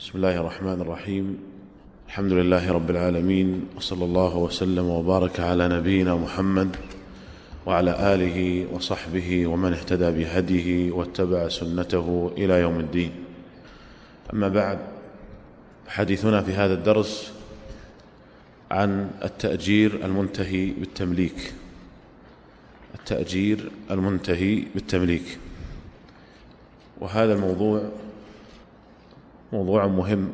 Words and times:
بسم 0.00 0.12
الله 0.18 0.36
الرحمن 0.36 0.80
الرحيم. 0.80 1.38
الحمد 2.06 2.32
لله 2.32 2.72
رب 2.72 2.90
العالمين 2.90 3.66
وصلى 3.76 4.04
الله 4.04 4.36
وسلم 4.36 4.84
وبارك 4.84 5.40
على 5.40 5.68
نبينا 5.68 6.14
محمد 6.14 6.76
وعلى 7.66 8.14
آله 8.14 8.66
وصحبه 8.74 9.46
ومن 9.46 9.72
اهتدى 9.72 10.10
بهديه 10.10 10.92
واتبع 10.92 11.48
سنته 11.48 12.32
إلى 12.38 12.54
يوم 12.60 12.80
الدين. 12.80 13.12
أما 14.32 14.48
بعد 14.48 14.78
حديثنا 15.88 16.42
في 16.42 16.52
هذا 16.52 16.74
الدرس 16.74 17.32
عن 18.70 19.10
التأجير 19.24 20.04
المنتهي 20.04 20.70
بالتمليك. 20.70 21.52
التأجير 22.94 23.70
المنتهي 23.90 24.64
بالتمليك. 24.74 25.38
وهذا 27.00 27.32
الموضوع 27.34 27.82
موضوع 29.54 29.86
مهم 29.86 30.32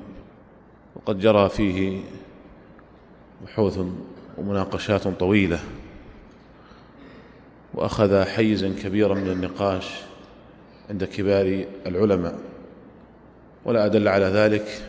وقد 0.96 1.18
جرى 1.18 1.48
فيه 1.48 2.00
بحوث 3.44 3.80
ومناقشات 4.38 5.08
طويلة 5.08 5.58
وأخذ 7.74 8.24
حيزا 8.24 8.74
كبيرا 8.82 9.14
من 9.14 9.30
النقاش 9.30 9.90
عند 10.90 11.04
كبار 11.04 11.64
العلماء 11.86 12.38
ولا 13.64 13.86
أدل 13.86 14.08
على 14.08 14.24
ذلك 14.24 14.88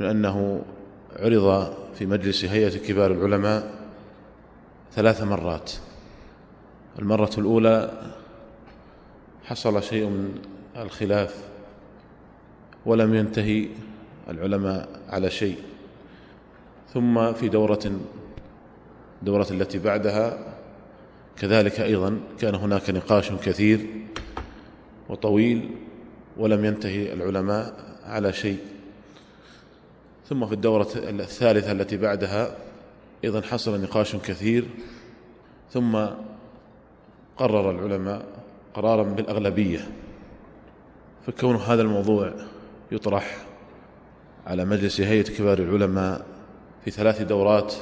من 0.00 0.06
أنه 0.06 0.62
عرض 1.16 1.74
في 1.94 2.06
مجلس 2.06 2.44
هيئة 2.44 2.78
كبار 2.78 3.12
العلماء 3.12 3.74
ثلاث 4.92 5.22
مرات. 5.22 5.72
المرة 6.98 7.30
الأولى 7.38 8.02
حصل 9.44 9.82
شيء 9.82 10.06
من 10.06 10.38
الخلاف 10.76 11.55
ولم 12.86 13.14
ينتهي 13.14 13.68
العلماء 14.28 14.88
على 15.08 15.30
شيء. 15.30 15.56
ثم 16.94 17.32
في 17.32 17.48
دورة 17.48 18.00
دورة 19.22 19.46
التي 19.50 19.78
بعدها 19.78 20.54
كذلك 21.38 21.80
أيضا 21.80 22.20
كان 22.38 22.54
هناك 22.54 22.90
نقاش 22.90 23.32
كثير 23.32 23.86
وطويل 25.08 25.70
ولم 26.36 26.64
ينتهي 26.64 27.12
العلماء 27.12 27.74
على 28.04 28.32
شيء. 28.32 28.58
ثم 30.28 30.46
في 30.46 30.52
الدورة 30.52 30.88
الثالثة 30.96 31.72
التي 31.72 31.96
بعدها 31.96 32.56
أيضا 33.24 33.40
حصل 33.40 33.82
نقاش 33.82 34.16
كثير. 34.16 34.64
ثم 35.72 36.06
قرر 37.36 37.70
العلماء 37.70 38.26
قرارا 38.74 39.02
بالأغلبية. 39.02 39.88
فكون 41.26 41.56
هذا 41.56 41.82
الموضوع 41.82 42.32
يطرح 42.92 43.36
على 44.46 44.64
مجلس 44.64 45.00
هيئة 45.00 45.22
كبار 45.22 45.58
العلماء 45.58 46.26
في 46.84 46.90
ثلاث 46.90 47.22
دورات 47.22 47.74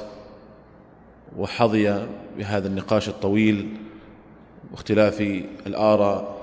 وحظي 1.37 2.07
بهذا 2.37 2.67
النقاش 2.67 3.09
الطويل 3.09 3.77
واختلاف 4.71 5.21
الآراء. 5.67 6.35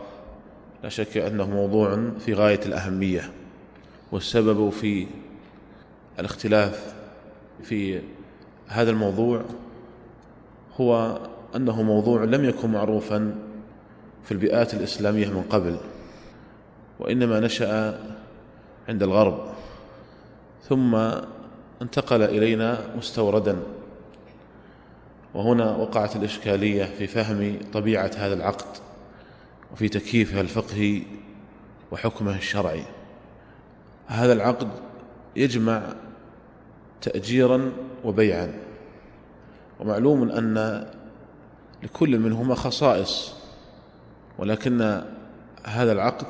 لا 0.83 0.89
شك 0.89 1.17
أنه 1.17 1.51
موضوع 1.51 2.11
في 2.19 2.35
غاية 2.35 2.61
الأهمية 2.67 3.31
والسبب 4.13 4.71
في 4.71 5.07
الاختلاف 6.19 6.95
في 7.63 8.01
هذا 8.69 8.91
الموضوع 8.91 9.43
هو 10.81 11.21
أنه 11.57 11.83
موضوع 11.83 12.25
لم 12.25 12.45
يكن 12.45 12.71
معروفا 12.71 13.35
في 14.25 14.33
البيئات 14.33 14.75
الإسلامية 14.75 15.29
من 15.29 15.43
قبل 15.43 15.77
وإنما 17.01 17.41
نشأ 17.41 17.99
عند 18.89 19.03
الغرب. 19.03 19.53
ثم 20.69 20.95
انتقل 21.83 22.23
إلينا 22.23 22.79
مستوردا. 22.97 23.57
وهنا 25.35 25.77
وقعت 25.77 26.17
الإشكالية 26.17 26.85
في 26.85 27.07
فهم 27.07 27.59
طبيعة 27.73 28.11
هذا 28.17 28.35
العقد 28.35 28.77
وفي 29.73 29.89
تكييفها 29.89 30.41
الفقهي 30.41 31.03
وحكمه 31.93 32.37
الشرعي. 32.37 32.83
هذا 34.07 34.33
العقد 34.33 34.69
يجمع 35.37 35.83
تأجيرا 37.01 37.73
وبيعا. 38.05 38.53
ومعلوم 39.81 40.31
أن 40.31 40.87
لكل 41.83 42.19
منهما 42.19 42.55
خصائص 42.55 43.35
ولكن 44.39 45.03
هذا 45.65 45.93
العقد 45.93 46.27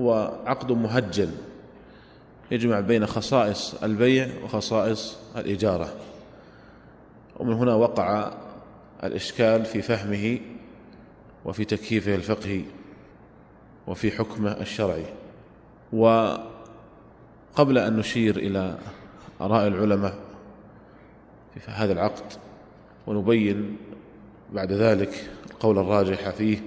هو 0.00 0.38
عقد 0.46 0.72
مهجل 0.72 1.30
يجمع 2.50 2.80
بين 2.80 3.06
خصائص 3.06 3.82
البيع 3.82 4.28
وخصائص 4.44 5.18
الإجارة 5.36 5.94
ومن 7.36 7.52
هنا 7.52 7.74
وقع 7.74 8.32
الإشكال 9.04 9.64
في 9.64 9.82
فهمه 9.82 10.38
وفي 11.44 11.64
تكييفه 11.64 12.14
الفقهي 12.14 12.62
وفي 13.86 14.10
حكمه 14.10 14.50
الشرعي. 14.50 15.04
وقبل 15.92 17.78
أن 17.78 17.96
نشير 17.96 18.36
إلى 18.36 18.78
آراء 19.40 19.66
العلماء 19.66 20.14
في 21.54 21.70
هذا 21.70 21.92
العقد 21.92 22.32
ونبين 23.06 23.76
بعد 24.52 24.72
ذلك 24.72 25.30
القول 25.50 25.78
الراجح 25.78 26.30
فيه 26.30 26.58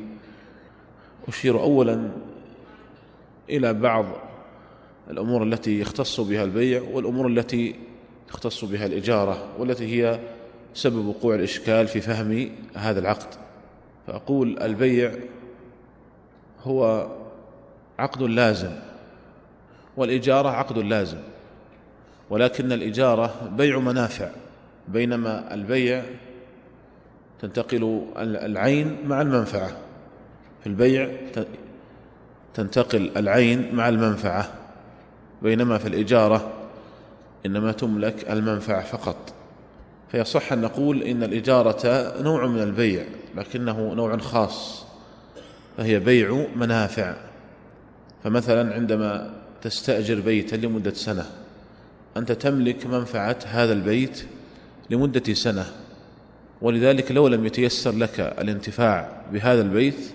أشير 1.27 1.61
أولا 1.61 2.11
إلى 3.49 3.73
بعض 3.73 4.05
الأمور 5.09 5.43
التي 5.43 5.79
يختص 5.79 6.19
بها 6.19 6.43
البيع 6.43 6.81
والأمور 6.81 7.27
التي 7.27 7.75
تختص 8.27 8.65
بها 8.65 8.85
الإجارة 8.85 9.47
والتي 9.57 9.85
هي 9.85 10.19
سبب 10.73 11.05
وقوع 11.05 11.35
الإشكال 11.35 11.87
في 11.87 12.01
فهم 12.01 12.49
هذا 12.75 12.99
العقد. 12.99 13.27
فأقول 14.07 14.59
البيع 14.59 15.11
هو 16.63 17.07
عقد 17.99 18.21
لازم 18.21 18.71
والإجارة 19.97 20.49
عقد 20.49 20.77
لازم 20.77 21.17
ولكن 22.29 22.71
الإجارة 22.71 23.49
بيع 23.57 23.79
منافع 23.79 24.29
بينما 24.87 25.53
البيع 25.53 26.03
تنتقل 27.41 28.05
العين 28.17 28.97
مع 29.05 29.21
المنفعة. 29.21 29.69
في 30.61 30.67
البيع 30.67 31.09
تنتقل 32.53 33.11
العين 33.17 33.75
مع 33.75 33.89
المنفعة 33.89 34.53
بينما 35.41 35.77
في 35.77 35.87
الإجارة 35.87 36.51
إنما 37.45 37.71
تملك 37.71 38.31
المنفعة 38.31 38.83
فقط. 38.83 39.33
فيصح 40.11 40.53
أن 40.53 40.61
نقول 40.61 41.03
إن 41.03 41.23
الإجارة 41.23 42.13
نوع 42.21 42.47
من 42.47 42.61
البيع 42.61 43.05
لكنه 43.35 43.93
نوع 43.93 44.17
خاص 44.17 44.85
فهي 45.77 45.99
بيع 45.99 46.45
منافع. 46.55 47.15
فمثلا 48.23 48.73
عندما 48.73 49.33
تستأجر 49.61 50.19
بيتا 50.19 50.55
لمدة 50.55 50.93
سنة 50.93 51.25
أنت 52.17 52.31
تملك 52.31 52.85
منفعة 52.85 53.37
هذا 53.45 53.73
البيت 53.73 54.25
لمدة 54.89 55.33
سنة 55.33 55.65
ولذلك 56.61 57.11
لو 57.11 57.27
لم 57.27 57.45
يتيسر 57.45 57.91
لك 57.91 58.19
الانتفاع 58.19 59.21
بهذا 59.33 59.61
البيت 59.61 60.11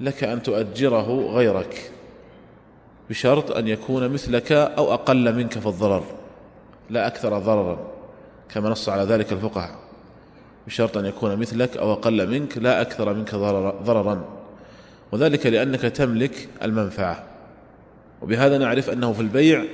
لك 0.00 0.24
أن 0.24 0.42
تؤجره 0.42 1.30
غيرك 1.32 1.92
بشرط 3.10 3.50
أن 3.50 3.68
يكون 3.68 4.08
مثلك 4.08 4.52
أو 4.52 4.94
أقل 4.94 5.34
منك 5.34 5.58
في 5.58 5.66
الضرر 5.66 6.04
لا 6.90 7.06
أكثر 7.06 7.38
ضررا 7.38 7.78
كما 8.48 8.68
نص 8.68 8.88
على 8.88 9.02
ذلك 9.02 9.32
الفقهاء. 9.32 9.78
بشرط 10.66 10.96
أن 10.96 11.06
يكون 11.06 11.36
مثلك 11.36 11.76
أو 11.76 11.92
أقل 11.92 12.28
منك 12.30 12.58
لا 12.58 12.80
أكثر 12.80 13.14
منك 13.14 13.34
ضررا. 13.84 14.24
وذلك 15.12 15.46
لأنك 15.46 15.80
تملك 15.80 16.48
المنفعة. 16.62 17.24
وبهذا 18.22 18.58
نعرف 18.58 18.90
أنه 18.90 19.12
في 19.12 19.20
البيع 19.20 19.64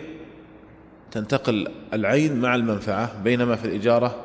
تنتقل 1.10 1.68
العين 1.92 2.40
مع 2.40 2.54
المنفعة 2.54 3.22
بينما 3.22 3.56
في 3.56 3.64
الإجارة 3.64 4.24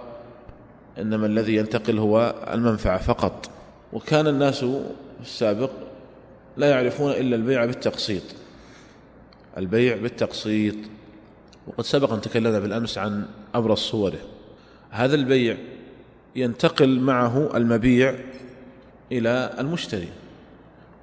إنما 0.98 1.26
الذي 1.26 1.56
ينتقل 1.56 2.00
هو 2.00 2.36
المنفعة 2.54 2.98
فقط. 2.98 3.50
وكان 3.94 4.28
الناس 4.28 4.60
في 4.60 4.82
السابق 5.22 5.70
لا 6.58 6.70
يعرفون 6.70 7.12
إلا 7.12 7.36
البيع 7.36 7.66
بالتقسيط. 7.66 8.24
البيع 9.58 9.98
بالتقسيط. 9.98 10.76
وقد 11.68 11.84
سبق 11.86 12.14
أن 12.14 12.22
تكلمنا 12.22 12.60
بالأمس 12.60 12.98
عن 12.98 13.26
أبرز 13.56 13.78
صوره. 13.78 14.20
هذا 14.90 15.16
البيع 15.16 15.58
ينتقل 16.36 17.00
معه 17.00 17.58
المبيع 17.58 18.16
إلى 19.12 19.56
المشتري 19.60 20.08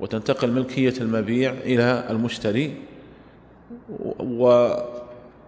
وتنتقل 0.01 0.51
ملكية 0.51 0.95
المبيع 1.01 1.51
إلى 1.53 2.07
المشتري 2.11 2.75
و 4.21 4.69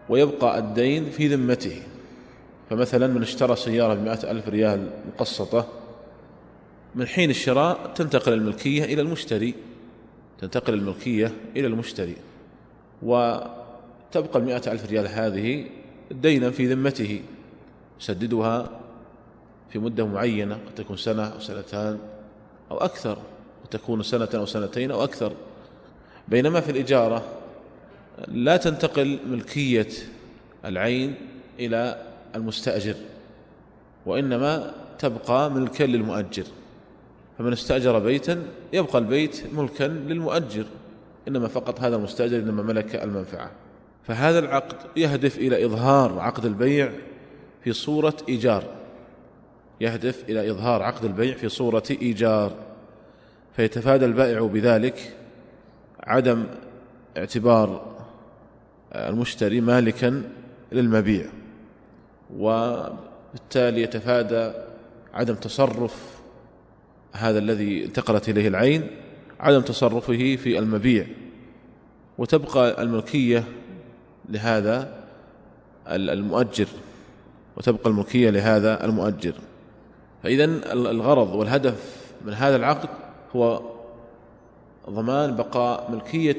ويبقى 0.08 0.58
الدين 0.58 1.10
في 1.10 1.28
ذمته. 1.28 1.82
فمثلا 2.70 3.06
من 3.06 3.22
اشترى 3.22 3.56
سيارة 3.56 3.94
بمائة 3.94 4.30
ألف 4.30 4.48
ريال 4.48 4.90
مقسطة 5.14 5.66
من 6.94 7.06
حين 7.06 7.30
الشراء 7.30 7.92
تنتقل 7.94 8.32
الملكية 8.32 8.84
إلى 8.84 9.02
المشتري. 9.02 9.54
تنتقل 10.40 10.74
الملكية 10.74 11.32
إلى 11.56 11.66
المشتري 11.66 12.16
وتبقى 13.02 14.38
المئة 14.38 14.72
ألف 14.72 14.90
ريال 14.90 15.08
هذه 15.08 15.66
دينا 16.10 16.50
في 16.50 16.66
ذمته 16.66 17.22
يسددها 18.00 18.70
في 19.70 19.78
مدة 19.78 20.06
معينة 20.06 20.54
قد 20.54 20.74
تكون 20.74 20.96
سنة 20.96 21.26
أو 21.26 21.40
سنتان 21.40 21.98
أو 22.70 22.78
أكثر 22.78 23.18
وتكون 23.64 24.02
سنة 24.02 24.28
أو 24.34 24.46
سنتين 24.46 24.90
أو 24.90 25.04
أكثر. 25.04 25.32
بينما 26.28 26.60
في 26.60 26.70
الإجارة 26.70 27.24
لا 28.28 28.56
تنتقل 28.56 29.18
ملكية 29.28 29.88
العين 30.64 31.14
إلى 31.58 32.06
المستأجر 32.34 32.94
وإنما 34.06 34.74
تبقى 34.98 35.50
ملكا 35.50 35.84
للمؤجر. 35.84 36.44
فمن 37.40 37.52
استأجر 37.52 37.98
بيتا 37.98 38.42
يبقى 38.72 38.98
البيت 38.98 39.42
ملكا 39.52 39.84
للمؤجر 39.84 40.64
إنما 41.28 41.48
فقط 41.48 41.80
هذا 41.80 41.96
المستأجر 41.96 42.38
إنما 42.38 42.62
ملك 42.62 42.94
المنفعة. 42.94 43.50
فهذا 44.06 44.38
العقد 44.38 44.76
يهدف 44.96 45.38
إلى 45.38 45.64
إظهار 45.64 46.18
عقد 46.18 46.44
البيع 46.44 46.92
في 47.64 47.72
صورة 47.72 48.16
إيجار. 48.28 48.64
يهدف 49.80 50.24
إلى 50.28 50.50
إظهار 50.50 50.82
عقد 50.82 51.04
البيع 51.04 51.34
في 51.34 51.48
صورة 51.48 51.82
إيجار. 51.90 52.52
فيتفادى 53.56 54.04
البائع 54.04 54.40
بذلك 54.40 55.16
عدم 56.00 56.44
اعتبار 57.16 57.96
المشتري 58.94 59.60
مالكا 59.60 60.22
للمبيع 60.72 61.26
وبالتالي 62.36 63.82
يتفادى 63.82 64.52
عدم 65.14 65.34
تصرف 65.34 66.19
هذا 67.12 67.38
الذي 67.38 67.84
انتقلت 67.84 68.28
إليه 68.28 68.48
العين 68.48 68.86
عدم 69.40 69.60
تصرفه 69.60 70.36
في 70.36 70.58
المبيع. 70.58 71.06
وتبقى 72.18 72.82
الملكية 72.82 73.44
لهذا 74.28 75.04
المؤجر. 75.88 76.66
وتبقى 77.56 77.90
الملكية 77.90 78.30
لهذا 78.30 78.84
المؤجر. 78.84 79.34
فإذا 80.22 80.44
الغرض 80.72 81.34
والهدف 81.34 81.96
من 82.24 82.32
هذا 82.32 82.56
العقد 82.56 82.88
هو 83.36 83.62
ضمان 84.90 85.36
بقاء 85.36 85.90
ملكية 85.90 86.38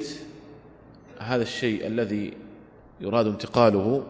هذا 1.20 1.44
الشيء 1.44 1.88
الذي 1.88 2.34
يراد 3.02 3.28
انتقاله 3.28 4.04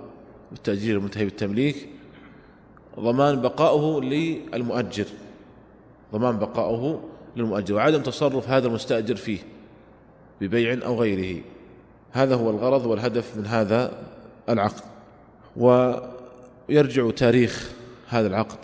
بالتأجير 0.51 0.97
المنتهي 0.97 1.25
بالتمليك 1.25 1.89
ضمان 2.99 3.41
بقاؤه 3.41 4.01
للمؤجر. 4.01 5.05
ضمان 6.13 6.37
بقاؤه 6.37 7.03
للمؤجر 7.35 7.75
وعدم 7.75 8.01
تصرف 8.01 8.49
هذا 8.49 8.67
المستأجر 8.67 9.15
فيه 9.15 9.39
ببيع 10.41 10.85
أو 10.85 11.01
غيره. 11.01 11.41
هذا 12.11 12.35
هو 12.35 12.49
الغرض 12.49 12.85
والهدف 12.85 13.37
من 13.37 13.45
هذا 13.45 13.97
العقد. 14.49 14.83
ويرجع 15.57 17.09
تاريخ 17.09 17.71
هذا 18.07 18.27
العقد 18.27 18.57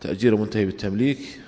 تأجير 0.00 0.36
منتهي 0.36 0.64
بالتمليك 0.64 1.40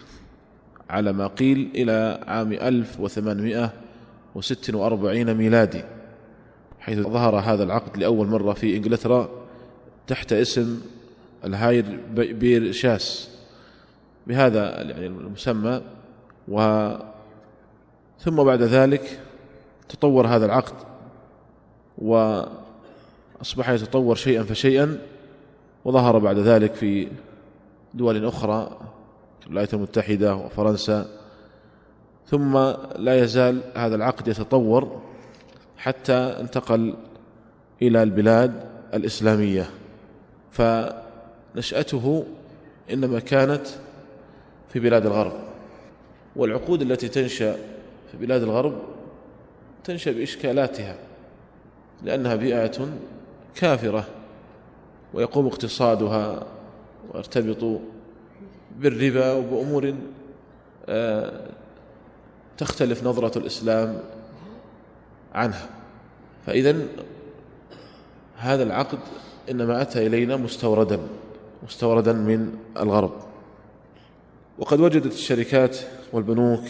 على 0.90 1.12
ما 1.12 1.26
قيل 1.26 1.70
إلى 1.74 2.24
عام 2.26 2.52
1846 2.52 5.34
ميلادي 5.34 5.82
حيث 6.80 6.98
ظهر 6.98 7.36
هذا 7.36 7.62
العقد 7.62 7.96
لأول 7.96 8.26
مرة 8.26 8.52
في 8.52 8.76
إنجلترا 8.76 9.30
تحت 10.06 10.32
اسم 10.32 10.80
الهاير 11.44 12.00
بير 12.14 12.72
شاس. 12.72 13.37
بهذا 14.28 14.82
يعني 14.82 15.06
المسمى 15.06 15.82
و 16.48 16.88
ثم 18.18 18.44
بعد 18.44 18.62
ذلك 18.62 19.20
تطور 19.88 20.26
هذا 20.26 20.46
العقد 20.46 20.74
وأصبح 21.98 23.68
يتطور 23.68 24.14
شيئا 24.14 24.42
فشيئا 24.42 24.98
وظهر 25.84 26.18
بعد 26.18 26.38
ذلك 26.38 26.74
في 26.74 27.08
دول 27.94 28.26
أخرى 28.26 28.78
الولايات 29.46 29.74
المتحدة 29.74 30.34
وفرنسا 30.34 31.06
ثم 32.26 32.58
لا 32.96 33.22
يزال 33.22 33.60
هذا 33.76 33.94
العقد 33.94 34.28
يتطور 34.28 35.00
حتى 35.76 36.12
انتقل 36.12 36.94
إلى 37.82 38.02
البلاد 38.02 38.64
الإسلامية. 38.94 39.70
فنشأته 40.50 42.26
إنما 42.92 43.20
كانت 43.20 43.66
في 44.68 44.80
بلاد 44.80 45.06
الغرب. 45.06 45.32
والعقود 46.36 46.82
التي 46.82 47.08
تنشأ 47.08 47.56
في 48.10 48.16
بلاد 48.16 48.42
الغرب 48.42 48.82
تنشأ 49.84 50.12
بإشكالاتها 50.12 50.96
لأنها 52.02 52.34
بيئة 52.34 52.88
كافرة 53.54 54.04
ويقوم 55.14 55.46
اقتصادها 55.46 56.46
ويرتبط 57.14 57.80
بالربا 58.78 59.32
وبأمور 59.32 59.94
آه، 60.88 61.40
تختلف 62.58 63.04
نظرة 63.04 63.38
الإسلام 63.38 64.00
عنها. 65.34 65.68
فإذا 66.46 66.76
هذا 68.36 68.62
العقد 68.62 68.98
إنما 69.50 69.82
أتى 69.82 70.06
إلينا 70.06 70.36
مستوردا 70.36 71.00
مستوردا 71.62 72.12
من 72.12 72.58
الغرب. 72.76 73.27
وقد 74.58 74.80
وجدت 74.80 75.12
الشركات 75.12 75.78
والبنوك 76.12 76.64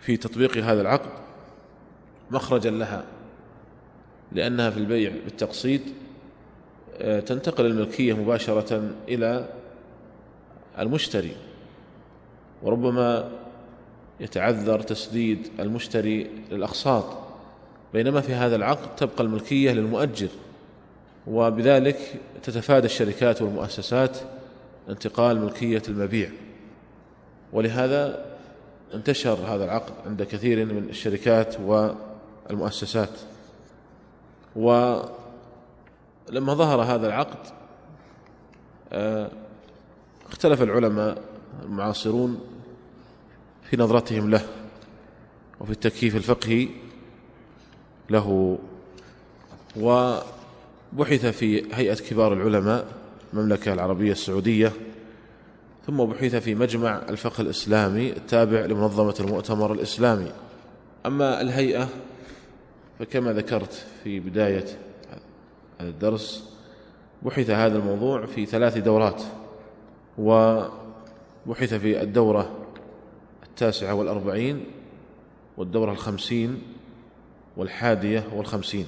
في 0.00 0.16
تطبيق 0.16 0.56
هذا 0.56 0.80
العقد 0.80 1.10
مخرجا 2.30 2.70
لها 2.70 3.04
لأنها 4.32 4.70
في 4.70 4.76
البيع 4.76 5.12
بالتقسيط 5.24 5.80
آه، 6.98 7.20
تنتقل 7.20 7.66
الملكية 7.66 8.12
مباشرة 8.14 8.90
إلى 9.08 9.48
المشتري 10.78 11.36
وربما 12.62 13.30
يتعذر 14.20 14.80
تسديد 14.80 15.48
المشتري 15.60 16.30
للأقساط. 16.50 17.04
بينما 17.92 18.20
في 18.20 18.32
هذا 18.34 18.56
العقد 18.56 18.96
تبقى 18.96 19.24
الملكية 19.24 19.72
للمؤجر 19.72 20.28
وبذلك 21.26 21.98
تتفادى 22.42 22.86
الشركات 22.86 23.42
والمؤسسات 23.42 24.18
انتقال 24.88 25.40
ملكية 25.40 25.82
المبيع. 25.88 26.30
ولهذا 27.52 28.24
انتشر 28.94 29.34
هذا 29.34 29.64
العقد 29.64 29.92
عند 30.06 30.22
كثير 30.22 30.64
من 30.64 30.88
الشركات 30.90 31.56
والمؤسسات. 31.60 33.10
ولما 34.56 35.04
ظهر 36.54 36.82
هذا 36.82 37.06
العقد 37.06 37.38
آه، 38.92 39.30
اختلف 40.28 40.62
العلماء 40.62 41.22
المعاصرون 41.62 42.40
في 43.70 43.76
نظرتهم 43.76 44.30
له 44.30 44.46
وفي 45.60 45.70
التكييف 45.70 46.16
الفقهي 46.16 46.68
له 48.10 48.58
وبحث 49.76 51.26
في 51.26 51.74
هيئة 51.74 51.94
كبار 51.94 52.32
العلماء 52.32 52.86
المملكة 53.32 53.72
العربية 53.72 54.12
السعودية 54.12 54.72
ثم 55.86 56.04
بحث 56.04 56.36
في 56.36 56.54
مجمع 56.54 57.02
الفقه 57.08 57.40
الإسلامي 57.40 58.12
التابع 58.12 58.60
لمنظمة 58.60 59.14
المؤتمر 59.20 59.72
الإسلامي. 59.72 60.32
أما 61.06 61.40
الهيئة 61.40 61.88
فكما 62.98 63.32
ذكرت 63.32 63.86
في 64.04 64.20
بداية 64.20 64.64
هذا 65.80 65.88
الدرس 65.88 66.50
بحث 67.22 67.50
هذا 67.50 67.78
الموضوع 67.78 68.26
في 68.26 68.46
ثلاث 68.46 68.78
دورات 68.78 69.22
وبحث 70.18 71.74
في 71.74 72.02
الدورة 72.02 72.50
التاسعة 73.42 73.94
والأربعين 73.94 74.64
والدورة 75.56 75.92
الخمسين 75.92 76.62
والحادية 77.56 78.24
والخمسين. 78.34 78.86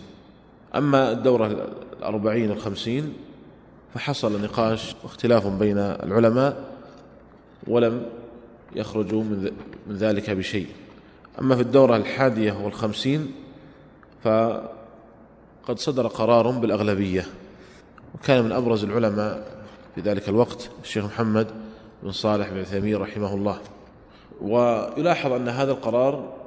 أما 0.74 1.12
الدورة 1.12 1.68
الأربعين 1.98 2.50
والخمسين 2.50 3.14
فحصل 3.94 4.42
نقاش 4.42 4.96
واختلاف 5.04 5.46
بين 5.46 5.78
العلماء 5.78 6.77
ولم 7.66 8.06
يخرجوا 8.76 9.22
من 9.86 9.96
ذلك 9.96 10.30
بشيء. 10.30 10.66
أما 11.40 11.56
في 11.56 11.62
الدورة 11.62 11.96
الحادية 11.96 12.52
والخمسين 12.52 13.32
فقد 14.22 15.78
صدر 15.78 16.06
قرار 16.06 16.50
بالأغلبية 16.50 17.26
وكان 18.14 18.44
من 18.44 18.52
أبرز 18.52 18.84
العلماء 18.84 19.58
في 19.94 20.00
ذلك 20.00 20.28
الوقت 20.28 20.70
الشيخ 20.82 21.04
محمد 21.04 21.46
بن 22.02 22.12
صالح 22.12 22.48
بن 22.48 22.60
عثيمين 22.60 22.96
رحمه 22.96 23.34
الله. 23.34 23.58
ويلاحظ 24.40 25.32
أن 25.32 25.48
هذا 25.48 25.72
القرار 25.72 26.38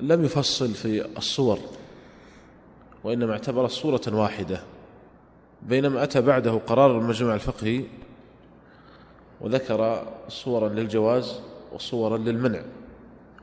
لم 0.00 0.24
يفصل 0.24 0.68
في 0.68 1.06
الصور 1.16 1.58
وإنما 3.04 3.32
اعتبر 3.32 3.64
الصورة 3.64 4.00
واحدة 4.08 4.62
بينما 5.62 6.02
أتى 6.02 6.20
بعده 6.20 6.52
قرار 6.52 6.98
المجمع 6.98 7.34
الفقهي 7.34 7.84
وذكر 9.40 10.06
صورا 10.28 10.68
للجواز 10.68 11.40
وصورا 11.72 12.18
للمنع 12.18 12.60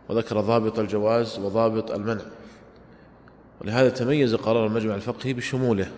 وذكر 0.10 0.42
ضابط 0.42 0.80
الجواز 0.80 1.40
وضابط 1.40 1.92
المنع. 1.92 2.22
ولهذا 3.62 3.90
تميز 3.90 4.36
قرار 4.36 4.66
المجمع 4.66 4.96
الفقهي 4.96 5.34
بشموله 5.34 5.92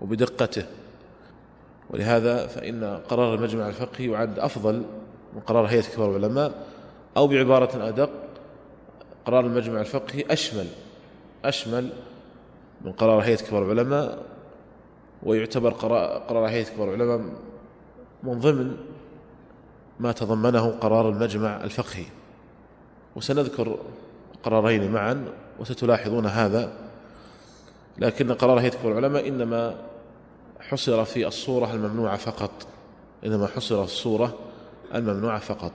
وبدقته. 0.00 0.66
ولهذا 1.90 2.46
فإن 2.46 3.00
قرار 3.08 3.34
المجمع 3.34 3.68
الفقهي 3.68 4.10
يعد 4.10 4.38
أفضل 4.38 4.82
من 5.34 5.40
قرار 5.40 5.66
هيئة 5.66 5.82
كبار 5.82 6.16
العلماء 6.16 6.66
أو 7.16 7.26
بعبارة 7.26 7.88
أدق 7.88 8.10
قرار 9.26 9.46
المجمع 9.46 9.80
الفقهي 9.80 10.24
أشمل 10.30 10.66
أشمل 11.44 11.88
من 12.84 12.92
قرار 12.92 13.20
هيئة 13.20 13.36
كبار 13.36 13.72
العلماء 13.72 14.22
ويعتبر 15.22 15.70
قرار 16.28 16.48
هيئة 16.48 16.64
كبار 16.64 16.94
العلماء 16.94 17.20
من 18.22 18.38
ضمن 18.38 18.76
ما 20.00 20.12
تضمنه 20.12 20.70
قرار 20.70 21.08
المجمع 21.08 21.64
الفقهي. 21.64 22.04
وسنذكر 23.16 23.78
قرارين 24.42 24.92
معا 24.92 25.24
وستلاحظون 25.60 26.26
هذا 26.26 26.72
لكن 27.98 28.32
قرار 28.32 28.60
هيئة 28.60 28.70
كبار 28.70 28.92
العلماء 28.98 29.28
إنما 29.28 29.74
حصر 30.60 31.04
في 31.04 31.26
الصورة 31.26 31.72
الممنوعة 31.74 32.16
فقط. 32.16 32.50
إنما 33.26 33.46
حصر 33.46 33.86
في 33.86 33.92
الصورة 33.92 34.34
الممنوعة 34.94 35.38
فقط. 35.38 35.72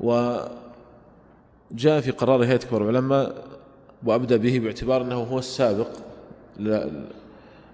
وجاء 0.00 0.50
في 2.00 2.10
قرار 2.10 2.44
هيئة 2.44 2.56
كبار 2.56 2.82
العلماء 2.82 3.44
وأبدأ 4.04 4.36
به 4.36 4.58
باعتبار 4.58 5.02
أنه 5.02 5.22
هو 5.22 5.38
السابق 5.38 5.88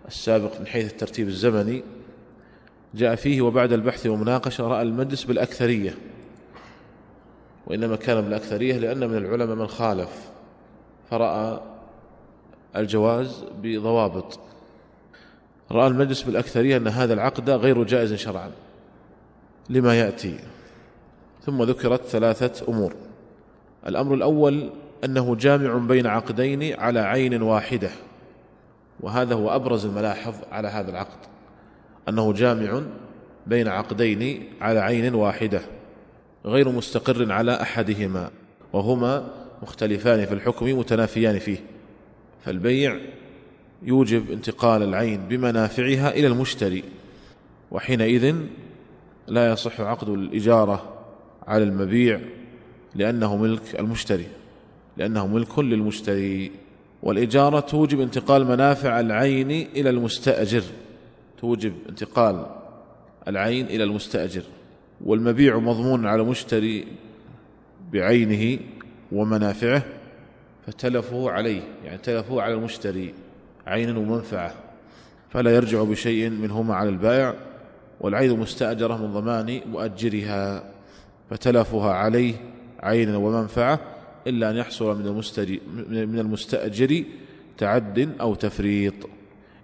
السابق 0.08 0.60
من 0.60 0.66
حيث 0.66 0.92
الترتيب 0.92 1.28
الزمني. 1.28 1.82
جاء 2.94 3.14
فيه 3.14 3.42
وبعد 3.42 3.72
البحث 3.72 4.06
والمناقشة 4.06 4.68
رأى 4.68 4.82
المجلس 4.82 5.24
بالأكثرية 5.24 5.94
وإنما 7.66 7.96
كان 7.96 8.20
بالأكثرية 8.20 8.78
لأن 8.78 9.08
من 9.08 9.16
العلماء 9.16 9.56
من 9.56 9.66
خالف 9.66 10.30
فرأى 11.10 11.60
الجواز 12.76 13.44
بضوابط. 13.62 14.38
رأى 15.70 15.86
المجلس 15.86 16.22
بالأكثرية 16.22 16.76
أن 16.76 16.88
هذا 16.88 17.14
العقد 17.14 17.50
غير 17.50 17.82
جائز 17.82 18.14
شرعا 18.14 18.50
لما 19.70 19.98
يأتي. 19.98 20.38
ثم 21.42 21.62
ذكرت 21.62 22.04
ثلاثة 22.04 22.68
أمور. 22.68 22.94
الأمر 23.86 24.14
الأول 24.14 24.70
أنه 25.04 25.36
جامع 25.36 25.78
بين 25.78 26.06
عقدين 26.06 26.80
على 26.80 27.00
عين 27.00 27.42
واحدة 27.42 27.90
وهذا 29.00 29.34
هو 29.34 29.54
أبرز 29.54 29.86
الملاحظ 29.86 30.34
على 30.52 30.68
هذا 30.68 30.90
العقد. 30.90 31.33
أنه 32.08 32.32
جامع 32.32 32.82
بين 33.46 33.68
عقدين 33.68 34.48
على 34.60 34.80
عين 34.80 35.14
واحدة 35.14 35.60
غير 36.44 36.68
مستقر 36.68 37.32
على 37.32 37.62
أحدهما 37.62 38.30
وهما 38.72 39.26
مختلفان 39.62 40.26
في 40.26 40.34
الحكم 40.34 40.78
متنافيان 40.78 41.38
فيه. 41.38 41.58
فالبيع 42.44 43.00
يوجب 43.82 44.30
انتقال 44.30 44.82
العين 44.82 45.28
بمنافعها 45.28 46.10
إلى 46.10 46.26
المشتري 46.26 46.84
وحينئذ 47.70 48.34
لا 49.28 49.52
يصح 49.52 49.80
عقد 49.80 50.08
الإجارة 50.08 50.94
على 51.46 51.64
المبيع 51.64 52.20
لأنه 52.94 53.36
ملك 53.36 53.80
المشتري 53.80 54.26
لأنه 54.96 55.26
ملك 55.26 55.58
للمشتري 55.58 56.52
والإجارة 57.02 57.60
توجب 57.60 58.00
انتقال 58.00 58.46
منافع 58.46 59.00
العين 59.00 59.50
إلى 59.50 59.90
المستأجر. 59.90 60.62
توجب 61.44 61.72
انتقال 61.88 62.46
العين 63.28 63.66
إلى 63.66 63.84
المستأجر 63.84 64.42
والمبيع 65.04 65.58
مضمون 65.58 66.06
على 66.06 66.22
المشتري 66.22 66.86
بعينه 67.92 68.58
ومنافعه 69.12 69.82
فتلفه 70.66 71.30
عليه 71.30 71.62
يعني 71.84 71.98
تلفه 71.98 72.42
على 72.42 72.54
المشتري 72.54 73.14
عينا 73.66 73.98
ومنفعة 73.98 74.54
فلا 75.30 75.54
يرجع 75.54 75.82
بشيء 75.82 76.30
منهما 76.30 76.74
على 76.74 76.88
البائع 76.88 77.34
والعين 78.00 78.38
مستأجرة 78.38 78.96
من 78.96 79.12
ضمان 79.12 79.60
مؤجرها 79.66 80.64
فتلفها 81.30 81.92
عليه 81.92 82.34
عينا 82.80 83.16
ومنفعة 83.16 83.80
إلا 84.26 84.50
أن 84.50 84.56
يحصل 84.56 84.98
من 84.98 85.06
المستأجر, 85.06 85.58
من 85.88 86.18
المستأجر 86.18 87.04
تعد 87.58 88.14
أو 88.20 88.34
تفريط. 88.34 88.94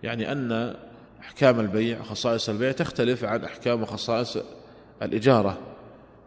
يعني 0.03 0.33
أن 0.33 0.75
أحكام 1.21 1.61
البيع 1.61 2.03
خصائص 2.03 2.49
البيع 2.49 2.73
تختلف 2.73 3.25
عن 3.25 3.45
أحكام 3.45 3.83
وخصائص 3.83 4.39
الإجارة. 5.03 5.59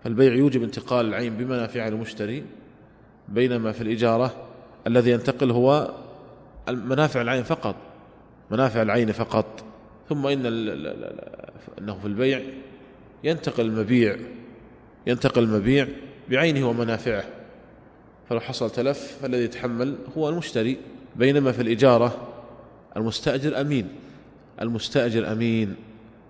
فالبيع 0.03 0.33
يوجب 0.33 0.63
انتقال 0.63 1.05
العين 1.05 1.37
بمنافع 1.37 1.87
المشتري 1.87 2.43
بينما 3.29 3.71
في 3.71 3.81
الإجارة 3.81 4.47
الذي 4.87 5.11
ينتقل 5.11 5.51
هو 5.51 5.91
منافع 6.69 7.21
العين 7.21 7.43
فقط 7.43 7.75
منافع 8.51 8.81
العين 8.81 9.11
فقط. 9.11 9.63
ثم 10.09 10.27
إن 10.27 10.45
أنه 11.79 11.99
في 11.99 12.05
البيع 12.05 12.41
ينتقل 13.23 13.65
المبيع 13.65 14.17
ينتقل 15.07 15.43
المبيع 15.43 15.87
بعينه 16.29 16.69
ومنافعه. 16.69 17.23
فلو 18.29 18.39
حصل 18.39 18.69
تلف 18.69 19.17
فالذي 19.21 19.43
يتحمل 19.43 19.95
هو 20.17 20.29
المشتري 20.29 20.77
بينما 21.15 21.51
في 21.51 21.61
الإجارة 21.61 22.27
المستأجر 22.97 23.61
أمين. 23.61 23.87
المستأجر 24.61 25.31
أمين. 25.31 25.75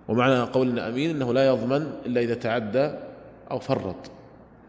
ومعنى 0.07 0.41
قولنا 0.41 0.89
أمين 0.89 1.09
أنه 1.09 1.33
لا 1.33 1.47
يضمن 1.47 1.91
إلا 2.05 2.21
إذا 2.21 2.33
تعدى 2.33 2.91
أو 3.51 3.59
فرط. 3.59 4.11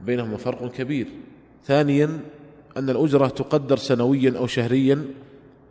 بينهما 0.01 0.37
فرق 0.37 0.71
كبير. 0.71 1.07
ثانيا 1.65 2.21
أن 2.77 2.91
الأجرة 2.91 3.27
تقدر 3.29 3.77
سنويا 3.77 4.39
أو 4.39 4.47
شهريا 4.47 5.05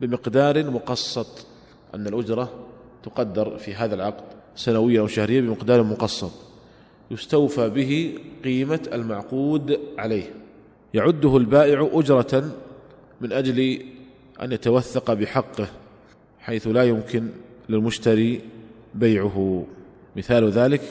بمقدار 0.02 0.72
مقسط 0.72 1.48
أن 1.96 2.08
الأجرة 2.08 2.50
تقدر 3.04 3.58
في 3.58 3.74
هذا 3.74 3.96
العقد 3.96 4.24
سنويا 4.56 5.02
أو 5.02 5.08
شهريا 5.08 5.42
بمقدار 5.42 5.84
مقسط 5.84 6.32
يستوفى 7.12 7.70
به 7.70 8.20
قيمة 8.44 8.80
المعقود 8.94 9.80
عليه. 9.98 10.34
يعده 10.94 11.38
البائع 11.38 11.90
أجرة 11.94 12.52
من 13.22 13.32
أجل 13.32 13.82
أن 14.42 14.52
يتوثق 14.52 15.14
بحقه 15.14 15.68
حيث 16.40 16.68
لا 16.68 16.84
يمكن 16.84 17.30
للمشتري 17.70 18.42
بيعه. 18.96 19.66
مثال 20.16 20.50
ذلك 20.50 20.82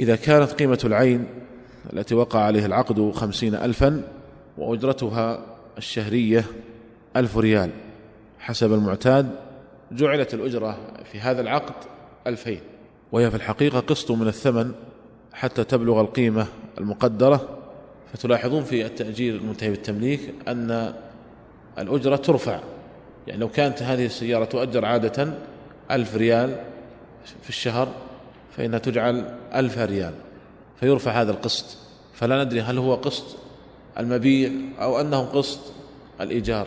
إذا 0.00 0.16
كانت 0.16 0.52
قيمة 0.52 0.78
العين 0.84 1.26
التي 1.92 2.14
وقع 2.14 2.40
عليه 2.40 2.66
العقد 2.66 3.10
خمسين 3.10 3.54
ألفا 3.54 4.02
وأجرتها 4.58 5.46
الشهرية 5.78 6.44
ألف 7.16 7.38
ريال 7.38 7.70
حسب 8.38 8.72
المعتاد 8.72 9.30
جعلت 9.92 10.34
الأجرة 10.34 10.78
في 11.12 11.20
هذا 11.20 11.40
العقد 11.40 11.74
ألفين. 12.26 12.60
وهي 13.12 13.30
في 13.30 13.36
الحقيقة 13.36 13.80
قسط 13.80 14.10
من 14.10 14.28
الثمن 14.28 14.72
حتى 15.32 15.64
تبلغ 15.64 16.00
القيمة 16.00 16.46
المقدرة. 16.78 17.48
فتلاحظون 18.12 18.64
في 18.64 18.86
التأجير 18.86 19.34
المنتهي 19.34 19.70
بالتمليك 19.70 20.34
أن 20.48 20.94
الأجرة 21.78 22.16
ترفع. 22.16 22.60
يعني 23.26 23.40
لو 23.40 23.48
كانت 23.48 23.82
هذه 23.82 24.06
السيارة 24.06 24.44
تؤجر 24.44 24.84
عادة 24.84 25.34
ألف 25.90 26.16
ريال 26.16 26.56
في 27.42 27.48
الشهر 27.48 27.88
فإنها 28.56 28.78
تجعل 28.78 29.38
ألف 29.54 29.78
ريال 29.78 30.14
فيرفع 30.80 31.10
هذا 31.22 31.30
القسط. 31.30 31.76
فلا 32.14 32.44
ندري 32.44 32.60
هل 32.60 32.78
هو 32.78 32.94
قسط 32.94 33.36
المبيع 33.98 34.50
أو 34.80 35.00
أنه 35.00 35.20
قسط 35.20 35.60
الإيجار. 36.20 36.66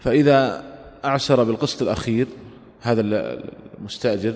فإذا 0.00 0.64
أعسر 1.04 1.44
بالقسط 1.44 1.82
الأخير 1.82 2.26
هذا 2.80 3.00
المستأجر 3.80 4.34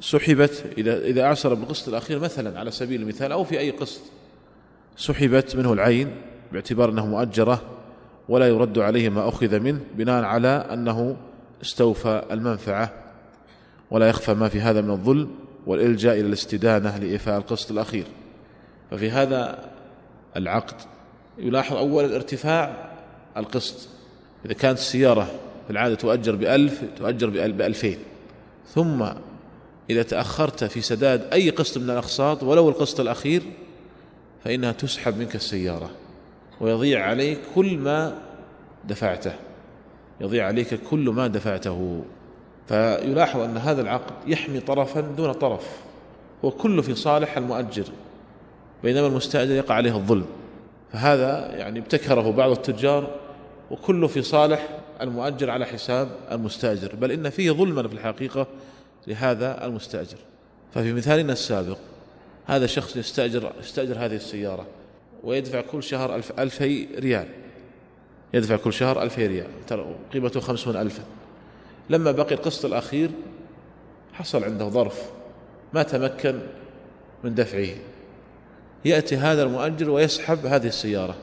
سحبت 0.00 0.64
إذا 0.78 0.98
إذا 0.98 1.22
أعسر 1.22 1.54
بالقسط 1.54 1.88
الأخير 1.88 2.18
مثلا 2.18 2.58
على 2.58 2.70
سبيل 2.70 3.02
المثال 3.02 3.32
أو 3.32 3.44
في 3.44 3.58
أي 3.58 3.70
قسط 3.70 4.00
سحبت 4.96 5.56
منه 5.56 5.72
العين 5.72 6.16
باعتبار 6.52 6.90
أنه 6.90 7.06
مؤجرة 7.06 7.62
ولا 8.28 8.48
يرد 8.48 8.78
عليه 8.78 9.08
ما 9.08 9.28
أخذ 9.28 9.60
منه 9.60 9.80
بناء 9.94 10.24
على 10.24 10.48
أنه 10.48 11.16
استوفى 11.62 12.24
المنفعة. 12.30 13.03
ولا 13.90 14.08
يخفى 14.08 14.34
ما 14.34 14.48
في 14.48 14.60
هذا 14.60 14.80
من 14.80 14.90
الظلم 14.90 15.30
والإلجاء 15.66 16.14
إلى 16.14 16.26
الاستدانة 16.26 16.98
لإيفاء 16.98 17.38
القسط 17.38 17.70
الأخير. 17.70 18.04
ففي 18.90 19.10
هذا 19.10 19.70
العقد 20.36 20.76
يلاحظ 21.38 21.76
أولا 21.76 22.16
ارتفاع 22.16 22.90
القسط. 23.36 23.88
إذا 24.46 24.54
كانت 24.54 24.78
السيارة 24.78 25.24
في 25.66 25.70
العادة 25.70 25.94
تؤجر 25.94 26.36
بألف 26.36 26.84
تؤجر 26.98 27.30
بألفين. 27.30 27.98
ثم 28.74 29.04
إذا 29.90 30.02
تأخرت 30.02 30.64
في 30.64 30.80
سداد 30.80 31.32
أي 31.32 31.50
قسط 31.50 31.78
من 31.78 31.90
الأقساط 31.90 32.42
ولو 32.42 32.68
القسط 32.68 33.00
الأخير 33.00 33.42
فإنها 34.44 34.72
تسحب 34.72 35.18
منك 35.18 35.34
السيارة. 35.34 35.90
ويضيع 36.60 37.06
عليك 37.06 37.38
كل 37.54 37.78
ما 37.78 38.18
دفعته. 38.84 39.32
يضيع 40.20 40.46
عليك 40.46 40.74
كل 40.74 41.10
ما 41.10 41.26
دفعته. 41.26 42.04
فيلاحظ 42.68 43.40
أن 43.40 43.56
هذا 43.56 43.82
العقد 43.82 44.12
يحمي 44.26 44.60
طرفا 44.60 45.00
دون 45.00 45.32
طرف 45.32 45.66
هو 46.44 46.50
كله 46.50 46.82
في 46.82 46.94
صالح 46.94 47.36
المؤجر 47.36 47.84
بينما 48.82 49.06
المستأجر 49.06 49.54
يقع 49.54 49.74
عليه 49.74 49.96
الظلم. 49.96 50.26
فهذا 50.92 51.56
يعني 51.56 51.78
ابتكره 51.78 52.30
بعض 52.30 52.50
التجار 52.50 53.10
وكله 53.70 54.06
في 54.06 54.22
صالح 54.22 54.68
المؤجر 55.00 55.50
على 55.50 55.66
حساب 55.66 56.08
المستأجر 56.32 56.94
بل 56.94 57.12
إن 57.12 57.30
فيه 57.30 57.50
ظلما 57.50 57.88
في 57.88 57.94
الحقيقة 57.94 58.46
لهذا 59.06 59.66
المستأجر. 59.66 60.18
ففي 60.74 60.92
مثالنا 60.92 61.32
السابق 61.32 61.78
هذا 62.46 62.66
شخص 62.66 62.96
يستأجر 62.96 63.52
يستأجر 63.60 63.94
هذه 63.98 64.16
السيارة 64.16 64.66
ويدفع 65.24 65.60
كل 65.60 65.82
شهر 65.82 66.14
ألف 66.14 66.40
ألفي 66.40 66.86
ريال. 66.98 67.26
يدفع 68.34 68.56
كل 68.56 68.72
شهر 68.72 69.02
ألفي 69.02 69.26
ريال 69.26 69.46
قيمته 70.12 70.40
خمسون 70.40 70.76
ألفا. 70.76 71.02
لما 71.90 72.12
بقي 72.12 72.34
القسط 72.34 72.64
الأخير 72.64 73.10
حصل 74.12 74.44
عنده 74.44 74.68
ظرف 74.68 75.10
ما 75.72 75.82
تمكن 75.82 76.40
من 77.24 77.34
دفعه. 77.34 77.74
يأتي 78.84 79.16
هذا 79.16 79.42
المؤجر 79.42 79.90
ويسحب 79.90 80.46
هذه 80.46 80.66
السيارة 80.66 81.14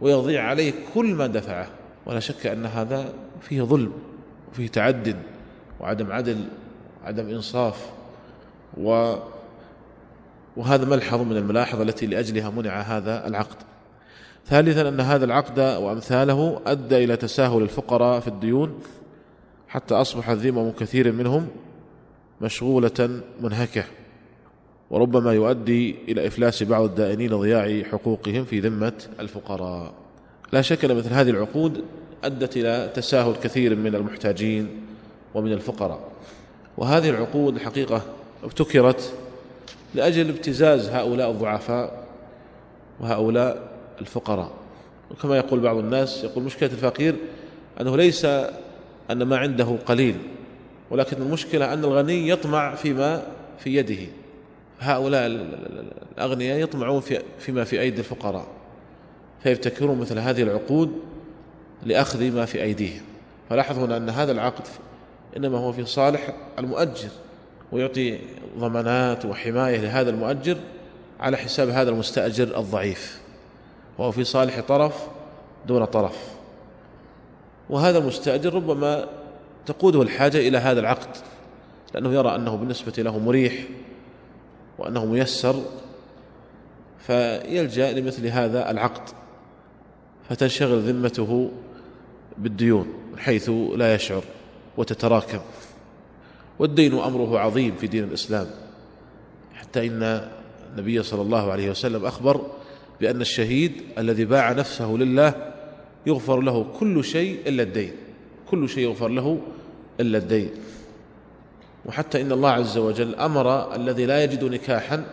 ويضيع 0.00 0.42
عليه 0.42 0.72
كل 0.94 1.14
ما 1.14 1.26
دفعه. 1.26 1.66
ولا 2.06 2.20
شك 2.20 2.46
أن 2.46 2.66
هذا 2.66 3.12
فيه 3.40 3.62
ظلم 3.62 3.92
وفيه 4.52 4.68
تعد 4.68 5.16
وعدم 5.80 6.12
عدل 6.12 6.44
وعدم 7.02 7.28
إنصاف 7.28 7.90
و 8.80 9.14
وهذا 10.56 10.84
ملحظ 10.84 11.20
من 11.20 11.36
الملاحظ 11.36 11.80
التي 11.80 12.06
لأجلها 12.06 12.50
منع 12.50 12.80
هذا 12.80 13.26
العقد. 13.26 13.56
ثالثا 14.46 14.88
أن 14.88 15.00
هذا 15.00 15.24
العقد 15.24 15.60
وأمثاله 15.60 16.60
أدى 16.66 17.04
إلى 17.04 17.16
تساهل 17.16 17.62
الفقراء 17.62 18.20
في 18.20 18.28
الديون 18.28 18.80
حتى 19.74 19.94
أصبح 19.94 20.30
ذمم 20.30 20.70
كثير 20.70 21.12
منهم 21.12 21.48
مشغولة 22.40 23.20
منهكة. 23.40 23.84
وربما 24.90 25.32
يؤدي 25.32 25.96
إلى 26.08 26.26
إفلاس 26.26 26.62
بعض 26.62 26.82
الدائنين 26.82 27.30
ضياع 27.30 27.82
حقوقهم 27.82 28.44
في 28.44 28.60
ذمة 28.60 28.92
الفقراء. 29.20 29.92
لا 30.52 30.62
شك 30.62 30.84
أن 30.84 30.96
مثل 30.96 31.12
هذه 31.12 31.30
العقود 31.30 31.84
أدت 32.24 32.56
إلى 32.56 32.92
تساهل 32.94 33.34
كثير 33.42 33.76
من 33.76 33.94
المحتاجين 33.94 34.68
ومن 35.34 35.52
الفقراء. 35.52 36.00
وهذه 36.76 37.10
العقود 37.10 37.54
الحقيقة 37.54 38.02
ابتكرت 38.44 39.12
لأجل 39.94 40.28
ابتزاز 40.28 40.88
هؤلاء 40.88 41.30
الضعفاء 41.30 42.06
وهؤلاء 43.00 43.68
الفقراء. 44.00 44.50
وكما 45.10 45.36
يقول 45.36 45.60
بعض 45.60 45.76
الناس 45.76 46.24
يقول 46.24 46.44
مشكلة 46.44 46.70
الفقير 46.70 47.16
أنه 47.80 47.96
ليس 47.96 48.26
أن 49.10 49.22
ما 49.22 49.36
عنده 49.36 49.76
قليل 49.86 50.16
ولكن 50.90 51.22
المشكلة 51.22 51.72
أن 51.72 51.84
الغني 51.84 52.28
يطمع 52.28 52.74
فيما 52.74 53.22
في 53.58 53.76
يده. 53.76 54.06
هؤلاء 54.80 55.26
الأغنياء 56.16 56.58
يطمعون 56.58 57.00
في 57.00 57.22
فيما 57.38 57.64
في 57.64 57.80
أيدي 57.80 57.98
الفقراء 57.98 58.46
فيبتكرون 59.42 59.98
مثل 60.00 60.18
هذه 60.18 60.42
العقود 60.42 60.92
لأخذ 61.82 62.32
ما 62.32 62.44
في 62.44 62.62
أيديهم. 62.62 63.02
فلاحظوا 63.50 63.96
أن 63.96 64.10
هذا 64.10 64.32
العقد 64.32 64.64
إنما 65.36 65.58
هو 65.58 65.72
في 65.72 65.84
صالح 65.84 66.34
المؤجر 66.58 67.08
ويعطي 67.72 68.18
ضمانات 68.58 69.24
وحماية 69.24 69.80
لهذا 69.80 70.10
المؤجر 70.10 70.56
على 71.20 71.36
حساب 71.36 71.68
هذا 71.68 71.90
المستأجر 71.90 72.58
الضعيف 72.58 73.20
وهو 73.98 74.10
في 74.10 74.24
صالح 74.24 74.60
طرف 74.60 75.08
دون 75.66 75.84
طرف. 75.84 76.33
وهذا 77.70 77.98
المستأجر 77.98 78.54
ربما 78.54 79.08
تقوده 79.66 80.02
الحاجة 80.02 80.38
إلى 80.48 80.58
هذا 80.58 80.80
العقد 80.80 81.16
لأنه 81.94 82.12
يرى 82.14 82.34
أنه 82.34 82.56
بالنسبة 82.56 82.92
له 82.98 83.18
مريح 83.18 83.54
وأنه 84.78 85.04
ميسر 85.04 85.62
فيلجأ 87.06 87.92
لمثل 87.92 88.26
هذا 88.26 88.70
العقد 88.70 89.08
فتنشغل 90.28 90.80
ذمته 90.80 91.50
بالديون 92.38 92.86
حيث 93.18 93.50
لا 93.76 93.94
يشعر 93.94 94.24
وتتراكم. 94.76 95.40
والدين 96.58 96.98
أمره 96.98 97.38
عظيم 97.38 97.76
في 97.76 97.86
دين 97.86 98.04
الإسلام 98.04 98.46
حتى 99.54 99.86
إن 99.86 100.30
النبي 100.72 101.02
صلى 101.02 101.22
الله 101.22 101.52
عليه 101.52 101.70
وسلم 101.70 102.04
أخبر 102.04 102.46
بأن 103.00 103.20
الشهيد 103.20 103.82
الذي 103.98 104.24
باع 104.24 104.52
نفسه 104.52 104.86
لله 104.86 105.53
يغفر 106.06 106.40
له 106.40 106.66
كل 106.78 107.04
شيء 107.04 107.40
إلا 107.46 107.62
الدين. 107.62 107.92
كل 108.50 108.68
شيء 108.68 108.84
يغفر 108.84 109.08
له 109.08 109.40
إلا 110.00 110.18
الدين. 110.18 110.50
وحتى 111.86 112.20
إن 112.20 112.32
الله 112.32 112.50
عز 112.50 112.78
وجل 112.78 113.14
أمر 113.14 113.74
الذي 113.74 114.06
لا 114.06 114.24
يجد 114.24 114.44
نكاحا 114.44 115.04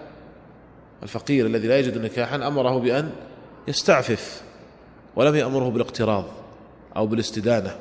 الفقير 1.03 1.45
الذي 1.45 1.67
لا 1.67 1.79
يجد 1.79 1.97
نكاحا 1.97 2.47
أمره 2.47 2.79
بأن 2.79 3.11
يستعفف 3.67 4.43
ولم 5.15 5.35
يأمره 5.35 5.69
بالاقتراض 5.69 6.25
أو 6.95 7.07
بالاستدانة 7.07 7.75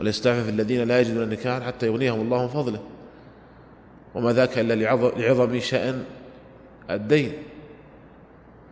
وليستعفف 0.00 0.48
الذين 0.48 0.88
لا 0.88 1.00
يجدون 1.00 1.28
نكاحا 1.28 1.60
حتى 1.66 1.86
يغنيهم 1.86 2.20
الله 2.20 2.42
من 2.42 2.48
فضله. 2.48 2.80
وما 4.14 4.32
ذاك 4.32 4.58
إلا 4.58 4.74
لعظم 5.16 5.60
شأن 5.60 6.04
الدين. 6.90 7.32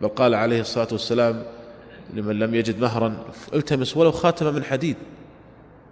بل 0.01 0.07
قال 0.07 0.35
عليه 0.35 0.61
الصلاة 0.61 0.87
والسلام 0.91 1.43
لمن 2.13 2.39
لم 2.39 2.55
يجد 2.55 2.79
مهرا. 2.79 3.15
التمس 3.53 3.97
ولو 3.97 4.11
خاتم 4.11 4.53
من 4.55 4.63
حديد 4.63 4.95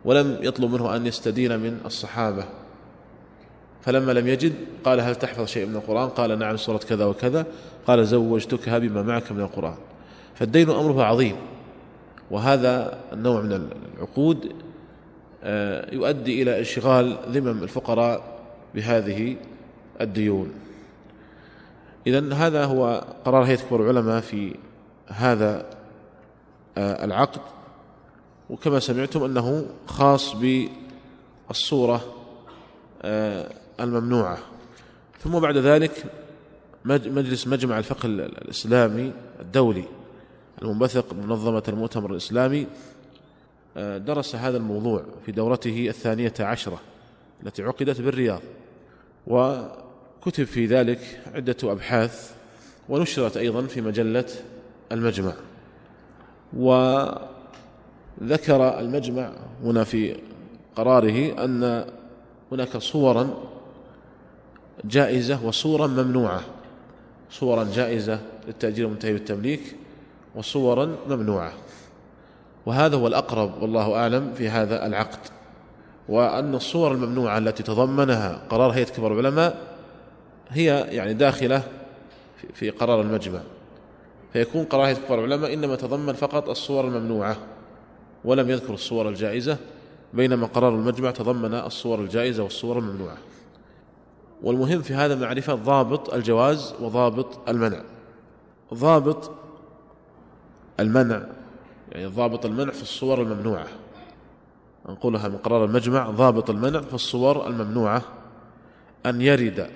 ولم 0.05 0.37
يطلب 0.41 0.73
منه 0.73 0.95
أن 0.95 1.05
يستدين 1.07 1.59
من 1.59 1.79
الصحابة. 1.85 2.45
فلما 3.81 4.11
لم 4.11 4.27
يجد 4.27 4.53
قال 4.83 4.99
هل 5.01 5.15
تحفظ 5.15 5.45
شيء 5.45 5.65
من 5.65 5.75
القرآن؟ 5.75 6.09
قال 6.09 6.39
نعم 6.39 6.57
سورة 6.57 6.77
كذا 6.77 7.05
وكذا. 7.05 7.45
قال 7.87 8.07
زوجتكها 8.07 8.77
بما 8.77 9.01
معك 9.01 9.31
من 9.31 9.39
القرآن. 9.39 9.77
فالدين 10.35 10.69
أمره 10.69 11.03
عظيم. 11.03 11.35
وهذا 12.31 12.99
النوع 13.13 13.41
من 13.41 13.69
العقود 13.97 14.51
آه، 15.43 15.95
يؤدي 15.95 16.41
إلى 16.41 16.59
انشغال 16.59 17.17
ذمم 17.29 17.63
الفقراء 17.63 18.39
بهذه 18.75 19.35
الديون. 20.01 20.51
إذا 22.07 22.33
هذا 22.33 22.65
هو 22.65 23.03
قرار 23.25 23.43
هيئة 23.43 23.57
كبار 23.57 23.81
العلماء 23.81 24.21
في 24.21 24.55
هذا 25.07 25.65
العقد. 26.77 27.41
وكما 28.49 28.79
سمعتم 28.79 29.23
أنه 29.23 29.65
خاص 29.87 30.35
بالصورة 30.35 32.15
آه، 33.01 33.51
الممنوعة. 33.79 34.37
ثم 35.23 35.39
بعد 35.39 35.57
ذلك 35.57 36.05
مجلس 36.85 37.47
مجمع 37.47 37.79
الفقه 37.79 38.05
الإسلامي 38.05 39.13
الدولي 39.39 39.83
المنبثق 40.61 41.13
بمنظمة 41.13 41.63
المؤتمر 41.67 42.11
الإسلامي 42.11 42.67
آه، 43.77 43.97
درس 43.97 44.35
هذا 44.35 44.57
الموضوع 44.57 45.03
في 45.25 45.31
دورته 45.31 45.89
الثانية 45.89 46.33
عشرة 46.39 46.81
التي 47.43 47.63
عقدت 47.63 48.01
بالرياض. 48.01 48.41
وكتب 49.27 50.43
في 50.43 50.65
ذلك 50.65 51.21
عدة 51.33 51.57
أبحاث 51.63 52.31
ونشرت 52.89 53.37
أيضا 53.37 53.61
في 53.61 53.81
مجلة 53.81 54.25
المجمع. 54.91 55.33
وذكر 56.57 57.19
المجمع 58.79 59.31
هنا 59.63 59.83
في 59.83 60.17
قراره 60.75 61.43
أن 61.43 61.85
هناك 62.51 62.77
صورا 62.77 63.29
جائزة 64.85 65.45
وصورا 65.45 65.87
ممنوعة. 65.87 66.41
صورا 67.29 67.63
جائزة 67.63 68.19
للتأجير 68.47 68.85
المنتهي 68.85 69.13
بالتمليك 69.13 69.75
وصورا 70.35 70.95
ممنوعة. 71.09 71.53
وهذا 72.65 72.95
هو 72.95 73.07
الأقرب 73.07 73.61
والله 73.61 73.95
أعلم 73.95 74.33
في 74.33 74.49
هذا 74.49 74.85
العقد. 74.85 75.19
وأن 76.09 76.55
الصور 76.55 76.91
الممنوعة 76.91 77.37
التي 77.37 77.63
تضمنها 77.63 78.41
قرار 78.49 78.71
هيئة 78.71 78.85
كبار 78.85 79.19
العلماء 79.19 79.57
هي 80.49 80.65
يعني 80.89 81.13
داخلة 81.13 81.63
في 82.53 82.69
قرار 82.69 83.01
المجمع. 83.01 83.39
فيكون 84.33 84.63
قرار 84.63 84.85
هيئة 84.85 84.95
كبار 84.95 85.25
العلماء 85.25 85.53
إنما 85.53 85.75
تضمن 85.75 86.13
فقط 86.13 86.49
الصور 86.49 86.87
الممنوعة 86.87 87.37
ولم 88.25 88.49
يذكر 88.49 88.73
الصور 88.73 89.09
الجائزة 89.09 89.57
بينما 90.13 90.47
قرار 90.47 90.75
المجمع 90.75 91.11
تضمن 91.11 91.53
الصور 91.53 91.99
الجائزة 91.99 92.43
والصور 92.43 92.79
الممنوعة. 92.79 93.17
والمهم 94.43 94.81
في 94.81 94.93
هذا 94.93 95.15
معرفة 95.15 95.55
ضابط 95.55 96.13
الجواز 96.13 96.73
وضابط 96.81 97.49
المنع. 97.49 97.81
ضابط 98.73 99.31
المنع 100.79 101.21
يعني 101.91 102.05
ضابط 102.05 102.45
المنع 102.45 102.71
في 102.71 102.81
الصور 102.81 103.21
الممنوعة. 103.21 103.67
نقولها 104.89 105.27
من 105.27 105.37
قرار 105.37 105.65
المجمع 105.65 106.09
ضابط 106.09 106.49
المنع 106.49 106.81
في 106.81 106.93
الصور 106.93 107.47
الممنوعة. 107.47 108.01
أن 109.05 109.21
يرد 109.21 109.69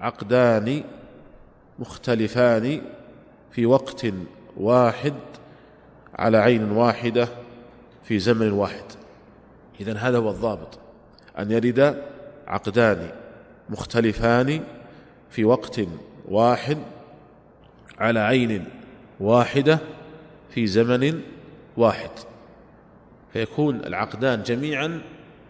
عقدان 0.00 0.84
مختلفان 1.78 2.82
في 3.52 3.66
وقت 3.66 4.06
واحد 4.56 5.14
على 6.14 6.38
عين 6.38 6.70
واحدة 6.70 7.28
في 8.04 8.18
زمن 8.18 8.52
واحد. 8.52 8.84
إذن 9.80 9.96
هذا 9.96 10.18
هو 10.18 10.30
الضابط. 10.30 10.78
أن 11.38 11.50
يرد 11.50 12.02
عقدان 12.46 13.10
مختلفان 13.68 14.64
في 15.30 15.44
وقت 15.44 15.80
واحد 16.28 16.78
على 17.98 18.20
عين 18.20 18.64
واحدة 19.20 19.78
في 20.50 20.66
زمن 20.66 21.20
واحد. 21.76 22.10
فيكون 23.32 23.76
العقدان 23.76 24.42
جميعا 24.42 25.00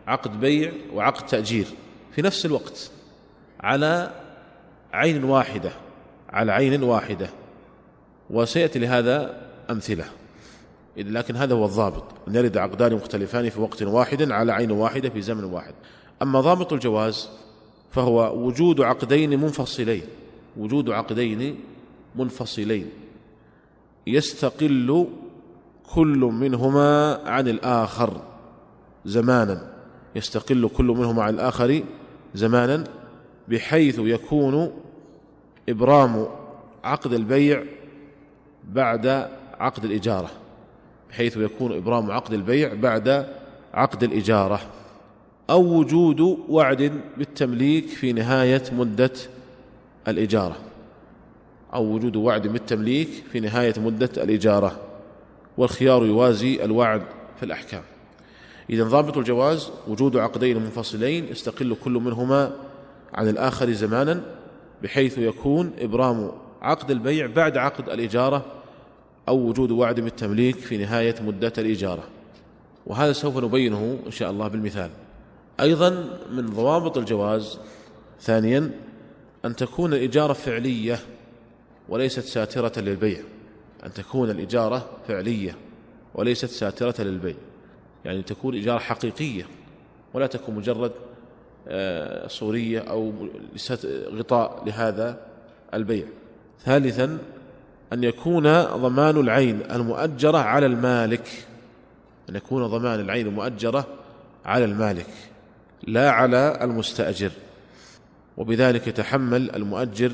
عقد 0.07 0.41
بيع 0.41 0.73
وعقد 0.95 1.27
تأجير 1.27 1.67
في 2.15 2.23
نفس 2.23 2.47
الوقت 2.47 2.91
على 3.61 4.11
عين 4.93 5.25
واحدة 5.25 5.71
على 6.31 6.53
عين 6.53 6.83
واحدة. 6.83 7.42
وسيأتي 8.33 8.79
لهذا 8.79 9.41
أمثلة. 9.71 10.05
لكن 10.97 11.37
هذا 11.37 11.55
هو 11.55 11.65
الضابط. 11.65 12.05
أن 12.29 12.35
يرد 12.35 12.57
عقدان 12.57 12.95
مختلفان 12.95 13.51
في 13.51 13.61
وقت 13.61 13.83
واحد 13.83 14.31
على 14.31 14.53
عين 14.53 14.71
واحدة 14.71 15.09
في 15.09 15.23
زمن 15.23 15.45
واحد. 15.45 15.75
أما 16.23 16.41
ضابط 16.41 16.73
الجواز 16.73 17.29
فهو 17.91 18.47
وجود 18.47 18.81
عقدين 18.81 19.41
منفصلين. 19.41 20.03
وجود 20.57 20.91
عقدين 20.91 21.61
منفصلين. 22.17 22.91
يستقل 24.07 25.07
كل 25.95 26.19
منهما 26.19 27.21
عن 27.27 27.49
الآخر 27.49 28.23
زمانا. 29.05 29.73
يستقل 30.17 30.69
كل 30.69 30.85
منهما 30.85 31.23
عن 31.23 31.35
الآخر 31.35 31.83
زمانا. 32.35 32.85
بحيث 33.49 33.99
يكون 33.99 34.73
إبرام 35.69 36.27
عقد 36.85 37.13
البيع 37.13 37.65
بعد 38.69 39.29
عقد 39.59 39.85
الإجارة 39.85 40.31
بحيث 41.11 41.37
يكون 41.37 41.73
إبرام 41.73 42.11
عقد 42.11 42.33
البيع 42.33 42.75
بعد 42.75 43.27
عقد 43.75 44.03
الإجارة 44.03 44.61
أو 45.51 45.79
وجود 45.79 46.21
وعد 46.49 47.01
بالتمليك 47.17 47.89
في 47.89 48.13
نهاية 48.13 48.63
مدة 48.73 49.13
الإجارة. 50.09 50.57
أو 51.75 51.85
وجود 51.85 52.17
وعد 52.17 52.47
بالتمليك 52.47 53.09
في 53.33 53.41
نهاية 53.41 53.75
مدة 53.81 54.11
الإجارة 54.17 54.81
والخيار 55.59 56.07
يوازي 56.07 56.65
الوعد 56.65 57.03
في 57.37 57.43
الأحكام. 57.43 57.83
إذا 58.71 58.85
ضابط 58.85 59.19
الجواز 59.19 59.71
وجود 59.89 60.17
عقدين 60.17 60.57
منفصلين 60.57 61.25
يستقل 61.25 61.77
كل 61.85 61.93
منهما 61.93 62.53
عن 63.15 63.29
الآخر 63.29 63.71
زمانا 63.71 64.23
بحيث 64.83 65.19
يكون 65.19 65.73
إبرام 65.79 66.31
عقد 66.63 66.91
البيع 66.91 67.27
بعد 67.27 67.57
عقد 67.57 67.89
الإجارة 67.89 68.45
أو 69.29 69.39
وجود 69.39 69.71
وعد 69.71 70.01
بالتمليك 70.01 70.57
في 70.57 70.77
نهاية 70.77 71.15
مدة 71.23 71.53
الإجارة. 71.59 72.05
وهذا 72.87 73.13
سوف 73.13 73.37
نبينه 73.37 73.99
إن 74.07 74.11
شاء 74.11 74.31
الله 74.31 74.49
بالمثال. 74.49 74.91
أيضا 75.61 75.91
من 76.31 76.47
ضوابط 76.47 76.99
الجواز 76.99 77.59
ثانيا 78.21 78.71
أن 79.45 79.57
تكون 79.57 79.95
الإجارة 79.95 80.33
فعلية 80.33 80.99
وليست 81.89 82.21
ساترة 82.21 82.81
للبيع. 82.81 83.21
أن 83.87 83.93
تكون 83.93 84.31
الإجارة 84.31 84.89
فعلية 85.09 85.57
وليست 86.15 86.47
ساترة 86.47 87.03
للبيع. 87.03 87.35
يعني 88.05 88.23
تكون 88.23 88.57
إجارة 88.57 88.79
حقيقية 88.79 89.47
ولا 90.15 90.27
تكون 90.27 90.55
مجرد 90.55 90.93
آه، 91.69 92.29
صورية 92.29 92.79
أو 92.79 93.13
غطاء 94.13 94.65
لهذا 94.67 95.27
البيع. 95.75 96.07
ثالثا 96.65 97.19
أن 97.93 98.05
يكون 98.05 98.63
ضمان 98.63 99.21
العين 99.21 99.63
المؤجرة 99.71 100.39
على 100.39 100.67
المالك. 100.67 101.29
أن 102.31 102.37
يكون 102.37 102.67
ضمان 102.67 103.01
العين 103.01 103.27
المؤجرة 103.27 103.87
على 104.45 104.65
المالك 104.65 105.07
لا 105.87 106.11
على 106.11 106.59
المستأجر. 106.63 107.31
وبذلك 108.37 108.87
يتحمل 108.87 109.51
المؤجر 109.57 110.13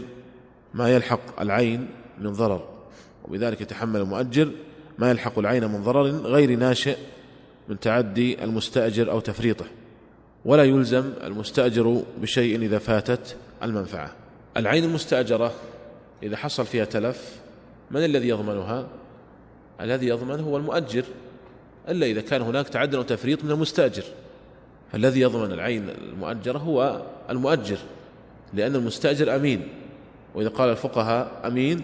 ما 0.74 0.94
يلحق 0.94 1.40
العين 1.40 1.88
من 2.20 2.32
ضرر. 2.32 2.68
وبذلك 3.24 3.60
يتحمل 3.60 4.00
المؤجر 4.00 4.50
ما 4.98 5.10
يلحق 5.10 5.38
العين 5.38 5.64
من 5.64 5.82
ضرر 5.82 6.10
غير 6.10 6.58
ناشئ 6.58 6.96
من 7.68 7.80
تعدي 7.80 8.44
المستأجر 8.44 9.10
أو 9.10 9.20
تفريطه. 9.20 9.66
ولا 10.44 10.64
يلزم 10.64 11.12
المستأجر 11.24 12.02
بشيء 12.22 12.62
إذا 12.62 12.78
فاتت 12.78 13.36
المنفعة. 13.62 14.12
العين 14.56 14.84
المستأجرة 14.84 15.52
إذا 16.22 16.36
حصل 16.36 16.66
فيها 16.66 16.84
تلف 16.84 17.36
من 17.90 18.04
الذي 18.04 18.28
يضمنها؟ 18.28 18.86
الذي 19.80 20.06
يضمن 20.06 20.40
هو 20.40 20.56
المؤجر 20.56 21.04
إلا 21.88 22.06
إذا 22.06 22.20
كان 22.20 22.42
هناك 22.42 22.68
تعدي 22.68 22.96
أو 22.96 23.02
تفريط 23.02 23.44
من 23.44 23.50
المستأجر. 23.50 24.02
فالذي 24.92 25.20
يضمن 25.20 25.52
العين 25.52 25.88
المؤجرة 25.88 26.58
هو 26.58 27.02
المؤجر 27.30 27.78
لأن 28.54 28.74
المستأجر 28.74 29.36
أمين. 29.36 29.68
وإذا 30.34 30.48
قال 30.48 30.70
الفقهاء 30.70 31.40
أمين 31.44 31.82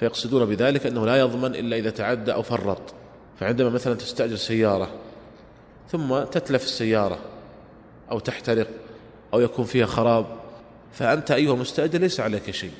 فيقصدون 0.00 0.44
بذلك 0.44 0.86
أنه 0.86 1.06
لا 1.06 1.16
يضمن 1.16 1.54
إلا 1.54 1.76
إذا 1.76 1.90
تعدى 1.90 2.32
أو 2.32 2.42
فرط. 2.42 2.94
فعندما 3.40 3.70
مثلا 3.70 3.94
تستأجر 3.94 4.36
سيارة 4.36 4.90
ثم 5.88 6.22
تتلف 6.22 6.64
السيارة 6.64 7.18
أو 8.10 8.18
تحترق 8.18 8.68
أو 9.34 9.40
يكون 9.40 9.64
فيها 9.64 9.86
خراب 9.86 10.26
فأنت 10.92 11.30
أيها 11.30 11.54
المستأجر 11.54 11.98
ليس 11.98 12.20
عليك 12.20 12.50
شيء. 12.50 12.72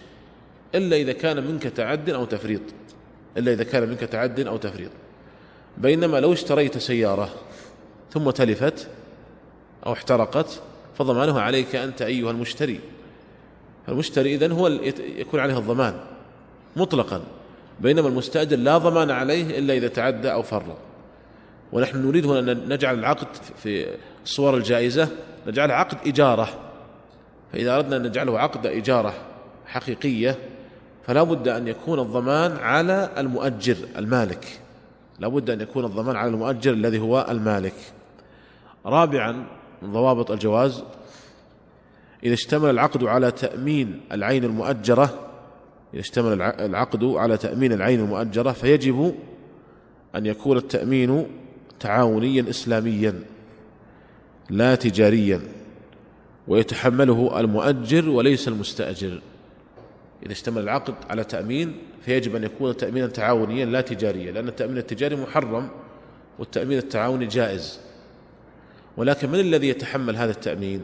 إلا 0.74 0.96
إذا 0.96 1.12
كان 1.12 1.46
منك 1.46 1.62
تعد 1.62 2.10
أو 2.10 2.24
تفريط. 2.24 2.60
إلا 3.36 3.52
إذا 3.52 3.64
كان 3.64 3.88
منك 3.88 4.00
تعد 4.00 4.40
أو 4.40 4.56
تفريط. 4.56 4.90
بينما 5.78 6.20
لو 6.20 6.32
اشتريت 6.32 6.78
سيارة 6.78 7.30
ثم 8.10 8.30
تلفت 8.30 8.88
أو 9.86 9.92
احترقت 9.92 10.60
فضمانها 10.98 11.40
عليك 11.40 11.76
أنت 11.76 12.02
أيها 12.02 12.30
المشتري. 12.30 12.80
المشتري 13.88 14.34
إذن 14.34 14.52
هو 14.52 14.68
يكون 15.16 15.40
عليه 15.40 15.58
الضمان 15.58 16.00
مطلقا. 16.76 17.22
بينما 17.80 18.08
المستأجر 18.08 18.56
لا 18.56 18.78
ضمان 18.78 19.10
عليه 19.10 19.58
إلا 19.58 19.74
إذا 19.74 19.88
تعدى 19.88 20.32
أو 20.32 20.42
فرط. 20.42 20.76
ونحن 21.72 22.06
نريد 22.06 22.26
هنا 22.26 22.52
أن 22.52 22.68
نجعل 22.68 22.98
العقد 22.98 23.26
في 23.62 23.86
الصور 24.24 24.56
الجائزة 24.56 25.08
نجعله 25.46 25.74
عقد 25.74 25.98
إجارة. 26.06 26.48
فإذا 27.52 27.76
أردنا 27.76 27.96
أن 27.96 28.02
نجعله 28.02 28.38
عقد 28.38 28.66
إجارة 28.66 29.14
حقيقية 29.66 30.38
فلا 31.06 31.22
بد 31.22 31.48
أن 31.48 31.68
يكون 31.68 31.98
الضمان 31.98 32.52
على 32.52 33.10
المؤجر 33.18 33.76
المالك. 33.96 34.60
لا 35.18 35.28
بد 35.28 35.50
أن 35.50 35.60
يكون 35.60 35.84
الضمان 35.84 36.16
على 36.16 36.30
المؤجر 36.30 36.72
الذي 36.72 36.98
هو 36.98 37.26
المالك. 37.30 37.74
رابعا 38.86 39.46
من 39.82 39.92
ضوابط 39.92 40.30
الجواز 40.30 40.82
إذا 42.24 42.34
اشتمل 42.34 42.70
العقد 42.70 43.04
على 43.04 43.30
تأمين 43.30 44.00
العين 44.12 44.44
المؤجرة 44.44 45.04
إذا 45.94 46.00
اشتمل 46.00 46.42
العقد 46.42 47.04
على 47.04 47.36
تأمين 47.36 47.72
العين 47.72 48.00
المؤجرة 48.00 48.52
فيجب 48.52 49.14
أن 50.16 50.26
يكون 50.26 50.56
التأمين 50.56 51.26
تعاونيا 51.80 52.50
إسلاميا 52.50 53.22
لا 54.50 54.74
تجاريا 54.74 55.40
ويتحمله 56.48 57.40
المؤجر 57.40 58.08
وليس 58.08 58.48
المستأجر. 58.48 59.20
إذا 60.22 60.32
اشتمل 60.32 60.62
العقد 60.62 60.94
على 61.10 61.24
تأمين 61.24 61.78
فيجب 62.04 62.36
أن 62.36 62.44
يكون 62.44 62.76
تأمينا 62.76 63.06
تعاونيا 63.06 63.64
لا 63.64 63.80
تجاريا 63.80 64.32
لأن 64.32 64.48
التأمين 64.48 64.78
التجاري 64.78 65.16
محرم 65.16 65.68
والتأمين 66.38 66.78
التعاوني 66.78 67.26
جائز. 67.26 67.80
ولكن 68.96 69.28
من 69.28 69.40
الذي 69.40 69.68
يتحمل 69.68 70.16
هذا 70.16 70.30
التأمين؟ 70.30 70.82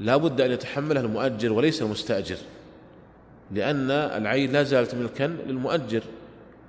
لا 0.00 0.16
بد 0.16 0.40
أن 0.40 0.50
يتحمله 0.50 1.00
المؤجر 1.00 1.52
وليس 1.52 1.82
المستأجر 1.82 2.36
لأن 3.50 3.90
العين 3.90 4.52
لا 4.52 4.62
زالت 4.62 4.94
ملكا 4.94 5.36
للمؤجر. 5.46 6.02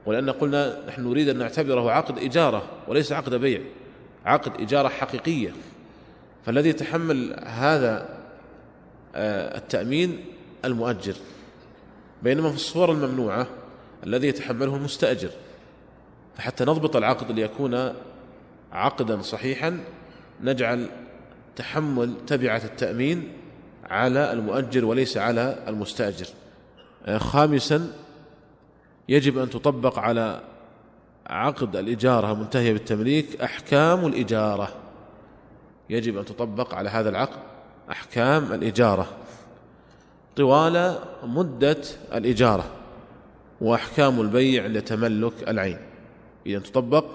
ولأن 0.06 0.30
قلنا 0.30 0.80
نحن 0.88 1.08
نريد 1.08 1.30
أن 1.30 1.38
نعتبره 1.38 1.92
عقد 1.92 2.18
إجارة 2.18 2.64
وليس 2.88 3.12
عقد 3.12 3.36
بيع 3.36 3.62
عقد 4.26 4.62
إجارة 4.62 4.88
حقيقية. 4.88 5.54
فالذي 6.46 6.70
يتحمل 6.70 7.36
هذا 7.44 8.10
آه، 9.16 9.58
التأمين 9.58 10.26
المؤجر. 10.66 11.14
بينما 12.24 12.50
في 12.50 12.56
الصور 12.56 12.92
الممنوعة 12.92 13.48
الذي 14.04 14.28
يتحمله 14.28 14.76
المستأجر 14.76 15.30
فحتى 16.36 16.66
نضبط 16.66 16.96
العقد 16.96 17.32
ليكون 17.32 17.94
عقدا 18.72 19.22
صحيحا 19.22 19.80
نجعل 20.42 20.90
تحمل 21.56 22.14
تبعة 22.28 22.62
التأمين 22.64 23.32
على 23.86 24.34
المؤجر 24.34 24.86
وليس 24.86 25.18
على 25.18 25.64
المستأجر. 25.68 26.28
آه، 27.06 27.18
خامسا 27.18 27.92
يجب 29.10 29.38
أن 29.38 29.50
تطبق 29.50 30.00
على 30.00 30.42
عقد 31.28 31.76
الإجارة 31.76 32.32
المنتهية 32.32 32.74
بالتمليك 32.74 33.42
أحكام 33.42 34.06
الإجارة. 34.06 34.76
يجب 35.90 36.18
أن 36.18 36.26
تطبق 36.26 36.76
على 36.76 36.90
هذا 36.90 37.10
العقد 37.10 37.40
أحكام 37.92 38.54
الإجارة. 38.54 39.08
طوال 40.36 40.96
مدة 41.24 41.82
الإجارة 42.13 42.65
وأحكام 43.62 44.22
البيع 44.22 44.65
لتملك 44.65 45.50
العين. 45.50 45.78
إذا 46.46 46.60
تطبق 46.60 47.06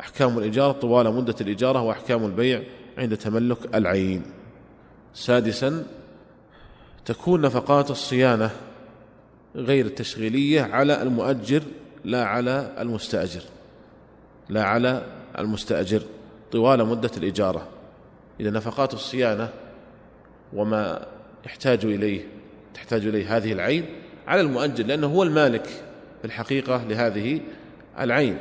أحكام 0.00 0.38
الإجارة 0.38 0.72
طوال 0.72 1.14
مدة 1.14 1.34
الإجارة 1.40 1.82
وأحكام 1.82 2.24
البيع 2.24 2.62
عند 2.98 3.16
تملك 3.16 3.76
العين. 3.76 4.22
سادسا 5.14 5.86
تكون 7.04 7.40
نفقات 7.40 7.90
الصيانة 7.90 8.50
غير 9.56 9.86
التشغيلية 9.86 10.62
على 10.62 11.02
المؤجر 11.02 11.62
لا 12.04 12.24
على 12.24 12.74
المستأجر. 12.78 13.42
لا 14.48 14.64
على 14.64 15.06
المستأجر 15.38 16.02
طوال 16.52 16.86
مدة 16.86 17.10
الإجارة. 17.16 17.68
إذا 18.40 18.50
نفقات 18.50 18.94
الصيانة 18.94 19.48
وما 20.52 21.06
يحتاج 21.46 21.84
إليه 21.84 22.37
تحتاج 22.78 23.06
إليه 23.06 23.36
هذه 23.36 23.52
العين 23.52 23.84
على 24.26 24.40
المؤجر 24.40 24.86
لأنه 24.86 25.06
هو 25.06 25.22
المالك 25.22 25.66
في 26.20 26.24
الحقيقة 26.24 26.84
لهذه 26.88 27.40
العين. 28.00 28.38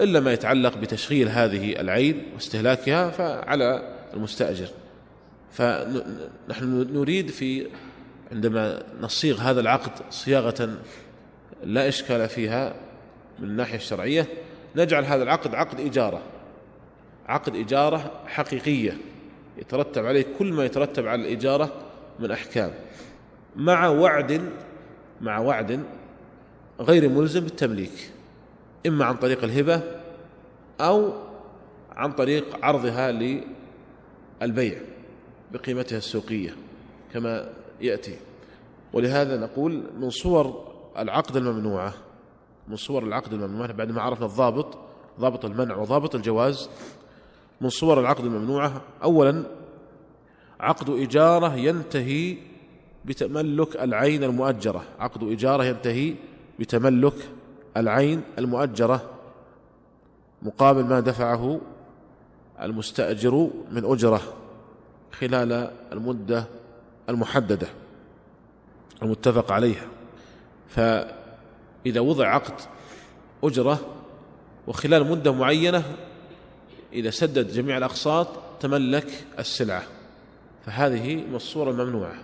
إلا 0.00 0.20
ما 0.20 0.32
يتعلق 0.32 0.78
بتشغيل 0.78 1.28
هذه 1.28 1.80
العين 1.80 2.22
واستهلاكها 2.34 3.10
فعلى 3.10 3.96
المستأجر. 4.14 4.68
فنحن 5.52 6.86
نريد 6.92 7.30
في 7.30 7.66
عندما 8.32 8.82
نصيغ 9.00 9.40
هذا 9.40 9.60
العقد 9.60 9.92
صياغة 10.10 10.78
لا 11.64 11.88
إشكال 11.88 12.28
فيها 12.28 12.74
من 13.38 13.48
الناحية 13.48 13.76
الشرعية 13.76 14.26
نجعل 14.76 15.04
هذا 15.04 15.22
العقد 15.22 15.54
عقد 15.54 15.80
إجارة 15.80 16.22
عقد 17.26 17.56
إجارة 17.56 18.20
حقيقية 18.26 18.98
يترتب 19.58 20.06
عليه 20.06 20.26
كل 20.38 20.52
ما 20.52 20.64
يترتب 20.64 21.06
على 21.06 21.22
الإجارة 21.22 21.85
من 22.18 22.30
أحكام. 22.30 22.70
مع 23.56 23.88
وعد 23.88 24.42
مع 25.20 25.38
وعد 25.38 25.82
غير 26.80 27.08
ملزم 27.08 27.40
بالتمليك. 27.40 28.10
إما 28.86 29.04
عن 29.04 29.16
طريق 29.16 29.44
الهبة 29.44 29.82
أو 30.80 31.12
عن 31.92 32.12
طريق 32.12 32.64
عرضها 32.64 33.12
للبيع 34.42 34.78
بقيمتها 35.52 35.98
السوقية 35.98 36.56
كما 37.12 37.48
يأتي. 37.80 38.16
ولهذا 38.92 39.36
نقول 39.36 39.82
من 40.00 40.10
صور 40.10 40.66
العقد 40.98 41.36
الممنوعة 41.36 41.94
من 42.68 42.76
صور 42.76 43.02
العقد 43.02 43.32
الممنوعة 43.32 43.72
بعد 43.72 43.90
ما 43.90 44.02
عرفنا 44.02 44.26
الضابط 44.26 44.78
ضابط 45.20 45.44
المنع 45.44 45.76
وضابط 45.76 46.14
الجواز 46.14 46.68
من 47.60 47.68
صور 47.68 48.00
العقد 48.00 48.24
الممنوعة 48.24 48.80
أولا 49.02 49.42
عقد 50.60 50.90
إجارة 50.90 51.54
ينتهي 51.54 52.36
بتملك 53.04 53.76
العين 53.76 54.24
المؤجرة. 54.24 54.84
عقد 54.98 55.32
إجارة 55.32 55.64
ينتهي 55.64 56.14
بتملك 56.58 57.28
العين 57.76 58.22
المؤجرة. 58.38 59.10
مقابل 60.42 60.84
ما 60.84 61.00
دفعه 61.00 61.60
المستأجر 62.62 63.50
من 63.70 63.84
أجرة 63.84 64.20
خلال 65.12 65.70
المدة 65.92 66.44
المحددة 67.08 67.68
المتفق 69.02 69.52
عليها. 69.52 69.86
فإذا 70.68 72.00
وضع 72.00 72.28
عقد 72.28 72.54
أجرة 73.44 73.80
وخلال 74.66 75.10
مدة 75.10 75.32
معينة 75.32 75.82
إذا 76.92 77.10
سدد 77.10 77.52
جميع 77.52 77.78
الأقساط 77.78 78.28
تملك 78.60 79.24
السلعة. 79.38 79.95
فهذه 80.66 81.16
من 81.16 81.34
الصورة 81.34 81.70
الممنوعة. 81.70 82.14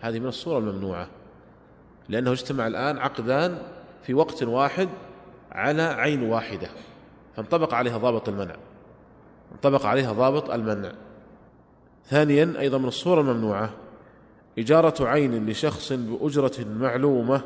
هذه 0.00 0.18
من 0.18 0.26
الصورة 0.26 0.58
الممنوعة. 0.58 1.08
لأنه 2.08 2.32
اجتمع 2.32 2.66
الآن 2.66 2.98
عقدان 2.98 3.58
في 4.02 4.14
وقت 4.14 4.42
واحد 4.42 4.88
على 5.52 5.82
عين 5.82 6.22
واحدة. 6.22 6.68
فانطبق 7.36 7.74
عليها 7.74 7.98
ضابط 7.98 8.28
المنع. 8.28 8.56
انطبق 9.52 9.86
عليها 9.86 10.12
ضابط 10.12 10.50
المنع. 10.50 10.92
ثانيا 12.06 12.54
أيضا 12.58 12.78
من 12.78 12.88
الصورة 12.88 13.20
الممنوعة 13.20 13.70
إجارة 14.58 15.06
عين 15.06 15.46
لشخص 15.46 15.92
بأجرة 15.92 16.64
معلومة 16.64 17.42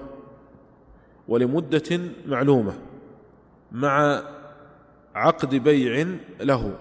ولمدة 1.29 2.01
معلومة 2.27 2.75
مع 3.73 4.23
عقد 5.15 5.55
بيع 5.55 6.07
له 6.41 6.75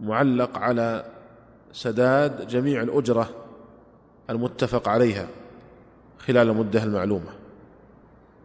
معلق 0.00 0.58
على 0.58 1.04
سداد 1.72 2.48
جميع 2.48 2.82
الأجرة 2.82 3.30
المتفق 4.30 4.88
عليها 4.88 5.28
خلال 6.18 6.48
المدة 6.48 6.82
المعلومة. 6.82 7.32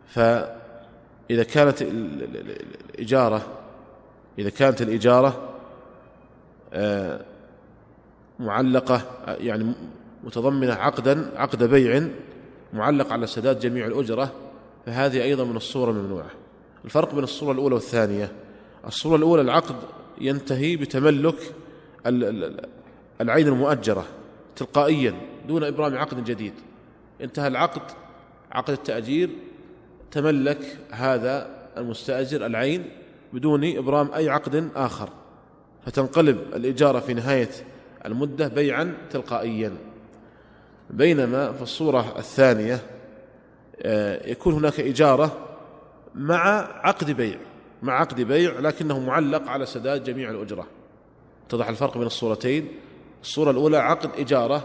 فإذا 0.08 1.44
كانت 1.44 1.82
الإجارة 1.82 3.46
إذا 4.40 4.50
كانت 4.50 4.82
الإجارة 4.82 5.50
آه، 6.74 7.20
معلقة 8.40 9.02
يعني 9.28 9.74
متضمنة 10.24 10.74
عقدا 10.74 11.32
عقد 11.36 11.64
بيع 11.64 12.08
معلق 12.74 13.14
على 13.14 13.28
سداد 13.28 13.60
جميع 13.60 13.88
الأجرة 13.88 14.32
فهذه 14.86 15.24
أيضا 15.24 15.44
من 15.44 15.56
الصورة 15.56 15.92
الممنوعة 15.92 16.30
الفرق 16.86 17.16
بين 17.16 17.24
الصورة 17.24 17.52
الأولى 17.52 17.76
والثانية 17.76 18.32
الصورة 18.88 19.16
الأولى 19.16 19.42
العقد 19.42 19.76
ينتهي 20.22 20.76
بتملك 20.76 21.54
العين 23.22 23.48
المؤجرة 23.48 24.06
تلقائيا 24.56 25.14
دون 25.48 25.64
إبرام 25.64 25.98
عقد 25.98 26.24
جديد. 26.24 26.54
انتهى 27.22 27.48
العقد 27.48 27.82
عقد 28.52 28.70
التأجير 28.70 29.30
تملك 30.12 30.78
هذا 30.92 31.50
المستأجر 31.78 32.46
العين 32.46 32.90
بدون 33.34 33.78
إبرام 33.78 34.12
أي 34.14 34.30
عقد 34.30 34.70
آخر. 34.76 35.10
فتنقلب 35.86 36.38
الإجارة 36.56 37.00
في 37.00 37.14
نهاية 37.14 37.50
المدة 38.06 38.48
بيعا 38.48 38.98
تلقائيا. 39.10 39.72
بينما 40.90 41.52
في 41.52 41.62
الصورة 41.62 42.16
الثانية 42.18 42.80
آه، 43.82 44.30
يكون 44.30 44.54
هناك 44.54 44.80
إجارة 44.80 45.48
مع 46.16 46.70
عقد 46.84 47.12
بيع 47.12 47.38
مع 47.82 48.00
عقد 48.00 48.22
بيع 48.22 48.60
لكنه 48.60 49.00
معلق 49.00 49.48
على 49.48 49.66
سداد 49.66 50.04
جميع 50.04 50.32
الأجرة. 50.32 50.68
اتضح 51.48 51.68
الفرق 51.68 51.98
بين 51.98 52.08
الصورتين. 52.08 52.68
الصورة 53.26 53.52
الأولى 53.52 53.78
عقد 53.78 54.10
إجارة 54.18 54.64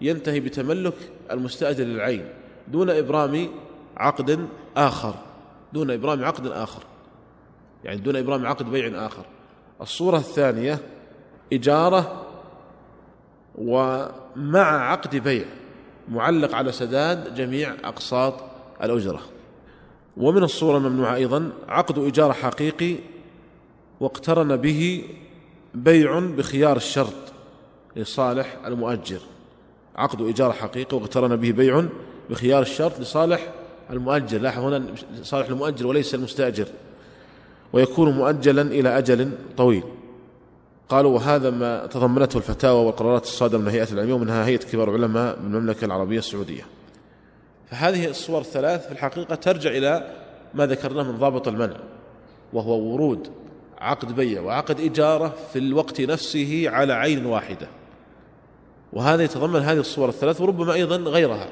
ينتهي 0.00 0.40
بتملك 0.40 0.94
المستأجر 1.30 1.84
للعين 1.84 2.28
دون 2.68 2.90
إبرام 2.90 3.48
عقد 3.96 4.48
آخر 4.76 5.14
دون 5.72 5.90
إبرام 5.90 6.24
عقد 6.24 6.46
آخر 6.46 6.82
يعني 7.84 8.00
دون 8.00 8.16
إبرام 8.16 8.46
عقد 8.46 8.70
بيع 8.70 9.06
آخر. 9.06 9.24
الصورة 9.80 10.16
الثانية 10.16 10.78
إجارة 11.52 12.26
ومع 13.58 14.90
عقد 14.90 15.16
بيع 15.16 15.44
معلق 16.08 16.54
على 16.54 16.72
سداد 16.72 17.34
جميع 17.34 17.74
أقساط 17.84 18.34
الأجرة. 18.82 19.20
ومن 20.16 20.42
الصورة 20.42 20.78
الممنوعة 20.78 21.14
أيضا 21.14 21.52
عقد 21.68 21.98
إيجار 21.98 22.32
حقيقي 22.32 22.96
واقترن 24.00 24.56
به 24.56 25.04
بيع 25.74 26.18
بخيار 26.18 26.76
الشرط. 26.76 27.14
لصالح 27.96 28.56
المؤجر. 28.66 29.20
عقد 29.96 30.20
إيجار 30.22 30.52
حقيقي 30.52 30.96
واقترن 30.96 31.36
به 31.36 31.52
بيع 31.52 31.84
بخيار 32.30 32.62
الشرط 32.62 33.00
لصالح 33.00 33.52
المؤجر. 33.90 34.40
لاحظ 34.40 34.64
هنا 34.64 34.84
صالح 35.22 35.48
المؤجر 35.48 35.86
وليس 35.86 36.14
المستأجر 36.14 36.66
ويكون 37.72 38.12
مؤجلا 38.12 38.62
إلى 38.62 38.98
أجل 38.98 39.30
طويل. 39.56 39.82
قالوا 40.88 41.14
وهذا 41.14 41.50
ما 41.50 41.86
تضمنته 41.86 42.36
الفتاوى 42.36 42.86
والقرارات 42.86 43.22
الصادرة 43.22 43.58
من 43.58 43.68
هيئة 43.68 43.92
العلمية 43.92 44.14
ومنها 44.14 44.46
هيئة 44.46 44.58
كبار 44.58 44.88
العلماء 44.94 45.38
من 45.38 45.54
المملكة 45.54 45.84
العربية 45.84 46.18
السعودية. 46.18 46.62
فهذه 47.70 48.06
الصور 48.06 48.40
الثلاث 48.40 48.86
في 48.86 48.92
الحقيقة 48.92 49.34
ترجع 49.34 49.70
إلى 49.70 50.14
ما 50.54 50.66
ذكرناه 50.66 51.02
من 51.02 51.18
ضابط 51.18 51.48
المنع 51.48 51.76
وهو 52.52 52.78
ورود 52.78 53.28
عقد 53.78 54.16
بيع 54.16 54.40
وعقد 54.40 54.80
إجارة 54.80 55.34
في 55.52 55.58
الوقت 55.58 56.00
نفسه 56.00 56.64
على 56.66 56.92
عين 56.92 57.26
واحدة. 57.26 57.68
وهذا 58.92 59.24
يتضمن 59.24 59.60
هذه 59.60 59.78
الصور 59.78 60.08
الثلاث 60.08 60.40
وربما 60.40 60.72
أيضا 60.72 60.96
غيرها. 60.96 61.48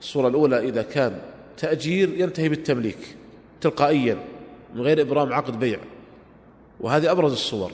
الصورة 0.00 0.28
الأولى 0.28 0.68
إذا 0.68 0.82
كان 0.82 1.18
تأجير 1.56 2.08
ينتهي 2.16 2.48
بالتمليك 2.48 3.16
تلقائيا 3.60 4.18
من 4.74 4.80
غير 4.80 5.00
إبرام 5.00 5.32
عقد 5.32 5.58
بيع. 5.58 5.78
وهذه 6.80 7.10
أبرز 7.10 7.32
الصور. 7.32 7.72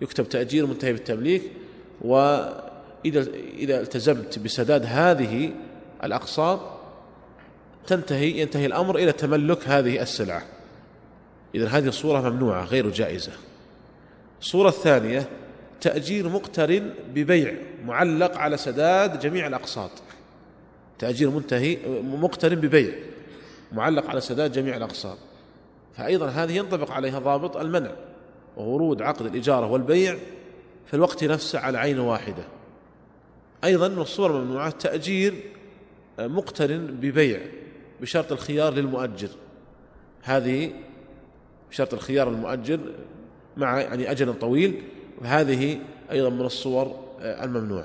يكتب 0.00 0.28
تأجير 0.28 0.66
منتهي 0.66 0.92
بالتمليك 0.92 1.42
وإذا 2.00 3.26
إذا 3.58 3.80
التزمت 3.80 4.38
بسداد 4.38 4.84
هذه 4.86 5.52
الأقساط 6.04 6.60
تنتهي 7.86 8.40
ينتهي 8.40 8.66
الأمر 8.66 8.96
إلى 8.96 9.12
تملك 9.12 9.68
هذه 9.68 10.02
السلعة. 10.02 10.53
إذا 11.54 11.68
هذه 11.68 11.88
الصورة 11.88 12.30
ممنوعة 12.30 12.64
غير 12.64 12.90
جائزة. 12.90 13.32
الصورة 14.40 14.68
الثانية 14.68 15.28
تأجير 15.80 16.28
مقترن 16.28 16.94
ببيع 17.14 17.54
معلق 17.84 18.36
على 18.36 18.56
سداد 18.56 19.20
جميع 19.20 19.46
الأقساط. 19.46 19.90
تأجير 20.98 21.30
منتهي 21.30 21.78
مقترن 22.02 22.56
ببيع 22.56 22.94
معلق 23.72 24.10
على 24.10 24.20
سداد 24.20 24.52
جميع 24.52 24.76
الأقساط. 24.76 25.18
فأيضا 25.96 26.26
هذه 26.26 26.56
ينطبق 26.56 26.90
عليها 26.90 27.18
ضابط 27.18 27.56
المنع 27.56 27.90
وورود 28.56 29.02
عقد 29.02 29.26
الإجارة 29.26 29.66
والبيع 29.66 30.16
في 30.86 30.94
الوقت 30.94 31.24
نفسه 31.24 31.58
على 31.58 31.78
عين 31.78 31.98
واحدة. 31.98 32.44
أيضا 33.64 33.88
من 33.88 33.98
الصور 33.98 34.30
الممنوعة 34.30 34.70
تأجير 34.70 35.34
مقترن 36.18 36.86
ببيع 36.86 37.40
بشرط 38.00 38.32
الخيار 38.32 38.74
للمؤجر. 38.74 39.28
هذه 40.22 40.72
بشرط 41.74 41.94
الخيار 41.94 42.28
المؤجر 42.28 42.80
مع 43.56 43.80
يعني 43.80 44.10
أجل 44.10 44.34
طويل 44.34 44.82
وهذه 45.20 45.78
أيضا 46.10 46.28
من 46.30 46.40
الصور 46.40 46.96
آه، 47.20 47.44
الممنوعة. 47.44 47.84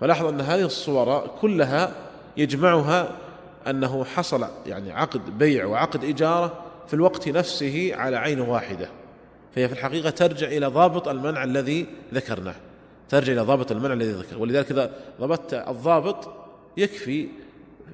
فلاحظ 0.00 0.26
أن 0.26 0.40
هذه 0.40 0.64
الصور 0.64 1.30
كلها 1.40 1.92
يجمعها 2.36 3.16
أنه 3.66 4.04
حصل 4.04 4.46
يعني 4.66 4.92
عقد 4.92 5.38
بيع 5.38 5.66
وعقد 5.66 6.04
إجارة 6.04 6.64
في 6.86 6.94
الوقت 6.94 7.28
نفسه 7.28 7.90
على 7.94 8.16
عين 8.16 8.40
واحدة. 8.40 8.88
فهي 9.54 9.68
في 9.68 9.74
الحقيقة 9.74 10.10
ترجع 10.10 10.46
إلى 10.46 10.66
ضابط 10.66 11.08
المنع 11.08 11.44
الذي 11.44 11.86
ذكرناه. 12.14 12.56
ترجع 13.08 13.32
إلى 13.32 13.40
ضابط 13.40 13.72
المنع 13.72 13.92
الذي 13.92 14.12
ذكر 14.12 14.38
ولذلك 14.38 14.70
إذا 14.70 14.90
ضبطت 15.20 15.54
الضابط 15.54 16.28
يكفي 16.76 17.28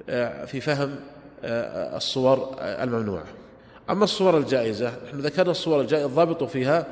آه، 0.09 0.45
في 0.45 0.61
فهم 0.61 0.95
آه، 1.43 1.97
الصور 1.97 2.55
الممنوعة. 2.61 3.44
أما 3.89 4.03
الصور 4.03 4.37
الجائزة 4.37 4.93
نحن 5.07 5.19
ذكرنا 5.19 5.51
الصور 5.51 5.81
الجائزة 5.81 6.05
الضابط 6.05 6.43
فيها 6.43 6.85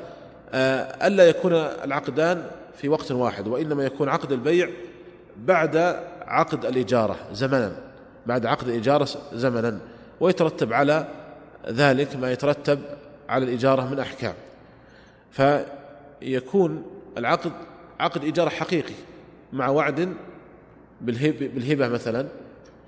آه، 0.52 1.06
ألا 1.06 1.28
يكون 1.28 1.52
العقدان 1.54 2.46
في 2.76 2.88
وقت 2.88 3.12
واحد 3.12 3.48
وإنما 3.48 3.84
يكون 3.84 4.08
عقد 4.08 4.32
البيع 4.32 4.70
بعد 5.36 5.76
عقد 6.26 6.64
الإجارة 6.64 7.16
زمنا 7.32 7.72
بعد 8.26 8.46
عقد 8.46 8.68
الإجارة 8.68 9.08
زمنا 9.32 9.78
ويترتب 10.20 10.72
على 10.72 11.06
ذلك 11.68 12.16
ما 12.16 12.32
يترتب 12.32 12.80
على 13.28 13.44
الإجارة 13.44 13.88
من 13.90 13.98
أحكام. 13.98 14.34
فيكون 15.30 16.82
العقد 17.18 17.52
عقد 18.00 18.24
إيجار 18.24 18.50
حقيقي 18.50 18.94
مع 19.52 19.68
وعد 19.68 20.14
بالهبة 21.00 21.88
مثلا 21.88 22.26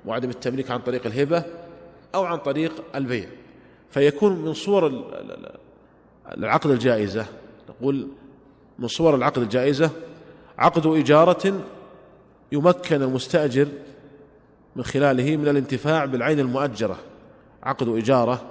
وعد 0.07 0.27
بالتمليك 0.27 0.71
عن 0.71 0.79
طريق 0.79 1.07
الهبة 1.07 1.43
أو 2.15 2.25
عن 2.25 2.39
طريق 2.39 2.73
البيع. 2.95 3.29
فيكون 3.91 4.33
من 4.33 4.55
صور 4.55 5.05
العقد 6.39 6.71
الجائزة. 6.71 7.27
نقول 7.69 8.09
من 8.79 8.89
صور 8.89 9.15
العقد 9.15 9.43
الجائزة 9.43 9.91
عقد 10.59 10.87
إجارة 10.87 11.61
يمكن 12.53 13.03
المستأجر 13.03 13.69
من 14.77 14.85
خلاله 14.85 15.37
من 15.37 15.49
الانتفاع 15.49 16.05
بالعين 16.05 16.41
المؤجرة. 16.41 16.99
عقد 17.63 17.89
إجارة 17.89 18.43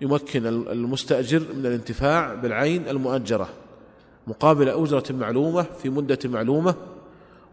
يمكن 0.00 0.46
المستأجر 0.46 1.40
من 1.54 1.66
الانتفاع 1.66 2.34
بالعين 2.34 2.88
المؤجرة. 2.88 3.48
مقابل 4.26 4.68
أجرة 4.68 5.04
معلومة 5.10 5.62
في 5.62 5.90
مدة 5.90 6.18
معلومة 6.24 6.74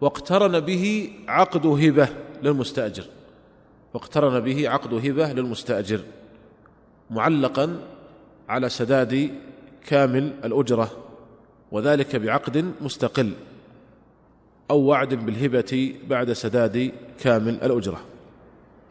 واقترن 0.01 0.59
به 0.59 1.13
عقد 1.27 1.65
هبة 1.65 2.07
للمستأجر. 2.43 3.03
واقترن 3.93 4.39
به 4.39 4.69
عقد 4.69 4.93
هبة 4.93 5.33
للمستأجر. 5.33 5.99
معلقا 7.11 7.79
على 8.49 8.69
سداد 8.69 9.29
كامل 9.87 10.33
الأجرة 10.43 10.91
وذلك 11.71 12.15
بعقد 12.15 12.73
مستقل 12.81 13.33
أو 14.71 14.79
وعد 14.79 15.13
بالهبة 15.13 15.95
بعد 16.07 16.33
سداد 16.33 16.91
كامل 17.19 17.53
الأجرة. 17.53 18.01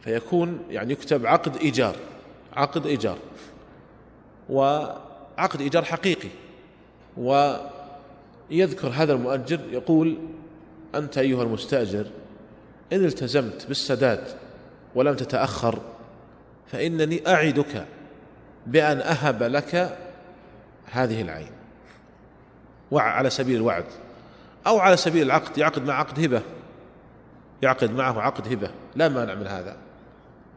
فيكون 0.00 0.58
يعني 0.70 0.92
يكتب 0.92 1.26
عقد 1.26 1.56
إيجار 1.56 1.96
عقد 2.52 2.86
إيجار 2.86 3.18
وعقد 4.48 5.60
إيجار 5.60 5.84
حقيقي. 5.84 6.28
ويذكر 7.16 8.88
هذا 8.88 9.12
المؤجر 9.12 9.60
يقول 9.72 10.18
أنت 10.94 11.18
أيها 11.18 11.42
المستأجر 11.42 12.06
إن 12.92 13.04
التزمت 13.04 13.66
بالسداد 13.66 14.24
ولم 14.94 15.14
تتأخر 15.14 15.78
فإنني 16.66 17.28
أعدك 17.28 17.86
بأن 18.66 19.00
أهب 19.00 19.42
لك 19.42 19.98
هذه 20.90 21.22
العين. 21.22 21.50
على 22.92 23.30
سبيل 23.30 23.56
الوعد. 23.56 23.84
أو 24.66 24.78
على 24.78 24.96
سبيل 24.96 25.22
العقد 25.22 25.58
يعقد 25.58 25.86
مع 25.86 25.94
عقد 25.94 26.24
هبة. 26.24 26.42
يعقد 27.62 27.90
معه 27.90 28.20
عقد 28.20 28.52
هبة. 28.52 28.70
لا 28.96 29.08
مانع 29.08 29.34
من 29.34 29.46
هذا. 29.46 29.76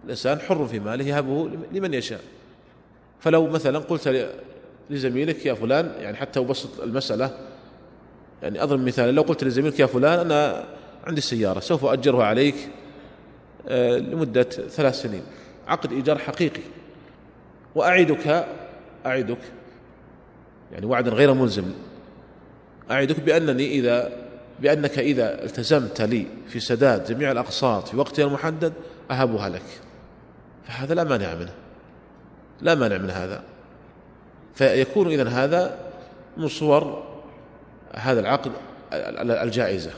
الإنسان 0.05 0.39
حر 0.39 0.67
في 0.67 0.79
ماله 0.79 1.05
يهبه 1.05 1.49
لمن 1.71 1.93
يشاء. 1.93 2.21
فلو 3.19 3.47
مثلا 3.47 3.79
قلت 3.79 4.31
لزميلك 4.89 5.45
يا 5.45 5.53
فلان 5.53 5.91
يعني 5.99 6.17
حتى 6.17 6.39
أبسط 6.39 6.81
المسألة. 6.81 7.37
يعني 8.43 8.63
أضرب 8.63 8.79
مثال 8.79 9.15
لو 9.15 9.21
قلت 9.21 9.43
لزميلك 9.43 9.79
يا 9.79 9.85
فلان 9.85 10.19
أنا 10.19 10.65
عندي 11.07 11.21
سيارة 11.21 11.59
سوف 11.59 11.85
أجرها 11.85 12.25
عليك 12.25 12.55
آه، 13.67 13.97
لمدة 13.97 14.43
ثلاث 14.43 15.01
سنين. 15.01 15.23
عقد 15.67 15.91
إيجار 15.91 16.17
حقيقي. 16.17 16.61
وأعدك 17.75 18.45
أعدك 19.05 19.37
يعني 20.71 20.85
وعدا 20.85 21.11
غير 21.11 21.33
ملزم. 21.33 21.73
أعدك 22.91 23.19
بأنني 23.19 23.71
إذا 23.71 24.11
بأنك 24.59 24.99
إذا 24.99 25.43
التزمت 25.43 26.01
لي 26.01 26.27
في 26.47 26.59
سداد 26.59 27.05
جميع 27.05 27.31
الأقساط 27.31 27.87
في 27.87 27.97
وقتها 27.97 28.25
المحدد 28.25 28.73
أهبها 29.11 29.49
لك. 29.49 29.81
فهذا 30.67 30.93
لا 30.93 31.03
مانع 31.03 31.33
منه. 31.33 31.53
لا 32.61 32.75
مانع 32.75 32.97
من 32.97 33.09
هذا. 33.09 33.43
فيكون 34.55 35.11
إذن 35.11 35.27
هذا 35.27 35.77
من 36.37 36.47
صور 36.47 37.03
هذا 37.93 38.19
العقد 38.19 38.51
الجائزة. 39.43 39.91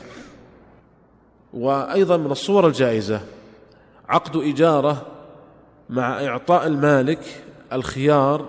وأيضا 1.54 2.16
من 2.16 2.30
الصور 2.30 2.66
الجائزة 2.66 3.20
عقد 4.08 4.36
إجارة 4.36 5.06
مع 5.90 6.24
إعطاء 6.24 6.66
المالك 6.66 7.20
الخيار 7.72 8.48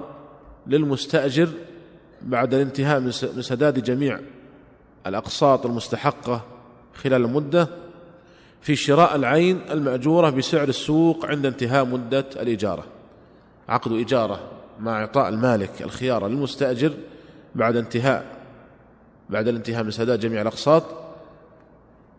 للمستأجر 0.68 1.50
بعد 2.22 2.54
الانتهاء 2.54 3.00
من 3.00 3.12
سداد 3.42 3.84
جميع 3.84 4.20
الأقساط 5.08 5.66
المستحقة 5.66 6.42
خلال 6.94 7.26
المدة 7.26 7.68
في 8.62 8.76
شراء 8.76 9.16
العين 9.16 9.62
المأجورة 9.72 10.30
بسعر 10.30 10.68
السوق 10.68 11.26
عند 11.26 11.46
انتهاء 11.46 11.86
مدة 11.86 12.26
الإجارة. 12.36 12.86
عقد 13.70 13.92
إجارة 13.92 14.40
مع 14.80 15.00
إعطاء 15.00 15.30
المالك 15.30 15.82
الخيار 15.82 16.28
للمستأجر 16.28 16.94
بعد 17.56 17.76
انتهاء 17.76 18.26
بعد 19.30 19.48
الانتهاء 19.48 19.84
من 19.84 19.92
سداد 19.92 20.20
جميع 20.20 20.42
الأقساط 20.42 20.84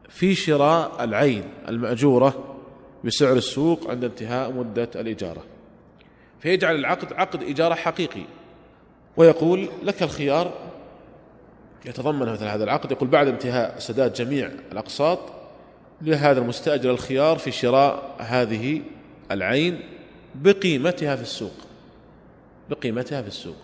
في 0.08 0.34
شراء 0.34 1.04
العين 1.04 1.44
المأجورة 1.68 2.56
بسعر 3.04 3.36
السوق 3.36 3.90
عند 3.90 4.04
انتهاء 4.04 4.52
مدة 4.52 4.88
الإجارة. 4.94 5.42
فيجعل 6.40 6.74
العقد 6.74 7.12
عقد 7.12 7.42
إجارة 7.42 7.74
حقيقي. 7.74 8.24
ويقول 9.16 9.68
لك 9.82 10.02
الخيار 10.02 10.52
يتضمن 11.84 12.32
مثل 12.32 12.44
هذا 12.44 12.64
العقد. 12.64 12.90
يقول 12.92 13.08
بعد 13.08 13.28
انتهاء 13.28 13.78
سداد 13.78 14.12
جميع 14.12 14.50
الأقساط 14.72 15.18
لهذا 16.02 16.40
المستأجر 16.40 16.90
الخيار 16.90 17.38
في 17.38 17.52
شراء 17.52 18.16
هذه 18.18 18.82
العين 19.30 19.80
بقيمتها 20.34 21.16
في 21.16 21.22
السوق. 21.22 21.54
بقيمتها 22.70 23.22
في 23.22 23.28
السوق. 23.28 23.56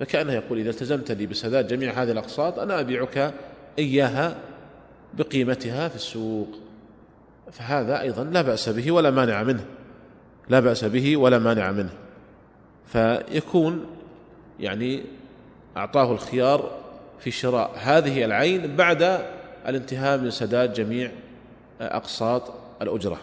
فكأنه 0.00 0.32
يقول 0.32 0.58
إذا 0.58 0.70
التزمت 0.70 1.12
لي 1.12 1.26
بسداد 1.26 1.66
جميع 1.68 2.02
هذه 2.02 2.10
الأقساط 2.10 2.58
أنا 2.58 2.80
أبيعك 2.80 3.34
إياها 3.78 4.36
بقيمتها 5.14 5.88
في 5.88 5.96
السوق. 5.96 6.48
فهذا 7.52 8.00
أيضا 8.00 8.24
لا 8.24 8.42
بأس 8.42 8.68
به 8.68 8.92
ولا 8.92 9.10
مانع 9.10 9.42
منه. 9.42 9.64
لا 10.50 10.60
بأس 10.60 10.84
به 10.84 11.16
ولا 11.16 11.38
مانع 11.38 11.72
منه. 11.72 11.90
فيكون 12.86 13.86
يعني 14.60 15.02
أعطاه 15.76 16.12
الخيار 16.12 16.70
في 17.20 17.30
شراء 17.30 17.70
هذه 17.76 18.24
العين 18.24 18.76
بعد 18.76 19.26
الانتهاء 19.66 20.18
من 20.18 20.30
سداد 20.30 20.72
جميع 20.72 21.10
أقساط 21.80 22.52
الأجرة. 22.82 23.18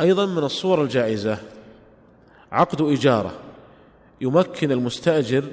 أيضا 0.00 0.26
من 0.26 0.44
الصور 0.44 0.82
الجائزة 0.82 1.38
عقد 2.52 2.82
إجارة 2.82 3.32
يمكن 4.20 4.72
المستأجر 4.72 5.44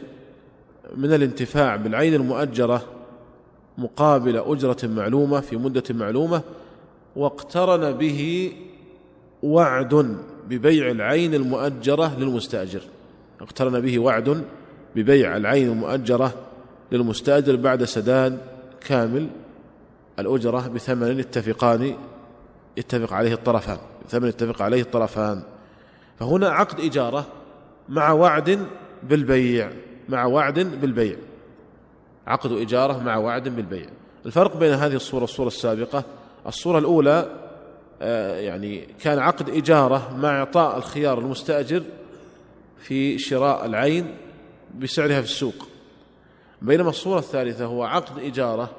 من 0.95 1.13
الانتفاع 1.13 1.75
بالعين 1.75 2.13
المؤجرة 2.13 2.83
مقابل 3.77 4.37
أجرة 4.37 4.77
معلومة 4.83 5.39
في 5.39 5.57
مدة 5.57 5.83
معلومة 5.89 6.41
واقترن 7.15 7.91
به 7.91 8.53
وعد 9.43 10.17
ببيع 10.49 10.91
العين 10.91 11.33
المؤجرة 11.33 12.19
للمستأجر. 12.19 12.81
اقترن 13.41 13.79
به 13.79 13.99
وعد 13.99 14.43
ببيع 14.95 15.37
العين 15.37 15.67
المؤجرة 15.69 16.33
للمستأجر 16.91 17.55
بعد 17.55 17.83
سداد 17.83 18.37
كامل 18.87 19.27
الأجرة 20.19 20.67
بثمن 20.67 21.19
اتفقان 21.19 21.95
يتفق 22.77 23.13
عليه 23.13 23.33
الطرفان 23.33 23.77
ثمن 24.07 24.27
يتفق 24.27 24.61
عليه 24.61 24.81
الطرفان. 24.81 25.43
فهنا 26.19 26.49
عقد 26.49 26.79
إجارة 26.79 27.25
مع 27.89 28.11
وعد 28.11 28.59
بالبيع 29.03 29.71
مع 30.09 30.25
وعد 30.25 30.59
بالبيع. 30.59 31.15
عقد 32.27 32.51
إجارة 32.51 33.03
مع 33.03 33.17
وعد 33.17 33.49
بالبيع. 33.49 33.85
الفرق 34.25 34.57
بين 34.57 34.73
هذه 34.73 34.95
الصورة 34.95 35.21
والصورة 35.21 35.47
السابقة 35.47 36.03
الصورة 36.47 36.79
الأولى 36.79 37.42
يعني 38.01 38.87
كان 39.01 39.19
عقد 39.19 39.49
إجارة 39.49 40.17
مع 40.17 40.39
إعطاء 40.39 40.77
الخيار 40.77 41.19
المستأجر 41.19 41.83
في 42.79 43.19
شراء 43.19 43.65
العين 43.65 44.15
بسعرها 44.79 45.21
في 45.21 45.27
السوق. 45.27 45.67
بينما 46.61 46.89
الصورة 46.89 47.19
الثالثة 47.19 47.65
هو 47.65 47.83
عقد 47.83 48.23
إجارة 48.23 48.69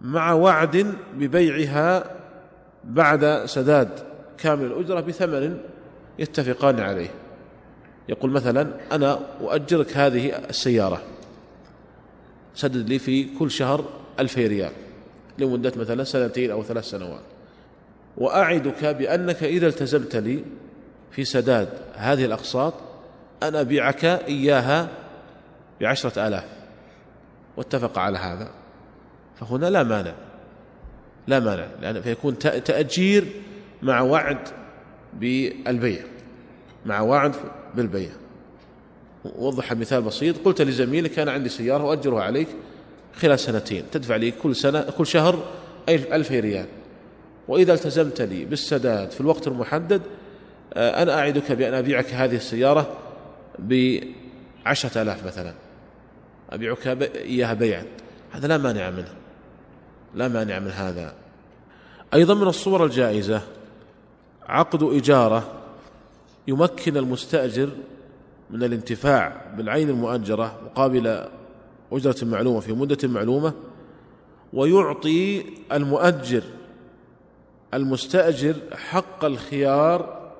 مع 0.00 0.32
وعد 0.32 0.94
ببيعها 1.14 2.16
بعد 2.84 3.44
سداد 3.46 3.90
كامل 4.38 4.64
الأجرة 4.64 5.00
بثمن 5.00 5.58
يتفقان 6.18 6.80
عليه. 6.80 7.10
يقول 8.08 8.30
مثلا 8.30 8.68
أنا 8.92 9.20
أؤجرك 9.40 9.96
هذه 9.96 10.36
السيارة. 10.36 11.02
سدد 12.54 12.88
لي 12.88 12.98
في 12.98 13.24
كل 13.38 13.50
شهر 13.50 13.84
ألفي 14.20 14.46
ريال. 14.46 14.72
لمدة 15.38 15.72
مثلا 15.76 16.04
سنتين 16.04 16.50
أو 16.50 16.62
ثلاث 16.62 16.84
سنوات. 16.84 17.22
وأعدك 18.18 18.84
بأنك 18.84 19.42
إذا 19.42 19.66
التزمت 19.66 20.16
لي 20.16 20.44
في 21.10 21.24
سداد 21.24 21.68
هذه 21.94 22.24
الأقساط 22.24 22.74
أنا 23.42 23.60
أبيعك 23.60 24.04
إياها 24.04 24.88
بعشرة 25.80 26.28
آلاف. 26.28 26.44
واتفق 27.56 27.98
على 27.98 28.18
هذا. 28.18 28.50
فهنا 29.40 29.70
لا 29.70 29.82
مانع. 29.82 30.14
لا 31.26 31.40
مانع 31.40 31.66
لأن 31.82 32.00
فيكون 32.00 32.38
تأجير 32.38 33.24
مع 33.82 34.00
وعد 34.00 34.38
بالبيع. 35.14 36.02
مع 36.86 37.00
وعد 37.00 37.34
بالبيع. 37.74 38.10
وضح 39.24 39.72
مثال 39.72 40.02
بسيط. 40.02 40.36
قلت 40.44 40.62
لزميلك 40.62 41.18
أنا 41.18 41.32
عندي 41.32 41.48
سيارة 41.48 41.82
أؤجرها 41.82 42.22
عليك 42.22 42.48
خلال 43.16 43.38
سنتين. 43.38 43.84
تدفع 43.92 44.16
لي 44.16 44.30
كل 44.30 44.56
سنة 44.56 44.80
كل 44.80 45.06
شهر 45.06 45.44
ألف 45.88 46.32
ريال. 46.32 46.66
وإذا 47.48 47.74
التزمت 47.74 48.20
لي 48.20 48.44
بالسداد 48.44 49.10
في 49.10 49.20
الوقت 49.20 49.48
المحدد 49.48 50.02
آه، 50.74 51.02
أنا 51.02 51.18
أعدك 51.18 51.52
بأن 51.52 51.74
أبيعك 51.74 52.14
هذه 52.14 52.36
السيارة 52.36 52.96
بعشرة 53.58 55.02
آلاف 55.02 55.26
مثلا. 55.26 55.54
أبيعك 56.50 56.86
إياها 57.16 57.54
بيعا. 57.54 57.84
هذا 58.30 58.48
لا 58.48 58.58
مانع 58.58 58.90
منه. 58.90 59.14
لا 60.14 60.28
مانع 60.28 60.58
من 60.58 60.70
هذا. 60.70 61.14
أيضا 62.14 62.34
من 62.34 62.48
الصور 62.48 62.84
الجائزة 62.84 63.42
عقد 64.46 64.82
إجارة 64.82 65.52
يمكن 66.48 66.96
المستأجر 66.96 67.70
من 68.50 68.62
الانتفاع 68.62 69.42
بالعين 69.56 69.88
المؤجرة 69.88 70.58
مقابل 70.64 71.24
أجرة 71.92 72.24
معلومة 72.24 72.60
في 72.60 72.72
مدة 72.72 73.08
معلومة 73.08 73.52
ويعطي 74.52 75.44
المؤجر 75.72 76.42
المستأجر 77.74 78.56
حق 78.72 79.24
الخيار 79.24 80.30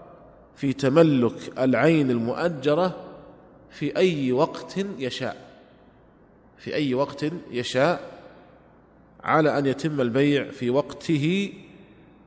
في 0.56 0.72
تملك 0.72 1.58
العين 1.58 2.10
المؤجرة 2.10 2.96
في 3.70 3.96
أي 3.96 4.32
وقت 4.32 4.76
يشاء. 4.98 5.36
في 6.58 6.74
أي 6.74 6.94
وقت 6.94 7.26
يشاء. 7.50 8.18
على 9.20 9.58
أن 9.58 9.66
يتم 9.66 10.00
البيع 10.00 10.50
في 10.50 10.70
وقته 10.70 11.52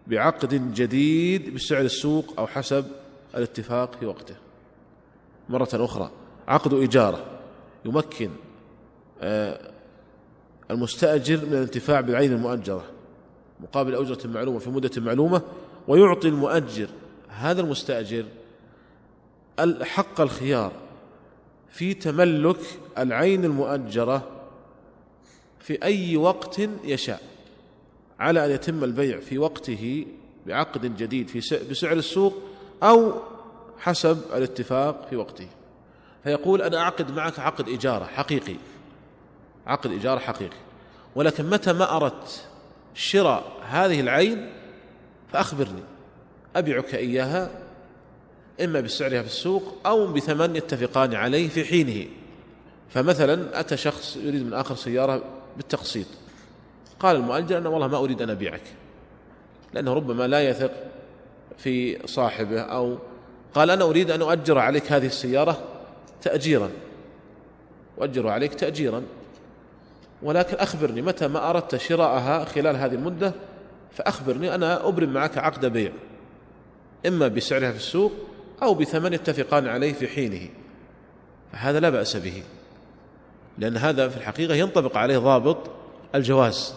بعقد 0.07 0.73
جديد 0.73 1.53
بسعر 1.53 1.81
السوق 1.81 2.33
أو 2.39 2.47
حسب 2.47 2.85
الاتفاق 3.35 3.95
في 3.99 4.05
وقته. 4.05 4.35
مرة 5.49 5.69
أخرى 5.73 6.11
عقد 6.47 6.73
إجارة 6.73 7.25
يمكن 7.85 8.29
آه، 9.21 9.71
المستأجر 10.71 11.45
من 11.45 11.53
الانتفاع 11.53 12.01
بالعين 12.01 12.31
المؤجرة. 12.31 12.85
مقابل 13.61 13.95
أجرة 13.95 14.27
معلومة 14.27 14.59
في 14.59 14.69
مدة 14.69 15.01
معلومة 15.01 15.41
ويعطي 15.87 16.27
المؤجر 16.27 16.87
هذا 17.27 17.61
المستأجر 17.61 18.25
الحق 19.59 20.21
الخيار 20.21 20.71
في 21.69 21.93
تملك 21.93 22.79
العين 22.97 23.45
المؤجرة 23.45 24.27
في 25.59 25.83
أي 25.83 26.17
وقت 26.17 26.61
يشاء 26.83 27.21
على 28.19 28.45
أن 28.45 28.51
يتم 28.51 28.83
البيع 28.83 29.19
في 29.19 29.37
وقته 29.37 30.05
بعقد 30.47 30.97
جديد 30.97 31.27
في 31.27 31.39
بسعر 31.69 31.93
السوق 31.93 32.33
أو 32.83 33.13
حسب 33.79 34.21
الاتفاق 34.33 35.07
في 35.09 35.15
وقته. 35.15 35.47
فيقول 36.23 36.61
أنا 36.61 36.77
أعقد 36.77 37.11
معك 37.11 37.39
عقد 37.39 37.69
إجارة 37.69 38.05
حقيقي 38.05 38.55
عقد 39.67 39.91
إجارة 39.91 40.19
حقيقي 40.19 40.57
ولكن 41.15 41.49
متى 41.49 41.73
ما 41.73 41.95
أردت 41.95 42.50
شراء 42.93 43.43
هذه 43.69 43.99
العين 43.99 44.49
فأخبرني. 45.33 45.83
أبيعك 46.55 46.95
إياها 46.95 47.51
إما 48.63 48.81
بسعرها 48.81 49.21
في 49.21 49.27
السوق 49.27 49.77
أو 49.85 50.07
بثمن 50.07 50.55
يتفقان 50.55 51.15
عليه 51.15 51.47
في 51.47 51.65
حينه. 51.65 52.07
فمثلا 52.89 53.59
أتى 53.59 53.77
شخص 53.77 54.15
يريد 54.15 54.45
من 54.45 54.53
آخر 54.53 54.75
سيارة 54.75 55.23
بالتقسيط. 55.57 56.07
قال 56.99 57.15
المؤجر 57.15 57.57
أنا 57.57 57.69
والله 57.69 57.87
ما 57.87 57.97
أريد 57.97 58.21
أن 58.21 58.29
أبيعك 58.29 58.61
لأنه 59.73 59.93
ربما 59.93 60.27
لا 60.27 60.49
يثق 60.49 60.71
في 61.57 62.07
صاحبه 62.07 62.61
أو 62.61 62.97
قال 63.53 63.69
أنا 63.69 63.83
أريد 63.83 64.11
أن 64.11 64.21
أؤجر 64.21 64.59
عليك 64.59 64.91
هذه 64.91 65.05
السيارة 65.05 65.63
تأجيرا. 66.21 66.69
أؤجر 68.01 68.27
عليك 68.27 68.53
تأجيرا. 68.53 69.03
ولكن 70.23 70.57
أخبرني 70.57 71.01
متى 71.01 71.27
ما 71.27 71.49
أردت 71.49 71.75
شراءها 71.75 72.45
خلال 72.45 72.75
هذه 72.75 72.93
المدة 72.93 73.33
فأخبرني 73.91 74.55
أنا 74.55 74.87
أبرم 74.87 75.13
معك 75.13 75.37
عقد 75.37 75.65
بيع 75.65 75.91
إما 77.07 77.27
بسعرها 77.27 77.71
في 77.71 77.77
السوق 77.77 78.11
أو 78.63 78.73
بثمن 78.73 79.13
يتفقان 79.13 79.67
عليه 79.67 79.93
في 79.93 80.07
حينه. 80.07 80.49
فهذا 81.51 81.79
لا 81.79 81.89
بأس 81.89 82.17
به 82.17 82.43
لأن 83.57 83.77
هذا 83.77 84.09
في 84.09 84.17
الحقيقة 84.17 84.55
ينطبق 84.55 84.97
عليه 84.97 85.17
ضابط 85.17 85.57
الجواز. 86.15 86.73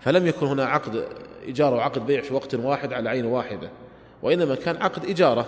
فلم 0.00 0.26
يكن 0.26 0.46
هنا 0.46 0.64
عقد 0.64 1.04
إجارة 1.48 1.76
وعقد 1.76 2.06
بيع 2.06 2.20
في 2.20 2.34
وقت 2.34 2.54
واحد 2.54 2.92
على 2.92 3.08
عين 3.08 3.26
واحدة 3.26 3.70
وإنما 4.22 4.54
كان 4.54 4.76
عقد 4.76 5.04
إجارة 5.04 5.46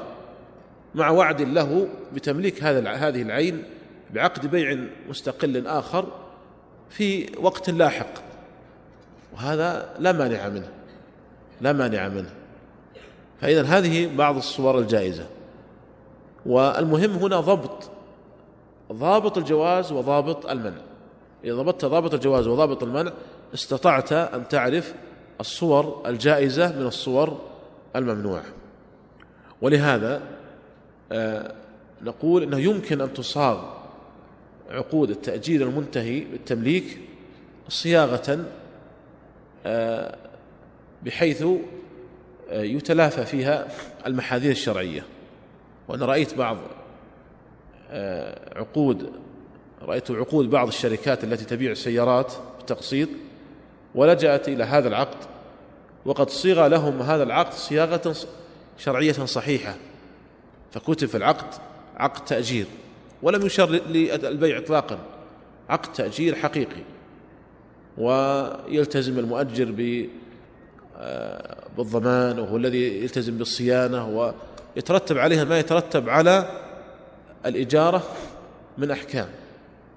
مع 0.95 1.11
وعد 1.11 1.43
له 1.43 1.89
بتمليك 2.15 2.65
هذا 2.65 2.91
هذه 2.91 3.23
العين 3.23 3.63
بعقد 4.11 4.47
بيع 4.47 4.79
مستقل 5.09 5.67
آخر 5.67 6.07
في 6.91 7.33
وقت 7.39 7.71
لاحق. 7.71 8.13
وهذا 9.35 9.95
لا 9.99 10.13
مانع 10.13 10.49
منه. 10.49 10.69
لا 11.61 11.73
مانع 11.73 12.09
منه. 12.09 12.31
فإذا 13.41 13.63
هذه 13.63 14.17
بعض 14.17 14.37
الصور 14.37 14.79
الجائزة. 14.79 15.27
والمهم 16.47 17.11
هنا 17.11 17.41
ضبط. 17.41 17.91
ضابط 18.93 19.39
الجواز 19.39 19.93
وضابط 19.93 20.47
المنع. 20.47 20.81
إذا 21.45 21.55
ضبطت 21.55 21.85
ضابط 21.85 22.15
الجواز 22.15 22.47
وضابط 22.47 22.83
المنع 22.83 23.13
استطعت 23.55 24.13
أن 24.13 24.49
تعرف 24.49 24.95
الصور 25.41 26.03
الجائزة 26.07 26.79
من 26.79 26.87
الصور 26.87 27.39
الممنوعة. 27.97 28.45
ولهذا 29.63 30.23
آه، 31.13 31.55
نقول 32.03 32.43
إنه 32.43 32.59
يمكن 32.59 33.01
أن 33.01 33.13
تصاغ 33.13 33.80
عقود 34.71 35.11
التأجير 35.11 35.63
المنتهي 35.63 36.21
بالتمليك 36.21 36.99
صياغة 37.69 38.45
آه، 39.67 40.17
بحيث 41.03 41.43
آه، 41.43 42.63
يتلافى 42.63 43.27
فيها 43.27 43.69
المحاذير 44.07 44.51
الشرعية. 44.51 45.05
وأنا 45.89 46.07
رأيت 46.07 46.35
بعض 46.35 46.57
عقود 48.57 49.13
رأيت 49.83 50.11
عقود 50.11 50.51
بعض 50.51 50.69
الشركات 50.69 51.25
التي 51.25 51.45
تبيع 51.45 51.71
السيارات 51.71 52.33
بالتقسيط 52.59 53.09
ولجأت 53.95 54.49
إلى 54.49 54.65
هذا 54.65 54.89
العقد 54.89 55.25
وقد 56.05 56.31
صيغ 56.31 56.67
لهم 56.67 57.03
هذا 57.03 57.23
العقد 57.23 57.53
صياغة 57.53 58.15
شرعية 58.79 59.13
صحيحة 59.13 59.75
فكتب 60.73 61.09
في 61.09 61.17
العقد 61.17 61.55
عقد 61.97 62.25
تأجير 62.25 62.67
ولم 63.23 63.47
يشر 63.47 63.71
للبيع 63.71 64.59
إطلاقا. 64.59 64.99
عقد 65.69 65.93
تأجير 65.93 66.35
حقيقي. 66.35 66.83
ويلتزم 67.99 69.19
المؤجر 69.19 69.67
آه، 70.97 71.57
بالضمان 71.77 72.39
وهو 72.39 72.57
الذي 72.57 73.03
يلتزم 73.03 73.39
بالصيانة 73.39 74.33
ويترتب 74.77 75.19
عليها 75.19 75.45
ما 75.45 75.59
يترتب 75.59 76.09
على 76.09 76.49
الإجارة 77.47 78.03
من 78.79 78.91
أحكام. 78.91 79.29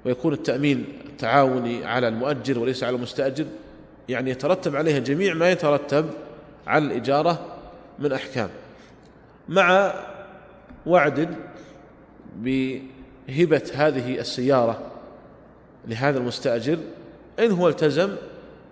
ويكون 0.06 0.34
التأمين 0.34 0.86
التعاوني 1.06 1.86
على 1.86 2.08
المؤجر 2.08 2.60
وليس 2.60 2.84
على 2.84 2.96
المستأجر. 2.96 3.46
يعني 4.10 4.32
يترتب 4.32 4.76
عليها 4.76 5.00
جميع 5.00 5.34
ما 5.34 5.52
يترتب 5.52 6.10
على 6.68 6.86
الإجارة 6.86 7.46
من 8.00 8.12
أحكام. 8.12 8.50
مع 9.50 9.94
وعد 10.86 11.36
بهبة 13.28 13.72
هذه 13.76 14.20
السيارة 14.20 14.92
لهذا 15.88 16.18
المستأجر 16.18 16.78
إن 17.40 17.52
هو 17.52 17.70
التزم 17.70 18.16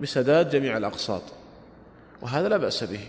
بسداد 0.01 0.49
جميع 0.49 0.77
الأقساط. 0.77 1.21
وهذا 2.21 2.49
لا 2.49 2.57
بأس 2.57 2.83
به. 2.83 3.07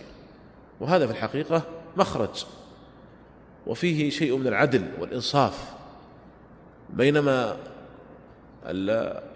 وهذا 0.79 1.07
في 1.07 1.11
الحقيقة 1.11 1.61
مخرج. 1.97 2.45
وفيه 3.67 4.09
شيء 4.09 4.37
من 4.37 4.47
العدل 4.47 4.85
والإنصاف. 4.99 5.73
بينما 6.89 7.57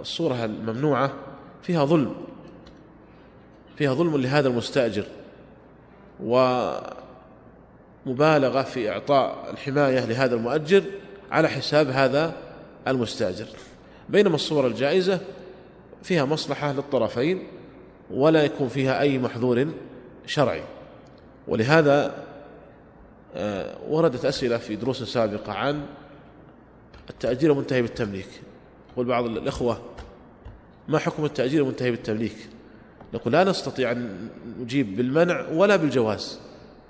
الصورة 0.01 0.45
الممنوعة 0.45 1.13
فيها 1.63 1.85
ظلم. 1.85 2.15
فيها 3.77 3.93
ظلم 3.93 4.17
لهذا 4.17 4.47
المستأجر. 4.47 5.05
ومبالغة 8.05 8.61
في 8.61 8.89
إعطاء 8.89 9.51
الحماية 9.51 10.05
لهذا 10.05 10.35
المؤجر 10.35 10.83
على 11.31 11.47
حساب 11.47 11.89
هذا 11.89 12.33
المستأجر. 12.87 13.47
بينما 14.09 14.35
الصور 14.35 14.67
الجائزة 14.67 15.19
فيها 16.03 16.25
مصلحة 16.25 16.73
للطرفين 16.73 17.47
ولا 18.11 18.43
يكون 18.43 18.67
فيها 18.67 19.01
أي 19.01 19.19
محظور 19.19 19.67
شرعي. 20.25 20.63
ولهذا 21.47 22.27
آه، 23.35 23.77
وردت 23.89 24.25
أسئلة 24.25 24.57
في 24.57 24.75
دروس 24.75 25.03
سابقة 25.03 25.53
عن 25.53 25.85
التأجير 27.09 27.51
المنتهي 27.51 27.81
بالتمليك. 27.81 28.29
يقول 28.93 29.05
بعض 29.05 29.25
الإخوة 29.25 29.81
ما 30.87 30.99
حكم 30.99 31.25
التأجير 31.25 31.61
المنتهي 31.61 31.91
بالتمليك؟ 31.91 32.49
نقول 33.13 33.33
لا 33.33 33.43
نستطيع 33.43 33.91
أن 33.91 34.29
نجيب 34.59 34.95
بالمنع 34.95 35.47
ولا 35.49 35.75
بالجواز 35.75 36.39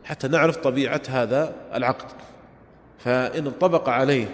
حتى 0.04 0.28
نعرف 0.28 0.58
طبيعة 0.58 1.02
هذا 1.10 1.56
العقد. 1.74 2.06
فإن 2.98 3.48
انطبق 3.48 3.89
عليه 3.89 4.28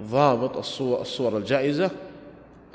ضابط 0.00 0.56
الصور, 0.56 1.00
الصور 1.00 1.36
الجائزة 1.36 1.90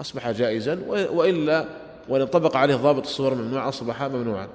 أصبح 0.01 0.31
جائزا 0.31 0.79
وإلا 0.87 1.65
وإن 2.09 2.21
انطبق 2.21 2.55
عليه 2.57 2.75
ضابط 2.75 3.03
الصور 3.03 3.33
الممنوعة 3.33 3.69
أصبح 3.69 4.03
ممنوعا. 4.03 4.47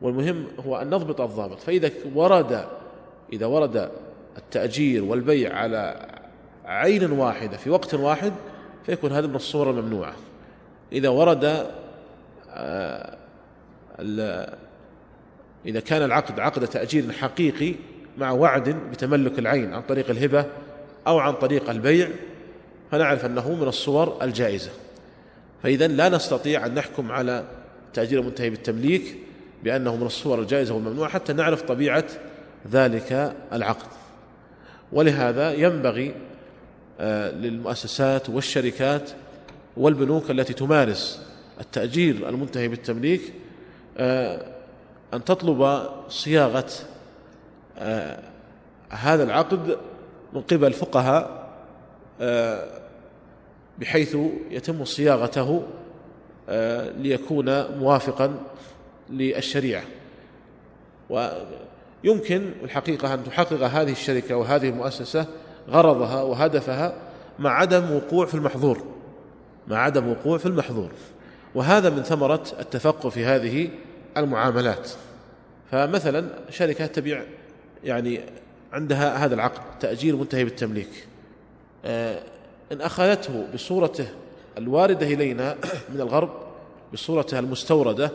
والمهم 0.00 0.46
هو 0.66 0.76
أن 0.76 0.90
نضبط 0.90 1.20
الضابط. 1.20 1.60
فإذا 1.60 1.90
ورد 2.14 2.64
إذا 3.32 3.46
ورد 3.46 3.90
التأجير 4.38 5.04
والبيع 5.04 5.56
على 5.56 6.08
عين 6.64 7.12
واحدة 7.12 7.56
في 7.56 7.70
وقت 7.70 7.94
واحد 7.94 8.32
فيكون 8.86 9.12
هذا 9.12 9.26
من 9.26 9.36
الصور 9.36 9.70
الممنوعة 9.70 10.14
إذا 10.92 11.08
ورد 11.08 11.66
آه، 12.50 13.16
إذا 15.66 15.80
كان 15.80 16.02
العقد 16.02 16.40
عقد 16.40 16.66
تأجير 16.66 17.12
حقيقي 17.12 17.74
مع 18.18 18.30
وعد 18.30 18.68
بتملك 18.68 19.38
العين 19.38 19.74
عن 19.74 19.82
طريق 19.82 20.10
الهبة 20.10 20.46
أو 21.06 21.18
عن 21.18 21.32
طريق 21.32 21.70
البيع 21.70 22.08
فنعرف 22.90 23.24
أنه 23.24 23.54
من 23.54 23.68
الصور 23.68 24.18
الجائزة. 24.22 24.70
فإذا 25.62 25.86
لا 25.86 26.08
نستطيع 26.08 26.66
أن 26.66 26.74
نحكم 26.74 27.12
على 27.12 27.44
تأجير 27.94 28.20
المنتهي 28.20 28.50
بالتمليك 28.50 29.16
بأنه 29.64 29.96
من 29.96 30.06
الصور 30.06 30.40
الجائزة 30.40 30.74
والممنوعة 30.74 31.10
حتى 31.10 31.32
نعرف 31.32 31.62
طبيعة 31.62 32.04
ذلك 32.72 33.36
العقد. 33.52 33.88
ولهذا 34.92 35.52
ينبغي 35.52 36.14
آه، 37.00 37.30
للمؤسسات 37.30 38.30
والشركات 38.30 39.10
والبنوك 39.76 40.30
التي 40.30 40.52
تمارس 40.54 41.22
التأجير 41.60 42.28
المنتهي 42.28 42.68
بالتمليك 42.68 43.20
آه، 43.98 44.46
أن 45.14 45.24
تطلب 45.24 45.88
صياغة 46.08 46.66
هذا 48.90 49.22
العقد 49.22 49.78
من 50.32 50.40
قبل 50.40 50.72
فقهاء 50.72 51.48
بحيث 53.78 54.16
يتم 54.50 54.84
صياغته 54.84 55.62
ليكون 56.96 57.78
موافقا 57.78 58.34
للشريعة. 59.10 59.82
ويمكن 61.10 62.52
الحقيقة 62.64 63.14
أن 63.14 63.24
تحقق 63.24 63.62
هذه 63.62 63.92
الشركة 63.92 64.36
وهذه 64.36 64.68
المؤسسة 64.68 65.26
غرضها 65.68 66.22
وهدفها 66.22 66.94
مع 67.38 67.50
عدم 67.50 67.92
وقوع 67.92 68.26
في 68.26 68.34
المحظور 68.34 68.84
مع 69.68 69.78
عدم 69.78 70.08
وقوع 70.08 70.38
في 70.38 70.46
المحظور. 70.46 70.90
وهذا 71.54 71.90
من 71.90 72.02
ثمرة 72.02 72.44
التفقه 72.60 73.10
في 73.10 73.24
هذه 73.24 73.68
المعاملات. 74.16 74.90
فمثلا 75.70 76.28
شركة 76.50 76.86
تبيع 76.86 77.22
يعني 77.84 78.20
عندها 78.72 79.24
هذا 79.24 79.34
العقد 79.34 79.78
تأجير 79.78 80.16
منتهي 80.16 80.44
بالتمليك. 80.44 81.06
آه، 81.84 82.22
إن 82.72 82.80
أخذته 82.80 83.46
بصورته 83.54 84.08
الواردة 84.58 85.06
إلينا 85.06 85.56
من 85.94 86.00
الغرب 86.00 86.30
بصورته 86.92 87.38
المستوردة 87.38 88.10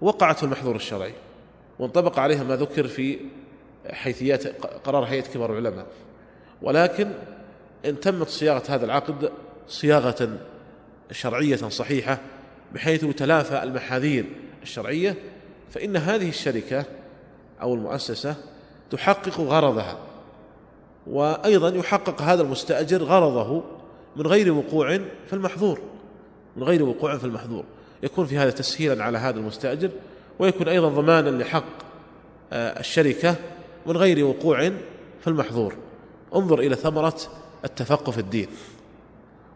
وقعت 0.00 0.36
في 0.36 0.42
المحظور 0.42 0.76
الشرعي 0.76 1.12
وانطبق 1.78 2.18
عليها 2.18 2.42
ما 2.42 2.56
ذكر 2.56 2.86
في 2.86 3.18
حيثيات 3.90 4.46
قرار 4.86 5.04
هيئة 5.04 5.22
كبار 5.22 5.58
العلماء. 5.58 5.86
ولكن 6.62 7.10
إن 7.84 8.00
تمت 8.00 8.28
صياغة 8.28 8.62
هذا 8.68 8.84
العقد 8.84 9.32
صياغة 9.68 10.38
شرعية 11.10 11.56
صحيحة 11.56 12.18
بحيث 12.74 13.04
تلافى 13.04 13.62
المحاذير 13.62 14.24
الشرعية 14.62 15.16
فإن 15.70 15.96
هذه 15.96 16.28
الشركة 16.28 16.84
أو 17.62 17.74
المؤسسة 17.74 18.36
تحقق 18.90 19.40
غرضها 19.40 19.98
وأيضا 21.06 21.68
يحقق 21.68 22.22
هذا 22.22 22.42
المستأجر 22.42 23.02
غرضه 23.02 23.62
من 24.16 24.26
غير 24.26 24.52
وقوع 24.52 24.98
في 25.26 25.32
المحظور 25.32 25.80
من 26.56 26.62
غير 26.62 26.82
وقوع 26.82 27.16
في 27.18 27.24
المحظور. 27.24 27.64
يكون 28.02 28.26
في 28.26 28.38
هذا 28.38 28.50
تسهيلا 28.50 29.04
على 29.04 29.18
هذا 29.18 29.38
المستأجر 29.38 29.90
ويكون 30.38 30.68
أيضا 30.68 30.88
ضمانا 30.88 31.42
لحق 31.42 31.64
آه، 32.52 32.80
الشركة 32.80 33.36
من 33.86 33.96
غير 33.96 34.24
وقوع 34.24 34.70
في 35.20 35.26
المحظور. 35.26 35.74
انظر 36.34 36.58
إلى 36.58 36.76
ثمرة 36.76 37.16
التفقه 37.64 38.12
في 38.12 38.18
الدين. 38.18 38.48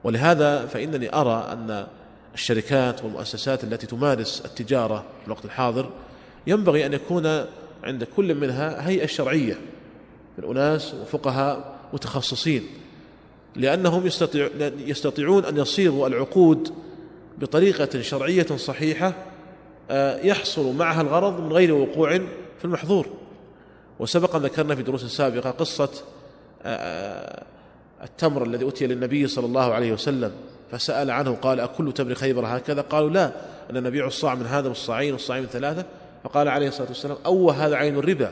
ولهذا 0.04 0.66
فإنني 0.66 1.14
أرى 1.14 1.48
أن 1.52 1.86
الشركات 2.34 3.04
والمؤسسات 3.04 3.64
التي 3.64 3.86
تمارس 3.86 4.42
التجارة 4.44 5.04
في 5.20 5.26
الوقت 5.26 5.44
الحاضر 5.44 5.90
ينبغي 6.46 6.86
أن 6.86 6.92
يكون 6.92 7.44
عند 7.84 8.04
كل 8.04 8.34
منها 8.34 8.88
هيئة 8.88 9.06
شرعية 9.06 9.58
من 10.38 10.44
أناس 10.50 10.94
وفقهاء 10.94 11.78
متخصصين 11.92 12.62
لأنهم 13.56 14.06
يستطيع 14.06 14.48
يستطيعون 14.78 15.44
أن 15.44 15.56
يصيغوا 15.56 16.06
العقود 16.06 16.72
بطريقة 17.38 18.00
شرعية 18.00 18.46
صحيحة 18.56 19.14
آه، 19.90 20.20
يحصل 20.20 20.76
معها 20.76 21.00
الغرض 21.00 21.40
من 21.40 21.52
غير 21.52 21.74
وقوع 21.74 22.18
في 22.58 22.64
المحظور. 22.64 23.06
وسبق 23.98 24.36
أن 24.36 24.42
ذكرنا 24.42 24.74
في 24.74 24.82
دروس 24.82 25.04
سابقة 25.04 25.50
قصة 25.50 25.90
التمر 28.02 28.44
الذي 28.44 28.68
أتي 28.68 28.86
للنبي 28.86 29.26
صلى 29.26 29.46
الله 29.46 29.74
عليه 29.74 29.92
وسلم 29.92 30.32
فسأل 30.70 31.10
عنه 31.10 31.34
قال 31.34 31.60
أكل 31.60 31.92
تمر 31.92 32.14
خيبر 32.14 32.46
هكذا؟ 32.46 32.80
قالوا 32.80 33.10
لا 33.10 33.32
أن 33.70 33.82
نبيع 33.82 34.06
الصاع 34.06 34.34
من 34.34 34.46
هذا 34.46 34.68
والصاعين 34.68 35.12
والصاعين 35.12 35.42
من 35.42 35.48
ثلاثة 35.48 35.84
فقال 36.24 36.48
عليه 36.48 36.68
الصلاة 36.68 36.88
والسلام 36.88 37.16
أو 37.26 37.50
هذا 37.50 37.76
عين 37.76 37.96
الربا. 37.96 38.30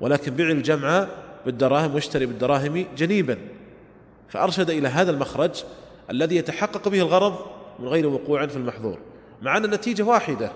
ولكن 0.00 0.34
بع 0.34 0.44
الجمع 0.44 1.06
بالدراهم 1.46 1.94
واشتري 1.94 2.26
بالدراهم 2.26 2.86
جنيبا. 2.96 3.38
فأرشد 4.28 4.70
إلى 4.70 4.88
هذا 4.88 5.10
المخرج 5.10 5.64
الذي 6.10 6.36
يتحقق 6.36 6.88
به 6.88 7.00
الغرض 7.00 7.38
من 7.78 7.88
غير 7.88 8.06
وقوع 8.06 8.46
في 8.46 8.56
المحظور. 8.56 8.98
مع 9.42 9.56
أن 9.56 9.64
النتيجة 9.64 10.02
واحدة 10.02 10.52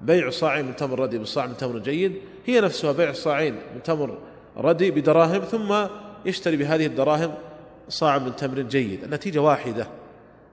بيع 0.00 0.30
صاع 0.30 0.62
من 0.62 0.76
تمر 0.76 1.00
ردي 1.00 1.18
بصاع 1.18 1.46
من 1.46 1.56
تمر 1.56 1.78
جيد. 1.78 2.12
هي 2.46 2.60
نفسها 2.60 2.92
بيع 2.92 3.12
صاعين 3.12 3.54
من 3.54 3.82
تمر 3.82 4.18
ردي 4.56 4.90
بدراهم 4.90 5.40
ثم 5.40 5.86
يشتري 6.26 6.56
بهذه 6.56 6.86
الدراهم 6.86 7.34
صاع 7.88 8.18
من 8.18 8.36
تمر 8.36 8.60
جيد. 8.60 9.04
النتيجة 9.04 9.38
واحدة. 9.38 9.86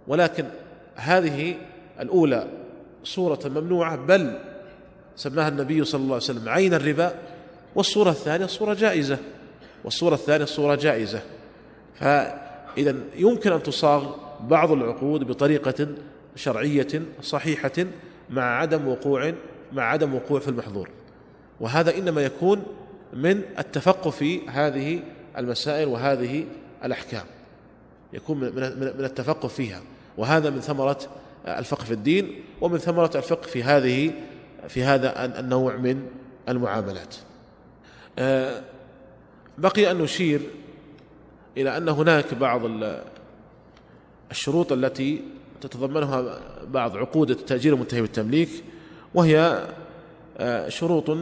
ولكن 0.07 0.45
هذه 0.95 1.55
الأولى 1.99 2.47
صورة 3.03 3.39
ممنوعة 3.45 3.95
بل 3.95 4.39
سماها 5.15 5.47
النبي 5.47 5.85
صلى 5.85 6.01
الله 6.01 6.13
عليه 6.13 6.23
وسلم. 6.23 6.49
عين 6.49 6.73
الربا 6.73 7.13
والصورة 7.75 8.09
الثانية 8.09 8.45
صورة 8.45 8.73
جائزة. 8.73 9.17
والصورة 9.83 10.13
الثانية 10.13 10.45
صورة 10.45 10.75
جائزة. 10.75 11.21
فإذا 11.99 12.95
يمكن 13.15 13.51
أن 13.51 13.63
تصاغ 13.63 14.15
بعض 14.39 14.71
العقود 14.71 15.23
بطريقة 15.23 15.87
شرعية 16.35 17.01
صحيحة 17.21 17.85
مع 18.29 18.43
عدم 18.43 18.87
وقوع 18.87 19.33
مع 19.73 19.83
عدم 19.83 20.15
وقوع 20.15 20.39
في 20.39 20.47
المحظور. 20.47 20.89
وهذا 21.59 21.97
إنما 21.97 22.21
يكون 22.21 22.63
من 23.13 23.41
التفقه 23.59 24.09
في 24.09 24.49
هذه 24.49 24.99
المسائل 25.37 25.87
وهذه 25.87 26.45
الأحكام. 26.83 27.23
يكون 28.13 28.37
من 28.37 29.05
التفقه 29.05 29.47
فيها. 29.47 29.81
وهذا 30.17 30.49
من 30.49 30.59
ثمرة 30.59 30.97
الفقه 31.47 31.83
في 31.83 31.91
الدين 31.91 32.43
ومن 32.61 32.77
ثمرة 32.77 33.11
الفقه 33.15 33.47
في 33.47 33.63
هذه 33.63 34.11
في 34.67 34.83
هذا 34.83 35.39
النوع 35.39 35.75
من 35.75 36.07
المعاملات. 36.49 37.15
آه، 38.19 38.63
بقي 39.57 39.91
أن 39.91 39.97
نشير 39.97 40.41
إلى 41.57 41.77
أن 41.77 41.89
هناك 41.89 42.33
بعض 42.33 42.61
الشروط 44.31 44.71
التي 44.71 45.21
تتضمنها 45.61 46.39
بعض 46.67 46.97
عقود 46.97 47.29
التأجير 47.29 47.73
المنتهي 47.73 48.01
بالتمليك 48.01 48.49
وهي 49.13 49.67
آه، 50.37 50.69
شروط 50.69 51.17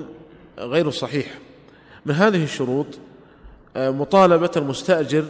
غير 0.60 0.90
صحيحة 0.90 1.40
من 2.06 2.16
هذه 2.16 2.44
الشروط 2.44 2.88
مطالبة 3.76 4.52
المستأجر 4.58 5.26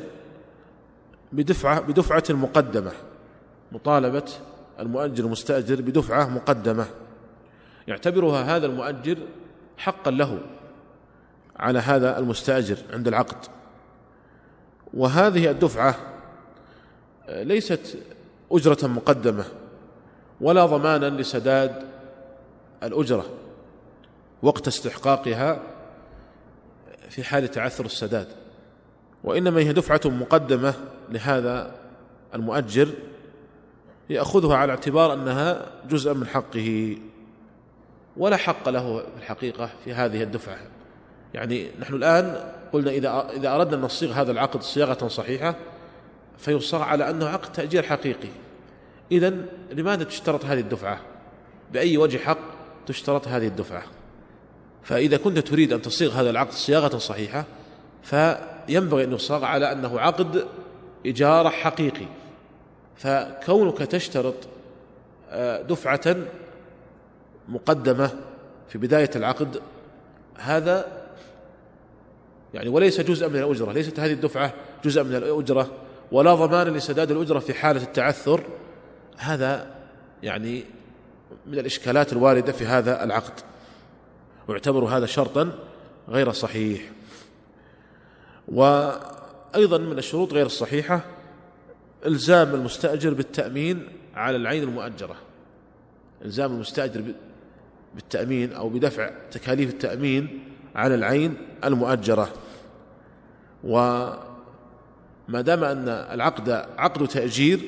بدفعة 1.32 1.80
بدفعة 1.80 2.24
مقدمة. 2.30 2.92
مطالبة 3.72 4.24
المؤجر 4.80 5.26
المستأجر 5.26 5.82
بدفعة 5.82 6.30
مقدمة. 6.30 6.86
يعتبرها 7.88 8.56
هذا 8.56 8.66
المؤجر 8.66 9.18
حقا 9.78 10.12
له 10.12 10.40
على 11.56 11.80
هذا 11.80 12.20
المستأجر 12.20 12.78
عند 12.94 13.08
العقد. 13.08 13.38
وهذه 14.94 15.52
الدفعة 15.52 15.96
ليست 17.30 17.98
أجرة 18.52 18.88
مقدمة 18.88 19.46
ولا 20.42 20.66
ضمانا 20.66 21.10
لسداد 21.10 21.84
الأجرة 22.84 23.26
وقت 24.42 24.68
استحقاقها 24.68 25.62
في 27.10 27.24
حال 27.24 27.48
تعثر 27.48 27.86
السداد. 27.86 28.28
وإنما 29.24 29.60
هي 29.60 29.74
دفعة 29.74 30.02
مقدمة 30.06 30.74
لهذا 31.10 31.76
المؤجر 32.36 32.90
يأخذها 34.10 34.58
على 34.58 34.72
اعتبار 34.72 35.14
أنها 35.14 35.66
جزءا 35.90 36.14
من 36.14 36.28
حقه. 36.28 36.98
ولا 38.18 38.38
حق 38.38 38.70
له 38.70 38.98
في 38.98 39.18
الحقيقة 39.18 39.70
في 39.86 39.94
هذه 39.94 40.24
الدفعة. 40.24 40.58
يعني 41.34 41.68
نحن 41.80 41.94
الآن 41.94 42.52
قلنا 42.74 42.92
إذا 42.92 43.30
إذا 43.36 43.56
أردنا 43.56 43.76
أن 43.76 43.82
نصيغ 43.82 44.12
هذا 44.12 44.32
العقد 44.32 44.62
صياغة 44.62 45.08
صحيحة 45.08 45.56
فيصاغ 46.38 46.82
على 46.82 47.10
أنه 47.10 47.28
عقد 47.28 47.52
تأجير 47.52 47.84
حقيقي. 47.84 48.30
إذا 49.12 49.34
لماذا 49.72 50.04
تشترط 50.04 50.46
هذه 50.46 50.60
الدفعة؟ 50.60 51.00
بأي 51.72 51.98
وجه 51.98 52.18
حق 52.18 52.40
تشترط 52.88 53.28
هذه 53.28 53.48
الدفعة؟ 53.48 53.84
فإذا 54.84 55.18
كنت 55.18 55.40
تريد 55.40 55.74
أن 55.74 55.82
تصيغ 55.82 56.12
هذا 56.12 56.30
العقد 56.30 56.52
صياغة 56.52 56.98
صحيحة 56.98 57.46
فينبغي 58.04 59.04
أن 59.04 59.14
يصاغ 59.14 59.46
على 59.46 59.72
أنه 59.72 60.00
عقد 60.00 60.46
إجارة 61.06 61.50
حقيقي. 61.50 62.06
فكونك 62.96 63.78
تشترط 63.78 64.36
آه، 65.30 65.62
دفعة 65.62 66.16
مقدمة 67.48 68.12
في 68.70 68.78
بداية 68.78 69.10
العقد 69.16 69.62
هذا 70.38 71.04
يعني 72.54 72.70
وليس 72.70 73.02
جزءا 73.02 73.28
من 73.28 73.36
الأجرة 73.36 73.72
ليست 73.72 74.00
هذه 74.00 74.14
الدفعة 74.14 74.54
جزءا 74.86 75.04
من 75.04 75.16
الأجرة 75.16 75.72
ولا 76.12 76.36
ضمان 76.36 76.68
لسداد 76.68 77.12
الأجرة 77.12 77.40
في 77.40 77.54
حالة 77.54 77.84
التعثر 77.84 78.44
هذا 79.18 79.68
يعني 80.24 80.64
من 81.46 81.60
الإشكالات 81.60 82.14
الواردة 82.14 82.52
في 82.52 82.66
هذا 82.66 83.04
العقد 83.04 83.34
ويعتبر 84.48 84.86
هذا 84.86 85.06
شرطا 85.06 85.52
غير 86.10 86.32
صحيح. 86.32 86.82
وأيضا 88.48 89.78
من 89.78 89.98
الشروط 89.98 90.34
غير 90.34 90.46
الصحيحة 90.46 91.02
إلزام 92.06 92.56
المستأجر 92.56 93.14
بالتأمين 93.14 93.88
على 94.16 94.38
العين 94.38 94.64
المؤجرة. 94.64 95.16
إلزام 96.26 96.54
المستأجر 96.54 97.04
بالتأمين 97.96 98.54
أو 98.54 98.70
بدفع 98.70 99.12
تكاليف 99.32 99.70
التأمين 99.70 100.40
على 100.76 100.96
العين 100.96 101.36
المؤجرة. 101.64 102.30
وما 103.64 104.22
دام 105.30 105.64
أن 105.64 105.88
العقد 105.88 106.50
عقد 106.78 107.08
تأجير 107.08 107.60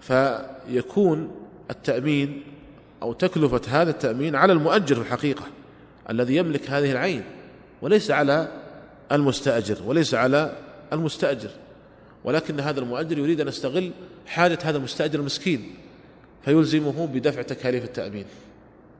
فيكون 0.00 1.30
التأمين 1.70 2.42
أو 3.02 3.12
تكلفة 3.12 3.60
هذا 3.68 3.90
التأمين 3.90 4.36
على 4.36 4.52
المؤجر 4.52 4.94
في 4.94 5.00
الحقيقة 5.00 5.44
الذي 6.10 6.36
يملك 6.36 6.70
هذه 6.70 6.92
العين 6.92 7.24
وليس 7.82 8.10
على 8.10 8.48
المستأجر 9.12 9.78
وليس 9.86 10.14
على 10.14 10.56
المستأجر. 10.92 11.50
ولكن 12.24 12.60
هذا 12.60 12.80
المؤجر 12.80 13.18
يريد 13.18 13.40
أن 13.40 13.48
يستغل 13.48 13.90
حاجة 14.26 14.58
هذا 14.62 14.76
المستأجر 14.76 15.18
المسكين 15.18 15.74
فيلزمه 16.44 17.06
بدفع 17.06 17.42
تكاليف 17.42 17.84
التأمين. 17.84 18.24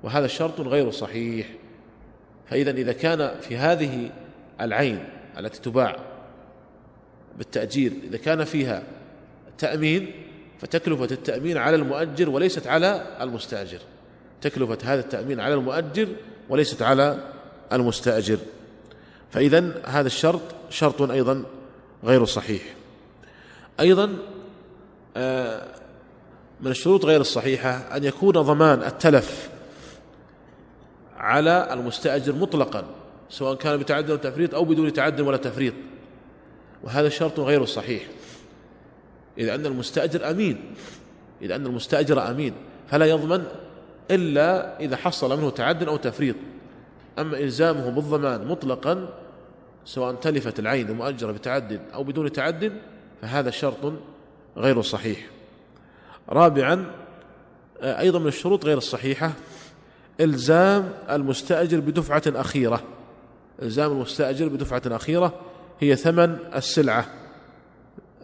وهذا 0.05 0.27
شرط 0.27 0.61
غير 0.61 0.91
صحيح. 0.91 1.47
فإذا 2.51 2.71
إذا 2.71 2.93
كان 2.93 3.41
في 3.41 3.57
هذه 3.57 4.11
العين 4.61 5.05
التي 5.39 5.61
تباع 5.61 5.97
بالتأجير 7.39 7.93
إذا 8.09 8.17
كان 8.17 8.45
فيها 8.45 8.83
تأمين 9.59 10.11
فتكلفة 10.59 11.05
التأمين 11.05 11.57
على 11.57 11.77
المؤجر 11.77 12.31
وليست 12.31 12.67
على 12.67 13.17
المستأجر. 13.21 13.79
تكلفة 14.41 14.79
هذا 14.85 15.01
التأمين 15.01 15.41
على 15.41 15.55
المؤجر 15.55 16.09
وليست 16.49 16.83
على 16.83 17.19
المستأجر. 17.73 18.39
فإذا 19.31 19.83
هذا 19.85 20.07
الشرط 20.07 20.43
شرط 20.71 21.03
أيضا 21.03 21.45
غير 22.05 22.25
صحيح. 22.25 22.63
أيضا 23.81 24.17
آه، 25.17 25.67
من 26.61 26.71
الشروط 26.71 27.05
غير 27.05 27.21
الصحيحة 27.21 27.97
أن 27.97 28.05
يكون 28.05 28.33
ضمان 28.33 28.83
التلف 28.83 29.54
على 31.25 31.69
المستأجر 31.73 32.35
مطلقا 32.35 32.85
سواء 33.31 33.55
كان 33.55 33.77
بتعدد 33.77 34.11
أو 34.11 34.17
تفريط 34.17 34.55
أو 34.55 34.65
بدون 34.65 34.93
تعدد 34.93 35.21
ولا 35.21 35.37
تفريط. 35.37 35.75
وهذا 36.83 37.09
شرط 37.09 37.41
غير 37.41 37.65
صحيح. 37.65 38.03
إذا 39.39 39.55
أن 39.55 39.67
المستأجر 39.67 40.31
أمين 40.31 40.75
إذا 41.43 41.57
أن 41.57 41.67
المستأجر 41.67 42.31
أمين 42.31 42.55
فلا 42.91 43.07
يضمن 43.07 43.45
إلا 44.11 44.81
إذا 44.81 44.97
حصل 44.97 45.39
منه 45.39 45.51
تعد 45.51 45.83
أو 45.83 45.97
تفريط. 45.97 46.37
أما 47.19 47.39
إلزامه 47.39 47.91
بالضمان 47.91 48.47
مطلقا 48.47 49.09
سواء 49.85 50.15
تلفت 50.15 50.59
العين 50.59 50.89
المؤجرة 50.89 51.33
بتعد 51.33 51.81
أو 51.95 52.05
بدون 52.05 52.33
تعد 52.33 52.73
فهذا 53.23 53.51
شرط 53.51 53.93
غير 54.57 54.83
صحيح. 54.83 55.27
رابعا 56.29 56.87
أيضا 57.83 58.19
من 58.19 58.27
الشروط 58.27 58.65
غير 58.65 58.79
الصحيحة 58.79 59.33
إلزام 60.21 60.93
المستأجر 61.11 61.81
بدفعة 61.81 62.23
أخيرة. 62.27 62.83
إلزام 63.63 63.93
المستأجر 63.93 64.49
بدفعة 64.49 64.83
أخيرة 64.87 65.41
هي 65.81 65.97
ثمن 65.97 66.39
السلعة 66.55 67.07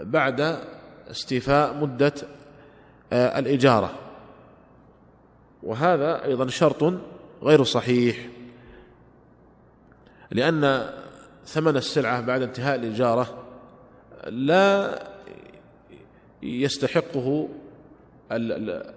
بعد 0.00 0.60
استيفاء 1.10 1.74
مدة 1.74 2.14
آه، 3.12 3.38
الإجارة. 3.38 3.90
وهذا 5.62 6.24
أيضا 6.24 6.46
شرط 6.46 6.94
غير 7.42 7.64
صحيح 7.64 8.28
لأن 10.30 10.90
ثمن 11.46 11.76
السلعة 11.76 12.20
بعد 12.20 12.42
انتهاء 12.42 12.76
الإجارة 12.76 13.44
لا 14.28 15.02
يستحقه 16.42 17.48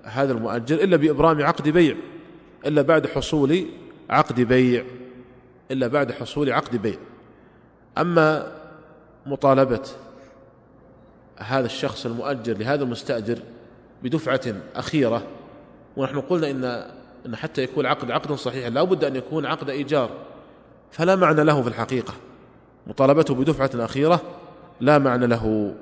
هذا 0.04 0.32
المؤجر 0.32 0.76
إلا 0.76 0.98
بإبرام 0.98 1.42
عقد 1.42 1.70
بيع. 1.70 1.96
إلا 2.66 2.82
بعد 2.82 3.08
حصول 3.08 3.66
عقد 4.10 4.42
بيع 4.42 4.84
إلا 5.72 5.88
بعد 5.88 6.12
حصول 6.12 6.52
عقد 6.52 6.76
بيع. 6.76 6.98
أما 7.98 8.52
مطالبة 9.26 9.82
هذا 11.38 11.66
الشخص 11.66 12.06
المؤجر 12.06 12.58
لهذا 12.58 12.84
المستأجر 12.84 13.40
بدفعة 14.04 14.42
أخيرة 14.76 15.24
ونحن 15.98 16.22
قلنا 16.22 16.52
إن 16.52 16.92
إن 17.26 17.36
حتى 17.36 17.64
يكون 17.64 17.86
العقد 17.86 18.12
عقدا 18.12 18.36
صحيحا 18.36 18.70
لا 18.70 18.84
بد 18.84 19.04
أن 19.04 19.16
يكون 19.16 19.46
عقد 19.46 19.70
إيجار 19.70 20.10
فلا 20.92 21.16
معنى 21.16 21.44
له 21.44 21.62
في 21.62 21.68
الحقيقة. 21.68 22.14
مطالبته 22.88 23.36
بدفعة 23.36 23.72
أخيرة 23.76 24.22
لا 24.80 24.98
معنى 24.98 25.28
له 25.28 25.76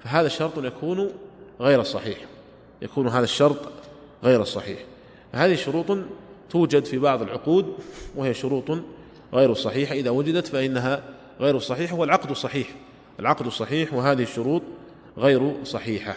فهذا 0.00 0.26
الشرط 0.26 0.58
يكون 0.58 1.10
غير 1.60 1.82
صحيح 1.82 2.18
يكون 2.82 3.08
هذا 3.08 3.24
الشرط 3.24 3.56
غير 4.24 4.44
صحيح. 4.44 4.78
هذه 5.32 5.54
شروط 5.54 5.98
توجد 6.54 6.84
في 6.84 6.98
بعض 6.98 7.22
العقود 7.22 7.74
وهي 8.16 8.34
شروط 8.34 8.78
غير 9.32 9.54
صحيحة. 9.54 9.94
إذا 9.94 10.10
وجدت 10.10 10.46
فإنها 10.46 11.02
غير 11.40 11.58
صحيحة 11.58 11.96
والعقد 11.96 12.32
صحيح. 12.32 12.68
العقد 13.20 13.48
صحيح 13.48 13.94
وهذه 13.94 14.22
الشروط 14.22 14.62
غير 15.18 15.64
صحيحة. 15.64 16.16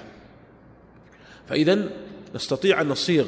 فإذا 1.48 1.90
نستطيع 2.36 2.82
أن 2.82 2.88
نصيغ 2.88 3.26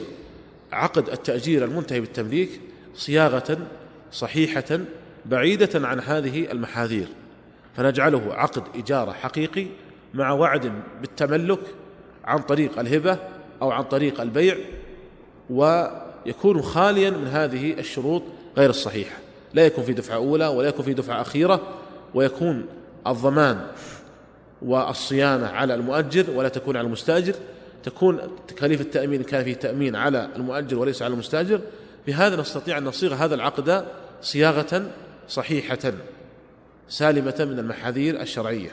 عقد 0.71 1.09
التأجير 1.09 1.65
المنتهي 1.65 1.99
بالتمليك 1.99 2.61
صياغة 2.95 3.57
صحيحة 4.11 4.79
بعيدة 5.25 5.87
عن 5.87 5.99
هذه 5.99 6.51
المحاذير. 6.51 7.07
فنجعله 7.77 8.33
عقد 8.33 8.63
إجارة 8.75 9.11
حقيقي 9.11 9.67
مع 10.13 10.31
وعد 10.31 10.71
بالتملك 11.01 11.59
عن 12.25 12.39
طريق 12.39 12.79
الهبة 12.79 13.19
أو 13.61 13.71
عن 13.71 13.83
طريق 13.83 14.21
البيع 14.21 14.57
ويكون 16.29 16.61
خاليا 16.61 17.09
من 17.09 17.27
هذه 17.27 17.73
الشروط 17.79 18.23
غير 18.57 18.69
الصحيحة. 18.69 19.17
لا 19.53 19.65
يكون 19.65 19.83
في 19.83 19.93
دفعة 19.93 20.15
أولى 20.15 20.47
ولا 20.47 20.67
يكون 20.67 20.85
في 20.85 20.93
دفعة 20.93 21.21
أخيرة 21.21 21.61
ويكون 22.13 22.65
الضمان 23.07 23.61
والصيانة 24.61 25.47
على 25.47 25.73
المؤجر 25.73 26.25
ولا 26.35 26.49
تكون 26.49 26.77
على 26.77 26.85
المستأجر. 26.85 27.33
تكون 27.83 28.19
تكاليف 28.47 28.81
التأمين 28.81 29.23
كان 29.23 29.43
فيه 29.43 29.53
تأمين 29.53 29.95
على 29.95 30.29
المؤجر 30.35 30.79
وليس 30.79 31.01
على 31.01 31.13
المستأجر. 31.13 31.61
بهذا 32.07 32.35
نستطيع 32.35 32.77
أن 32.77 32.83
نصيغ 32.83 33.13
هذا 33.13 33.35
العقد 33.35 33.85
صياغة 34.21 34.83
صحيحة 35.27 35.93
سالمة 36.89 37.35
من 37.39 37.59
المحاذير 37.59 38.21
الشرعية. 38.21 38.71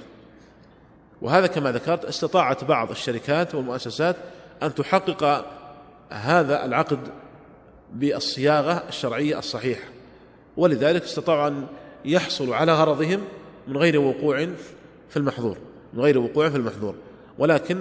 وهذا 1.23 1.47
كما 1.47 1.73
ذكرت 1.73 2.05
استطاعت 2.05 2.65
بعض 2.65 2.91
الشركات 2.91 3.55
والمؤسسات 3.55 4.17
أن 4.63 4.75
تحقق 4.75 5.45
هذا 6.11 6.65
العقد 6.65 6.99
بالصياغة 7.95 8.83
الشرعية 8.89 9.39
الصحيحة. 9.39 9.89
ولذلك 10.57 11.03
استطاعوا 11.03 11.49
أن 11.49 11.67
يحصلوا 12.05 12.57
على 12.57 12.75
غرضهم 12.75 13.21
من 13.69 13.77
غير 13.77 14.01
وقوع 14.01 14.47
في 15.09 15.17
المحظور 15.17 15.57
من 15.95 16.01
غير 16.01 16.19
وقوع 16.19 16.49
في 16.49 16.57
المحظور. 16.57 16.95
ولكن 17.39 17.81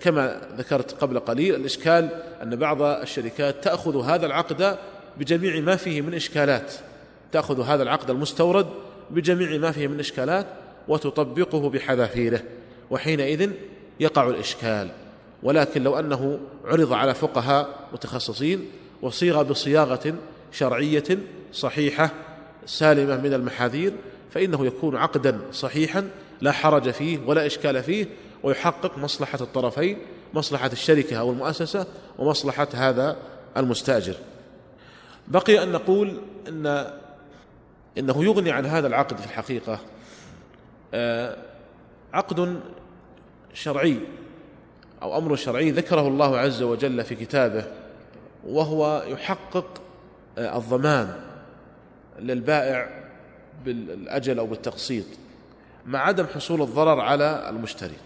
كما 0.00 0.40
ذكرت 0.56 0.92
قبل 0.92 1.18
قليل 1.18 1.54
الإشكال 1.54 2.08
أن 2.42 2.56
بعض 2.56 2.82
الشركات 2.82 3.64
تأخذ 3.64 4.04
هذا 4.04 4.26
العقد 4.26 4.78
بجميع 5.18 5.60
ما 5.60 5.76
فيه 5.76 6.00
من 6.02 6.14
إشكالات. 6.14 6.72
تأخذ 7.32 7.62
هذا 7.62 7.82
العقد 7.82 8.10
المستورد 8.10 8.66
بجميع 9.10 9.58
ما 9.58 9.70
فيه 9.70 9.86
من 9.86 10.00
إشكالات 10.00 10.46
وتطبقه 10.88 11.70
بحذافيره 11.70 12.42
وحينئذ 12.90 13.50
يقع 14.00 14.28
الإشكال. 14.28 14.88
ولكن 15.42 15.82
لو 15.82 15.98
أنه 15.98 16.40
عرض 16.64 16.92
على 16.92 17.14
فقهاء 17.14 17.88
متخصصين 17.92 18.70
وصيغ 19.02 19.42
بصياغة 19.42 20.14
شرعية 20.52 21.18
صحيحة 21.52 22.10
سالمة 22.66 23.16
من 23.16 23.34
المحاذير 23.34 23.92
فإنه 24.30 24.66
يكون 24.66 24.96
عقدا 24.96 25.40
صحيحا 25.52 26.10
لا 26.40 26.52
حرج 26.52 26.90
فيه 26.90 27.18
ولا 27.26 27.46
إشكال 27.46 27.82
فيه 27.82 28.06
ويحقق 28.42 28.98
مصلحة 28.98 29.38
الطرفين 29.40 29.98
مصلحة 30.34 30.70
الشركة 30.72 31.16
أو 31.16 31.30
المؤسسة 31.30 31.86
ومصلحة 32.18 32.68
هذا 32.74 33.16
المستأجر. 33.56 34.14
بقي 35.28 35.62
أن 35.62 35.72
نقول 35.72 36.20
أن 36.48 36.90
إنه 37.98 38.24
يغني 38.24 38.50
عن 38.50 38.66
هذا 38.66 38.86
العقد 38.86 39.16
في 39.16 39.26
الحقيقة 39.26 39.80
آه، 40.94 41.36
عقد 42.12 42.60
شرعي 43.54 44.00
أو 45.02 45.18
أمر 45.18 45.36
شرعي 45.36 45.70
ذكره 45.70 46.08
الله 46.08 46.38
عز 46.38 46.62
وجل 46.62 47.04
في 47.04 47.14
كتابه 47.14 47.64
وهو 48.48 49.04
يحقق 49.06 49.82
آه، 50.38 50.58
الضمان 50.58 51.14
للبائع 52.18 53.08
بالأجل 53.64 54.38
أو 54.38 54.46
بالتقسيط 54.46 55.04
مع 55.86 55.98
عدم 55.98 56.26
حصول 56.26 56.62
الضرر 56.62 57.00
على 57.00 57.50
المشتري 57.50 57.96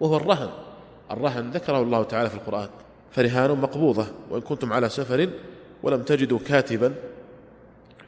وهو 0.00 0.16
الرهن. 0.16 0.50
الرهن 1.10 1.50
ذكره 1.50 1.82
الله 1.82 2.02
تعالى 2.02 2.30
في 2.30 2.34
القرآن 2.34 2.68
فرهان 3.10 3.50
مقبوضة 3.50 4.06
وإن 4.30 4.40
كنتم 4.40 4.72
على 4.72 4.88
سفر 4.88 5.30
ولم 5.82 6.02
تجدوا 6.02 6.38
كاتبا 6.38 6.94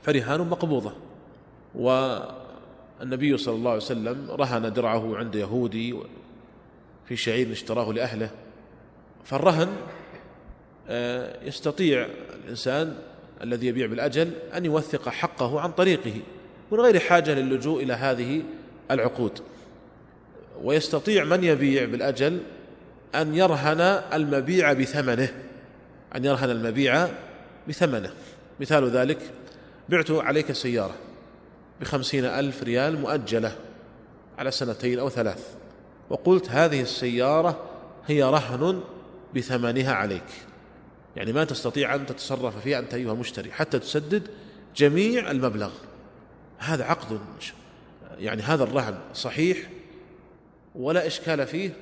فرهان 0.03 0.41
مقبوضة. 0.41 0.93
والنبي 1.75 3.37
صلى 3.37 3.55
الله 3.55 3.71
عليه 3.71 3.83
وسلم 3.83 4.31
رهن 4.31 4.73
درعه 4.73 5.17
عند 5.17 5.35
يهودي 5.35 5.97
في 7.07 7.17
شعير 7.17 7.53
اشتراه 7.53 7.93
لأهله 7.93 8.31
فالرهن 9.25 9.69
يستطيع 11.43 12.07
الإنسان 12.45 12.95
الذي 13.43 13.67
يبيع 13.67 13.87
بالأجل 13.87 14.31
أن 14.57 14.65
يوثق 14.65 15.09
حقه 15.09 15.61
عن 15.61 15.73
طريقه 15.73 16.15
من 16.73 16.81
غير 16.81 16.99
حاجة 16.99 17.35
للجوء 17.35 17.83
إلى 17.83 17.93
هذه 17.93 18.43
العقود. 18.91 19.41
ويستطيع 20.63 21.25
من 21.25 21.45
يبيع 21.45 21.85
بالأجل 21.85 22.41
أن 23.15 23.35
يرهن 23.35 23.81
المبيع 24.13 24.73
بثمنه 24.73 25.29
أن 26.17 26.25
يرهن 26.25 26.51
المبيع 26.51 27.09
بثمنه. 27.69 28.11
مثال 28.61 28.91
ذلك 28.91 29.19
بعت 29.89 30.11
عليك 30.11 30.53
سيارة 30.53 30.95
بخمسين 31.81 32.25
ألف 32.25 32.63
ريال 32.63 33.01
مؤجلة 33.01 33.57
على 34.39 34.51
سنتين 34.51 34.99
أو 34.99 35.09
ثلاث 35.09 35.55
وقلت 36.11 36.49
هذه 36.49 36.81
السيارة 36.83 37.65
هي 38.07 38.23
رهن 38.23 38.81
بثمنها 39.35 39.93
عليك. 39.93 40.50
يعني 41.17 41.33
ما 41.33 41.45
تستطيع 41.45 41.95
أن 41.95 42.07
تتصرف 42.07 42.63
فيها 42.63 42.79
أنت 42.79 42.95
أيها 42.95 43.13
المشتري 43.13 43.53
حتى 43.53 43.79
تسدد 43.79 44.29
جميع 44.77 45.31
المبلغ. 45.31 45.71
هذا 46.59 46.85
عقد 46.85 47.21
يعني 48.19 48.43
هذا 48.43 48.65
الرهن 48.65 48.99
صحيح 49.15 49.59
ولا 50.75 51.07
إشكال 51.07 51.47
فيه 51.47 51.73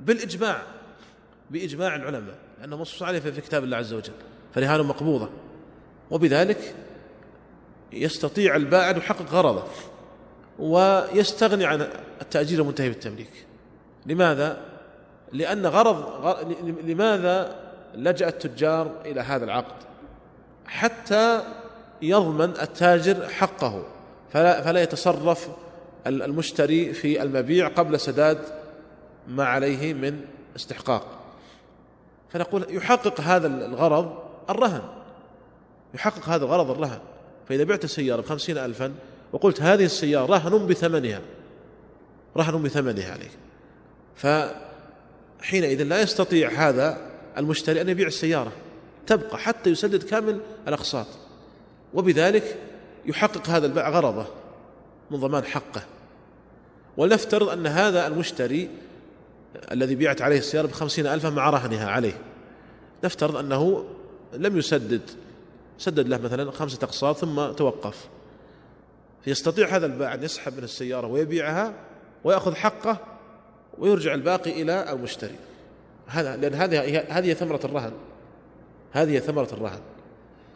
بالإجماع 0.00 0.62
بإجماع 1.50 1.96
العلماء 1.96 2.38
لأنه 2.60 2.76
منصوص 2.76 3.02
عليه 3.02 3.18
في 3.18 3.40
كتاب 3.40 3.64
الله 3.64 3.76
عز 3.76 3.92
وجل 3.92 4.12
فرهان 4.54 4.82
مقبوضة. 4.82 5.30
وبذلك 6.10 6.74
يستطيع 7.92 8.56
البائع 8.56 8.90
أن 8.90 8.96
يحقق 8.96 9.32
غرضه 9.32 9.64
ويستغني 10.58 11.64
عن 11.64 11.88
التأجير 12.22 12.60
المنتهي 12.60 12.88
بالتمليك. 12.88 13.46
لماذا؟ 14.06 14.62
لأن 15.32 15.66
غرض 15.66 16.26
لماذا 16.84 17.65
لجأ 17.96 18.28
التجار 18.28 18.90
إلى 19.04 19.20
هذا 19.20 19.44
العقد 19.44 19.74
حتى 20.66 21.42
يضمن 22.02 22.50
التاجر 22.50 23.28
حقه 23.28 23.84
فلا, 24.32 24.62
فلا 24.62 24.82
يتصرف 24.82 25.48
المشتري 26.06 26.92
في 26.92 27.22
المبيع 27.22 27.68
قبل 27.68 28.00
سداد 28.00 28.38
ما 29.28 29.44
عليه 29.44 29.94
من 29.94 30.20
استحقاق. 30.56 31.06
فنقول 32.28 32.66
يحقق 32.68 33.20
هذا 33.20 33.46
الغرض 33.46 34.18
الرهن 34.50 34.82
يحقق 35.94 36.28
هذا 36.28 36.44
الغرض 36.44 36.70
الرهن. 36.70 36.98
فإذا 37.48 37.64
بعت 37.64 37.86
سيارة 37.86 38.20
بخمسين 38.20 38.58
ألفا 38.58 38.94
وقلت 39.32 39.62
هذه 39.62 39.84
السيارة 39.84 40.26
رهن 40.26 40.66
بثمنها 40.66 41.20
رهن 42.36 42.62
بثمنها 42.62 43.12
عليك. 43.12 43.30
فحينئذ 44.16 45.82
لا 45.82 46.00
يستطيع 46.00 46.50
هذا 46.50 47.05
المشتري 47.38 47.80
أن 47.80 47.88
يبيع 47.88 48.06
السيارة 48.06 48.52
تبقى 49.06 49.38
حتى 49.38 49.70
يسدد 49.70 50.02
كامل 50.02 50.40
الأقساط. 50.68 51.06
وبذلك 51.94 52.58
يحقق 53.06 53.48
هذا 53.48 53.66
البائع 53.66 53.88
غرضه 53.88 54.26
من 55.10 55.20
ضمان 55.20 55.44
حقه. 55.44 55.82
ولنفترض 56.96 57.48
أن 57.48 57.66
هذا 57.66 58.06
المشتري 58.06 58.70
الذي 59.72 59.94
بيعت 59.94 60.22
عليه 60.22 60.38
السيارة 60.38 60.66
بخمسين 60.66 61.06
ألفا 61.06 61.30
مع 61.30 61.50
رهنها 61.50 61.90
عليه. 61.90 62.18
نفترض 63.04 63.36
أنه 63.36 63.84
لم 64.32 64.58
يسدد 64.58 65.00
سدد 65.78 66.08
له 66.08 66.18
مثلا 66.18 66.50
خمسة 66.50 66.78
أقساط 66.82 67.16
ثم 67.16 67.52
توقف. 67.52 68.08
فيستطيع 69.24 69.68
هذا 69.68 69.86
البائع 69.86 70.14
أن 70.14 70.22
يسحب 70.22 70.56
من 70.56 70.64
السيارة 70.64 71.06
ويبيعها 71.06 71.74
ويأخذ 72.24 72.54
حقه 72.54 72.98
ويرجع 73.78 74.14
الباقي 74.14 74.62
إلى 74.62 74.92
المشتري. 74.92 75.36
هذا 76.06 76.36
لأن 76.36 76.54
هذه 76.54 77.04
هذه 77.08 77.32
ثمرة 77.32 77.60
الرهن. 77.64 77.92
هذه 78.92 79.18
ثمرة 79.18 79.48
الرهن. 79.52 79.80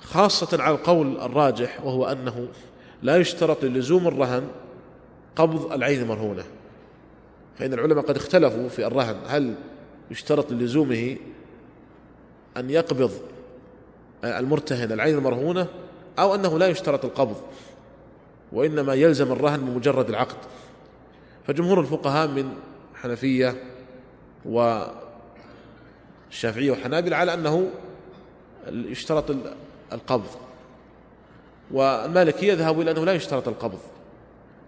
خاصة 0.01 0.63
على 0.63 0.75
القول 0.75 1.21
الراجح 1.21 1.85
وهو 1.85 2.07
أنه 2.07 2.49
لا 3.03 3.17
يشترط 3.17 3.65
للزوم 3.65 4.09
الرهن 4.09 4.49
قبض 5.37 5.73
العين 5.73 6.03
المرهونة 6.03 6.45
فإن 7.59 7.73
العلماء 7.73 8.05
قد 8.05 8.17
اختلفوا 8.17 8.69
في 8.69 8.87
الرهن 8.87 9.17
هل 9.27 9.55
يشترط 10.11 10.53
للزومه 10.53 11.17
أن 12.57 12.71
يقبض 12.71 13.11
المرتهن 14.25 14.93
العين 14.93 15.15
المرهونة 15.15 15.67
أو 16.19 16.35
أنه 16.35 16.59
لا 16.59 16.69
يشترط 16.69 17.05
القبض 17.05 17.37
وإنما 18.53 18.95
يلزم 18.95 19.33
الرهن 19.33 19.61
بمجرد 19.61 20.09
العقد. 20.09 20.37
فجمهور 21.47 21.81
الفقهاء 21.81 22.29
من 22.29 22.55
حنفية 22.95 23.55
والشافعية 26.31 26.71
والحنابلة 26.71 27.17
على 27.17 27.35
أنه 27.35 27.71
يشترط 28.69 29.37
القبض. 29.93 30.31
والمالكية 31.71 32.55
ذهبوا 32.55 32.83
إلى 32.83 32.91
أنه 32.91 33.05
لا 33.05 33.13
يشترط 33.13 33.49
القبض 33.49 33.79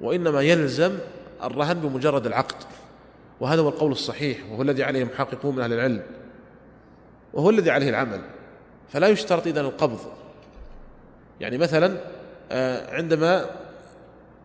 وإنما 0.01 0.43
يلزم 0.43 0.99
الرهن 1.43 1.81
بمجرد 1.81 2.27
العقد. 2.27 2.57
وهذا 3.41 3.63
هو 3.63 3.69
القول 3.69 3.93
الصحيح 3.93 4.39
وهو 4.51 4.63
الذي 4.63 4.85
عليه 4.85 5.05
محققون 5.05 5.57
من 5.57 5.63
أهل 5.63 5.73
العلم 5.73 6.03
وهو 7.33 7.51
الذي 7.51 7.71
عليه 7.71 7.89
العمل. 7.89 8.21
فلا 8.89 9.09
يشترط 9.09 9.47
إذن 9.47 9.59
القبض. 9.59 10.01
يعني 11.41 11.59
مثلا 11.59 11.97
آه، 12.53 12.95
عندما 12.95 13.47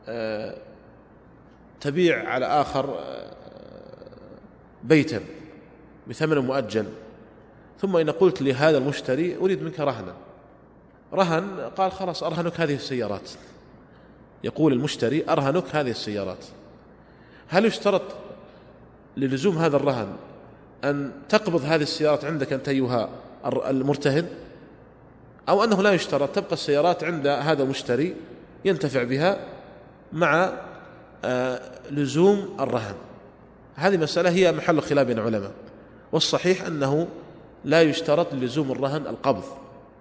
آه، 0.08 0.58
تبيع 1.82 2.30
على 2.30 2.46
آخر 2.46 3.00
آه، 3.00 3.32
بيتا 4.84 5.22
بثمن 6.08 6.38
مؤجل 6.38 6.86
ثم 7.82 7.98
إن 7.98 8.10
قلت 8.10 8.42
لهذا 8.42 8.78
المشتري 8.78 9.38
أريد 9.38 9.64
منك 9.64 9.80
رهنا. 9.80 10.14
رهن 11.14 11.72
قال 11.78 11.92
خلاص 11.92 12.24
أرهنك 12.24 12.60
هذه 12.60 12.76
السيارات. 12.76 13.30
يقول 14.44 14.74
المشتري 14.74 15.24
أرهنك 15.30 15.76
هذه 15.76 15.90
السيارات. 15.90 16.46
هل 17.48 17.66
يشترط 17.66 18.02
للزوم 19.18 19.58
هذا 19.58 19.76
الرهن 19.76 20.16
أن 20.84 21.12
تقبض 21.30 21.62
هذه 21.66 21.82
السيارات 21.82 22.26
عندك 22.26 22.54
أنت 22.54 22.70
أيها 22.70 23.10
المرتهن؟ 23.46 24.28
أو 25.50 25.64
أنه 25.64 25.82
لا 25.82 25.92
يشترط 25.94 26.36
تبقى 26.36 26.54
السيارات 26.54 27.04
عند 27.04 27.28
هذا 27.28 27.64
المشتري 27.64 28.16
ينتفع 28.66 29.04
بها 29.04 29.40
مع 30.14 30.54
آه، 31.26 31.62
لزوم 31.92 32.56
الرهن. 32.60 32.96
هذه 33.76 33.98
مسألة 33.98 34.30
هي 34.30 34.52
محل 34.52 34.82
خلاف 34.82 35.08
بين 35.08 35.20
العلماء. 35.20 35.52
والصحيح 36.12 36.66
أنه 36.66 37.08
لا 37.66 37.82
يشترط 37.82 38.34
لزوم 38.34 38.72
الرهن 38.72 39.08
القبض 39.08 39.44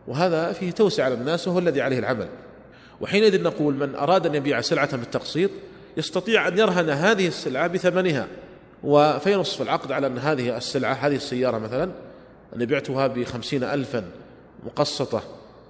وهذا 0.09 0.53
فيه 0.53 0.71
توسع 0.71 1.05
على 1.05 1.15
الناس 1.15 1.49
وهو 1.49 1.59
الذي 1.59 1.81
عليه 1.81 1.99
العمل. 1.99 2.29
وحينئذ 3.01 3.43
نقول 3.43 3.75
من 3.75 3.95
أراد 3.95 4.27
أن 4.27 4.35
يبيع 4.35 4.61
سلعة 4.61 4.97
بالتقسيط 4.97 5.51
يستطيع 5.97 6.49
أن 6.49 6.59
يرهن 6.59 6.91
هذه 6.91 7.29
السلعة 7.29 7.67
بثمنها 7.67 8.27
وفينص 8.85 9.57
في 9.57 9.63
العقد 9.63 9.93
على 9.93 10.07
أن 10.07 10.19
هذه 10.19 10.57
السلعة 10.57 10.93
هذه 10.93 11.17
السيارة 11.17 11.59
مثلا؟ 11.59 11.91
أن 12.57 12.65
بعتها 12.65 13.07
بخمسين 13.07 13.65
ألفا 13.65 14.05
مقسطة 14.67 15.23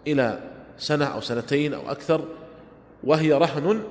إلى 0.07 0.39
سنة 0.79 1.05
أو 1.05 1.21
سنتين 1.21 1.75
أو 1.75 1.91
أكثر 1.91 2.25
وهي 3.05 3.33
رهن 3.33 3.83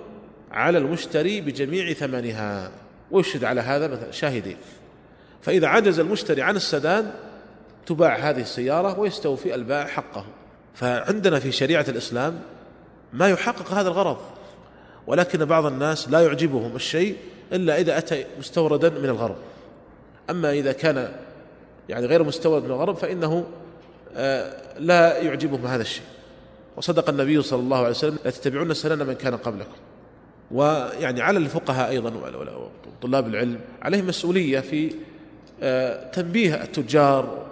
على 0.52 0.78
المشتري 0.78 1.42
بجميع 1.42 1.94
ثمنها. 1.94 2.72
ويشهد 3.12 3.44
على 3.44 3.62
هذا 3.62 3.88
مثلا 3.88 4.12
شاهدين. 4.12 4.58
فإذا 5.42 5.68
عجز 5.68 6.00
المشتري 6.00 6.42
عن 6.42 6.56
السداد 6.56 7.12
تباع 7.86 8.16
هذه 8.16 8.42
السيارة 8.42 9.00
ويستوفي 9.00 9.56
البائع 9.56 9.88
حقه. 9.88 10.26
فعندنا 10.74 11.40
في 11.40 11.52
شريعة 11.52 11.86
الإسلام 11.90 12.40
ما 13.14 13.30
يحقق 13.30 13.72
هذا 13.72 13.88
الغرض 13.88 14.18
ولكن 15.08 15.46
بعض 15.46 15.66
الناس 15.66 16.10
لا 16.10 16.22
يعجبهم 16.22 16.76
الشيء 16.76 17.16
إلا 17.54 17.80
إذا 17.80 17.98
أتى 17.98 18.26
مستوردا 18.40 18.90
من 18.90 19.06
الغرب. 19.06 19.36
أما 20.30 20.52
إذا 20.52 20.72
كان 20.72 21.12
يعني 21.90 22.06
غير 22.06 22.24
مستورد 22.24 22.64
من 22.64 22.72
الغرب 22.72 22.96
فإنه 22.96 23.46
آه، 24.16 24.54
لا 24.80 25.18
يعجبهم 25.18 25.66
هذا 25.66 25.82
الشيء. 25.82 26.06
وصدق 26.78 27.10
النبي 27.10 27.42
صلى 27.42 27.60
الله 27.60 27.78
عليه 27.78 27.90
وسلم 27.90 28.18
لا 28.26 28.32
تتبعون 28.32 28.74
سنن 28.74 29.08
من 29.08 29.14
كان 29.14 29.38
قبلكم. 29.38 29.76
ويعني 30.52 31.22
على 31.22 31.38
الفقهاء 31.38 31.90
أيضا 31.90 32.14
وطلاب 33.02 33.28
العلم 33.28 33.60
عليهم 33.82 34.08
مسؤولية 34.08 34.60
في 34.60 34.92
آه، 35.64 36.12
تنبيه 36.12 36.64
التجار 36.64 37.45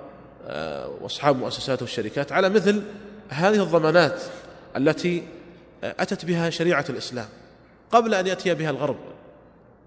واصحاب 1.02 1.36
المؤسسات 1.36 1.82
والشركات 1.82 2.32
على 2.32 2.50
مثل 2.50 2.82
هذه 3.30 3.64
الضمانات 3.64 4.22
التي 4.78 5.24
أتت 5.84 6.26
بها 6.26 6.50
شريعة 6.50 6.86
الإسلام 6.90 7.28
قبل 7.92 8.14
أن 8.14 8.28
يأتي 8.28 8.54
بها 8.54 8.70
الغرب 8.70 8.98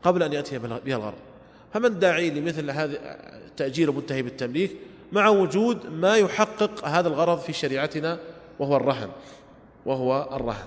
قبل 0.02 0.22
أن 0.22 0.32
يأتي 0.32 0.58
بها 0.58 0.96
الغرب. 0.96 1.18
فمن 1.74 1.98
داعي 1.98 2.30
لمثل 2.30 2.70
هذا 2.70 2.98
التاجير 3.46 3.90
المنتهي 3.90 4.22
بالتمليك 4.22 4.76
مع 5.12 5.28
وجود 5.28 5.86
ما 5.86 6.16
يحقق 6.16 6.84
هذا 6.84 7.08
الغرض 7.08 7.38
في 7.38 7.52
شريعتنا 7.52 8.18
وهو 8.58 8.76
الرهن 8.76 9.08
وهو 9.86 10.28
الرهن. 10.32 10.66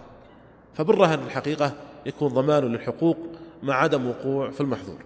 فبالرهن 0.74 1.20
الحقيقة 1.24 1.74
يكون 2.06 2.28
ضمان 2.28 2.64
للحقوق 2.64 3.18
مع 3.64 3.76
عدم 3.76 4.10
وقوع 4.10 4.52
في 4.52 4.62
المحظور. 4.62 4.98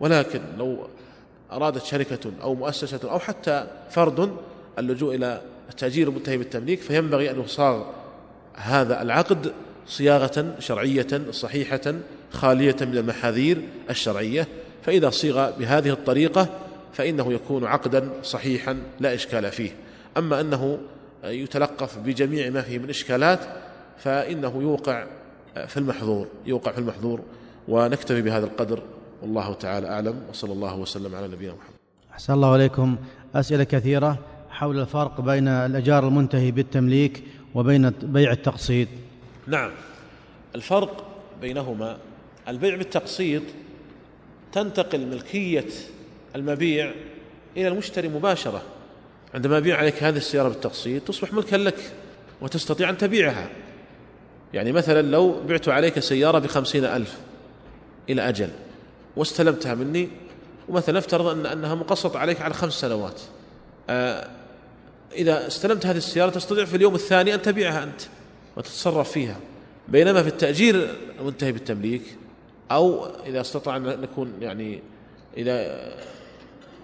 ولكن 0.00 0.40
لو 0.58 0.88
أرادت 1.52 1.84
شركة 1.84 2.32
أو 2.42 2.54
مؤسسة 2.54 3.00
أو 3.10 3.18
حتى 3.18 3.66
فرد 3.90 4.36
اللجوء 4.78 5.14
إلى 5.14 5.40
التأجير 5.70 6.08
المنتهي 6.08 6.36
بالتمليك 6.36 6.80
فينبغي 6.80 7.30
أن 7.30 7.40
يصاغ 7.40 7.84
هذا 8.54 9.02
العقد 9.02 9.52
صياغة 9.86 10.54
شرعية 10.58 11.30
صحيحة 11.30 11.94
خالية 12.30 12.76
من 12.80 12.96
المحاذير 12.96 13.62
الشرعية. 13.90 14.48
فإذا 14.82 15.10
صيغ 15.10 15.50
بهذه 15.50 15.90
الطريقة 15.90 16.48
فإنه 16.92 17.32
يكون 17.32 17.64
عقدا 17.64 18.10
صحيحا 18.22 18.76
لا 19.00 19.14
إشكال 19.14 19.52
فيه. 19.52 19.70
أما 20.16 20.40
أنه 20.40 20.78
يتلقف 21.24 21.98
بجميع 21.98 22.50
ما 22.50 22.62
فيه 22.62 22.78
من 22.78 22.90
إشكالات 22.90 23.40
فإنه 23.98 24.62
يوقع 24.62 25.06
في 25.66 25.76
المحظور 25.76 26.26
يوقع 26.46 26.72
في 26.72 26.78
المحظور 26.78 27.20
ونكتفي 27.68 28.22
بهذا 28.22 28.46
القدر. 28.46 28.82
والله 29.24 29.52
تعالى 29.52 29.88
أعلم 29.88 30.22
وصلى 30.30 30.52
الله 30.52 30.76
وسلم 30.76 31.14
على 31.14 31.28
نبينا 31.28 31.52
محمد. 31.52 31.74
أحسن 32.12 32.32
الله 32.32 32.52
عليكم. 32.52 32.96
أسئلة 33.34 33.64
كثيرة 33.64 34.18
حول 34.50 34.80
الفرق 34.80 35.20
بين 35.20 35.48
الأجار 35.48 36.08
المنتهي 36.08 36.50
بالتمليك 36.50 37.22
وبين 37.54 37.90
بيع 37.90 38.32
التقسيط. 38.32 38.88
نعم. 39.46 39.70
الفرق 40.54 41.04
بينهما 41.40 41.98
البيع 42.48 42.76
بالتقسيط 42.76 43.42
تنتقل 44.52 45.06
ملكية 45.06 45.68
المبيع 46.36 46.92
إلى 47.56 47.68
المشتري 47.68 48.08
مباشرة. 48.08 48.62
عندما 49.34 49.58
يبيع 49.58 49.76
عليك 49.76 50.02
هذه 50.02 50.16
السيارة 50.16 50.48
بالتقسيط 50.48 51.08
تصبح 51.08 51.32
ملكا 51.32 51.56
لك 51.56 51.92
وتستطيع 52.40 52.90
أن 52.90 52.98
تبيعها. 52.98 53.48
يعني 54.54 54.72
مثلا 54.72 55.02
لو 55.02 55.40
بعت 55.48 55.68
عليك 55.68 55.98
سيارة 55.98 56.38
بخمسين 56.38 56.84
ألف 56.84 57.18
إلى 58.10 58.28
أجل 58.28 58.48
واستلمتها 59.16 59.74
مني 59.74 60.08
ومثلا 60.68 60.98
افترض 60.98 61.26
أن 61.26 61.46
أنها 61.46 61.74
مقسطة 61.74 62.18
عليك 62.18 62.40
على 62.40 62.54
خمس 62.54 62.72
سنوات. 62.72 63.20
آه 63.90 64.28
إذا 65.12 65.46
استلمت 65.46 65.86
هذه 65.86 65.96
السيارة 65.96 66.30
تستطيع 66.30 66.64
في 66.64 66.76
اليوم 66.76 66.94
الثاني 66.94 67.34
أن 67.34 67.42
تبيعها 67.42 67.82
أنت 67.82 68.00
وتتصرف 68.56 69.12
فيها 69.12 69.36
بينما 69.88 70.22
في 70.22 70.28
التأجير 70.28 70.94
المنتهي 71.20 71.52
بالتمليك 71.52 72.02
أو 72.70 73.06
إذا 73.26 73.40
استطاع 73.40 73.76
أن 73.76 74.00
نكون 74.00 74.32
يعني 74.40 74.82
إذا 75.36 75.80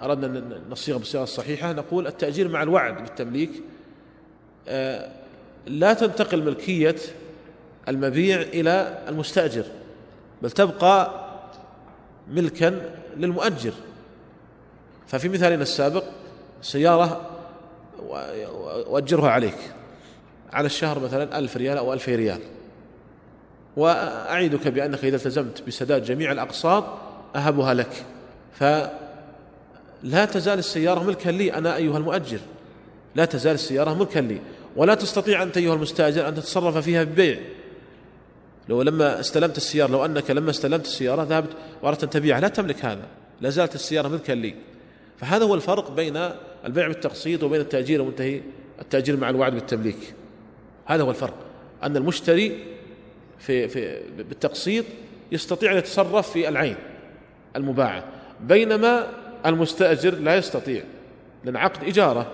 أردنا 0.02 0.26
أن 0.26 0.60
نصيغ 0.70 0.96
بالصيغة 0.98 1.22
الصحيحة 1.22 1.72
نقول 1.72 2.06
التأجير 2.06 2.48
مع 2.48 2.62
الوعد 2.62 3.02
بالتمليك. 3.02 3.50
آه 4.68 5.10
لا 5.66 5.92
تنتقل 5.92 6.42
ملكية 6.44 6.96
المبيع 7.88 8.40
إلى 8.40 9.04
المستأجر 9.08 9.64
بل 10.42 10.50
تبقى 10.50 11.29
ملكا 12.30 12.80
للمؤجر. 13.16 13.72
ففي 15.06 15.28
مثالنا 15.28 15.62
السابق 15.62 16.04
سيارة 16.62 17.30
وأجرها 18.86 19.30
عليك 19.30 19.58
على 20.52 20.66
الشهر 20.66 20.98
مثلا 20.98 21.38
ألف 21.38 21.56
ريال 21.56 21.78
أو 21.78 21.92
ألفي 21.92 22.16
ريال. 22.16 22.40
وأعيدك 23.76 24.68
بأنك 24.68 25.04
إذا 25.04 25.16
التزمت 25.16 25.62
بسداد 25.66 26.04
جميع 26.04 26.32
الأقساط 26.32 26.84
أهبها 27.36 27.74
لك. 27.74 28.04
فلا 28.58 30.24
تزال 30.24 30.58
السيارة 30.58 31.02
ملكا 31.02 31.30
لي 31.30 31.54
أنا 31.54 31.76
أيها 31.76 31.98
المؤجر. 31.98 32.40
لا 33.14 33.24
تزال 33.24 33.54
السيارة 33.54 33.94
ملكا 33.94 34.18
لي. 34.18 34.40
ولا 34.76 34.94
تستطيع 34.94 35.42
أنت 35.42 35.56
أيها 35.56 35.74
المستأجر 35.74 36.28
أن 36.28 36.34
تتصرف 36.34 36.76
فيها 36.76 37.04
ببيع. 37.04 37.38
لو 38.70 38.82
لما 38.82 39.20
استلمت 39.20 39.56
السيارة 39.56 39.90
لو 39.90 40.04
أنك 40.04 40.30
لما 40.30 40.50
استلمت 40.50 40.84
السيارة 40.84 41.22
ذهبت 41.22 41.50
وأردت 41.82 42.04
أن 42.04 42.10
تبيعها 42.10 42.40
لا 42.40 42.48
تملك 42.48 42.84
هذا 42.84 43.02
لا 43.40 43.50
زالت 43.50 43.74
السيارة 43.74 44.08
ملكا 44.08 44.32
لي. 44.32 44.54
فهذا 45.18 45.44
هو 45.44 45.54
الفرق 45.54 45.90
بين 45.90 46.30
البيع 46.64 46.88
بالتقسيط 46.88 47.42
وبين 47.42 47.60
التأجير 47.60 48.00
المنتهي 48.00 48.40
التأجير 48.80 49.16
مع 49.16 49.30
الوعد 49.30 49.54
بالتمليك. 49.54 50.14
هذا 50.86 51.02
هو 51.02 51.10
الفرق 51.10 51.34
أن 51.82 51.96
المشتري 51.96 52.58
في 53.38 53.68
في 53.68 54.00
بالتقسيط 54.18 54.84
يستطيع 55.32 55.72
أن 55.72 55.76
يتصرف 55.76 56.30
في 56.32 56.48
العين 56.48 56.76
المباعة 57.56 58.04
بينما 58.40 59.06
المستأجر 59.46 60.14
لا 60.14 60.36
يستطيع 60.36 60.82
لأن 61.44 61.56
عقد 61.56 61.88
إجارة. 61.88 62.32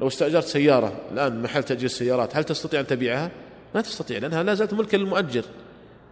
لو 0.00 0.08
استأجرت 0.08 0.44
سيارة 0.44 0.92
الآن 1.12 1.42
محل 1.42 1.62
تأجير 1.62 1.88
سيارات 1.88 2.36
هل 2.36 2.44
تستطيع 2.44 2.80
أن 2.80 2.86
تبيعها؟ 2.86 3.30
ما 3.78 3.82
تستطيع 3.82 4.18
لأنها 4.18 4.42
لا 4.42 4.54
زالت 4.54 4.74
ملكا 4.74 4.96
للمؤجر 4.96 5.44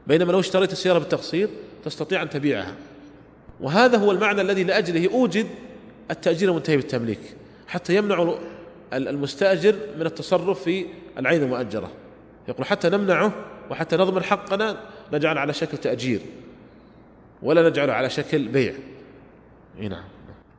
بينما 0.07 0.33
لو 0.33 0.41
اشتريت 0.41 0.73
السيارة 0.73 0.99
بالتقسيط 0.99 1.51
تستطيع 1.85 2.23
أن 2.23 2.31
تبيعها. 2.31 2.75
وهذا 3.61 3.99
هو 3.99 4.13
المعنى 4.13 4.41
الذي 4.41 4.65
لأجله 4.65 5.11
أوجد 5.13 5.47
التأجير 6.11 6.49
المنتهي 6.49 6.77
بالتمليك 6.77 7.21
حتى 7.69 7.97
يمنع 7.97 8.35
المستأجر 8.93 9.75
من 9.99 10.07
التصرف 10.07 10.63
في 10.63 10.87
العين 11.19 11.43
المؤجرة. 11.43 11.93
يقول 12.49 12.67
حتى 12.67 12.89
نمنعه 12.89 13.33
وحتى 13.71 13.97
نضمن 13.97 14.23
حقنا 14.23 14.77
نجعل 15.13 15.39
على 15.39 15.53
شكل 15.53 15.79
تأجير 15.79 16.21
ولا 17.43 17.69
نجعله 17.69 17.93
على 17.93 18.11
شكل 18.11 18.49
بيع. 18.49 18.75
نعم. 19.79 20.05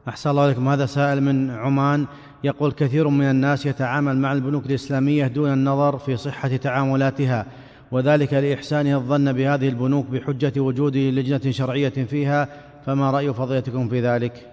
أحسن 0.07 0.29
الله 0.29 0.43
عليكم. 0.43 0.67
هذا 0.67 0.85
سائل 0.85 1.23
من 1.23 1.51
عمان. 1.51 2.07
يقول 2.43 2.71
كثير 2.71 3.07
من 3.07 3.25
الناس 3.25 3.65
يتعامل 3.65 4.17
مع 4.17 4.33
البنوك 4.33 4.65
الإسلامية 4.65 5.27
دون 5.27 5.53
النظر 5.53 5.97
في 5.97 6.17
صحة 6.17 6.47
تعاملاتها 6.47 7.45
وذلك 7.91 8.33
لإحسانه 8.33 8.97
الظن 8.97 9.33
بهذه 9.33 9.67
البنوك 9.67 10.05
بحجة 10.05 10.59
وجود 10.61 10.97
لجنة 10.97 11.51
شرعية 11.51 11.89
فيها 11.89 12.47
فما 12.85 13.11
رأي 13.11 13.33
فضيلتكم 13.33 13.89
في 13.89 14.01
ذلك؟ 14.01 14.51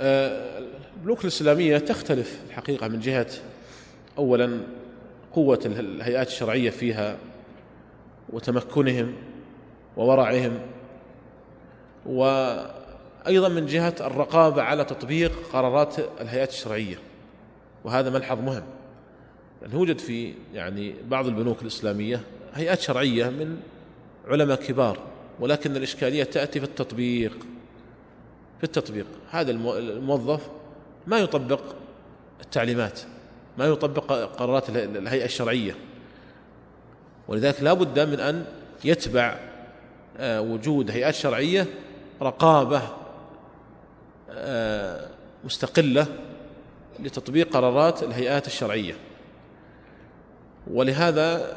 آه، 0.00 0.60
البنوك 0.96 1.22
الإسلامية 1.22 1.78
تختلف 1.78 2.40
الحقيقة 2.48 2.88
من 2.88 3.00
جهة 3.00 3.26
أولا 4.18 4.60
قوة 5.32 5.60
الهيئات 5.66 6.26
الشرعية 6.26 6.70
فيها 6.70 7.16
وتمكنهم 8.32 9.12
وورعهم 9.96 10.52
وأيضا 13.24 13.48
من 13.48 13.66
جهة 13.66 13.94
الرقابة 14.00 14.62
على 14.62 14.84
تطبيق 14.84 15.32
قرارات 15.52 15.96
الهيئات 16.20 16.48
الشرعية 16.48 16.98
وهذا 17.84 18.10
ملحظ 18.10 18.40
مهم 18.40 18.62
يعني 19.62 19.74
يوجد 19.74 19.98
في 19.98 20.34
يعني 20.54 20.94
بعض 21.08 21.26
البنوك 21.26 21.62
الإسلامية 21.62 22.20
هيئات 22.54 22.80
شرعية 22.80 23.24
من 23.24 23.56
علماء 24.28 24.56
كبار 24.56 24.98
ولكن 25.40 25.76
الإشكالية 25.76 26.24
تأتي 26.24 26.60
في 26.60 26.66
التطبيق. 26.66 27.32
في 28.58 28.64
التطبيق 28.64 29.06
هذا 29.30 29.50
الموظف 29.50 30.48
ما 31.06 31.18
يطبق 31.18 31.60
التعليمات 32.40 33.00
ما 33.58 33.64
يطبق 33.64 34.12
قرارات 34.12 34.70
الهيئة 34.70 35.24
الشرعية. 35.24 35.76
ولذلك 37.28 37.62
لا 37.62 37.72
بد 37.72 37.98
من 37.98 38.20
أن 38.20 38.44
يتبع 38.84 39.38
آه، 40.16 40.40
وجود 40.40 40.90
هيئات 40.90 41.14
شرعية 41.14 41.66
رقابة 42.22 43.03
آه، 44.44 45.06
مستقلة 45.44 46.06
لتطبيق 47.00 47.52
قرارات 47.52 48.02
الهيئات 48.02 48.46
الشرعية. 48.46 48.94
ولهذا 50.70 51.56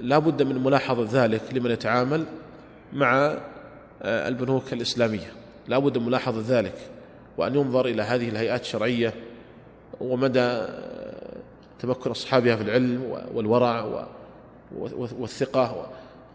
لا 0.00 0.18
بد 0.18 0.42
من 0.42 0.62
ملاحظة 0.62 1.24
ذلك 1.24 1.42
لمن 1.52 1.70
يتعامل 1.70 2.24
مع 2.92 3.38
آه، 4.02 4.28
البنوك 4.28 4.72
الإسلامية. 4.72 5.32
لا 5.68 5.78
بد 5.78 5.98
من 5.98 6.06
ملاحظة 6.06 6.58
ذلك 6.58 6.74
وأن 7.38 7.54
ينظر 7.54 7.86
إلى 7.86 8.02
هذه 8.02 8.28
الهيئات 8.28 8.60
الشرعية 8.60 9.14
ومدى 10.00 10.62
تمكن 11.80 12.10
أصحابها 12.10 12.56
في 12.56 12.62
العلم 12.62 13.20
والورع 13.34 14.06
والثقة 15.18 15.90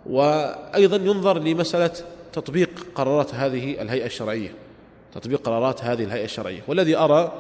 وأيضا 0.05 0.95
ينظر 0.95 1.39
لمسألة 1.39 1.93
تطبيق 2.33 2.69
قرارات 2.95 3.35
هذه 3.35 3.81
الهيئة 3.81 4.05
الشرعية. 4.05 4.53
تطبيق 5.13 5.41
قرارات 5.41 5.83
هذه 5.83 6.03
الهيئة 6.03 6.25
الشرعية. 6.25 6.61
والذي 6.67 6.97
أرى 6.97 7.33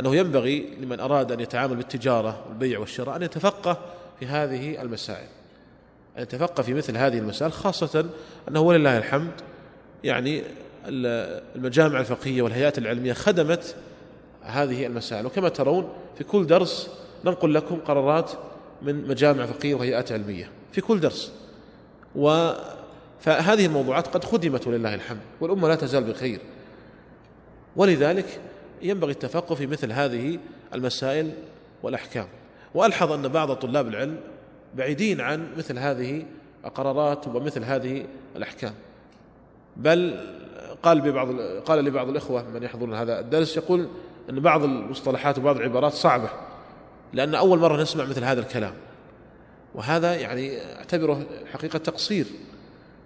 أنه 0.00 0.16
ينبغي 0.16 0.76
لمن 0.80 1.00
أراد 1.00 1.32
أن 1.32 1.40
يتعامل 1.40 1.76
بالتجارة 1.76 2.44
والبيع 2.48 2.78
والشراء 2.78 3.16
أن 3.16 3.22
يتفقه 3.22 3.78
في 4.20 4.26
هذه 4.26 4.82
المسائل. 4.82 5.28
أن 6.16 6.22
يتفقه 6.22 6.62
في 6.62 6.74
مثل 6.74 6.96
هذه 6.96 7.18
المسائل 7.18 7.52
خاصة 7.52 8.06
أنه 8.48 8.60
ولله 8.60 8.98
الحمد 8.98 9.32
يعني 10.04 10.42
المجامع 11.56 12.00
الفقهية 12.00 12.42
والهيئات 12.42 12.78
العلمية 12.78 13.12
خدمت 13.12 13.76
هذه 14.42 14.86
المسائل. 14.86 15.26
وكما 15.26 15.48
ترون 15.48 15.88
في 16.18 16.24
كل 16.24 16.46
درس 16.46 16.90
ننقل 17.24 17.54
لكم 17.54 17.76
قرارات 17.76 18.30
من 18.82 19.08
مجامع 19.08 19.46
فقهية 19.46 19.74
وهيئات 19.74 20.12
علمية. 20.12 20.50
في 20.72 20.80
كل 20.80 21.00
درس. 21.00 21.32
و 22.16 22.52
فهذه 23.20 23.66
الموضوعات 23.66 24.06
قد 24.06 24.24
خدمت 24.24 24.66
ولله 24.66 24.94
الحمد 24.94 25.20
والأمة 25.40 25.68
لا 25.68 25.74
تزال 25.74 26.04
بخير. 26.04 26.40
ولذلك 27.76 28.40
ينبغي 28.82 29.12
التفقه 29.12 29.54
في 29.54 29.66
مثل 29.66 29.92
هذه 29.92 30.38
المسائل 30.74 31.32
والأحكام. 31.82 32.26
وألحظ 32.74 33.12
أن 33.12 33.28
بعض 33.28 33.52
طلاب 33.52 33.88
العلم 33.88 34.16
بعيدين 34.74 35.20
عن 35.20 35.48
مثل 35.56 35.78
هذه 35.78 36.24
القرارات 36.64 37.28
ومثل 37.28 37.64
هذه 37.64 38.06
الأحكام. 38.36 38.74
بل 39.76 40.20
قال 40.82 41.00
ببعض 41.00 41.40
قال 41.40 41.84
لبعض 41.84 42.08
الإخوة 42.08 42.50
من 42.50 42.62
يحضرون 42.62 42.94
هذا 42.94 43.20
الدرس 43.20 43.56
يقول 43.56 43.88
أن 44.30 44.40
بعض 44.40 44.64
المصطلحات 44.64 45.38
وبعض 45.38 45.56
العبارات 45.56 45.92
صعبة 45.92 46.28
لأن 47.12 47.34
أول 47.34 47.58
مرة 47.58 47.82
نسمع 47.82 48.04
مثل 48.04 48.24
هذا 48.24 48.40
الكلام. 48.40 48.72
وهذا 49.74 50.14
يعني 50.14 50.58
أعتبره 50.76 51.26
حقيقة 51.52 51.78
تقصير. 51.78 52.26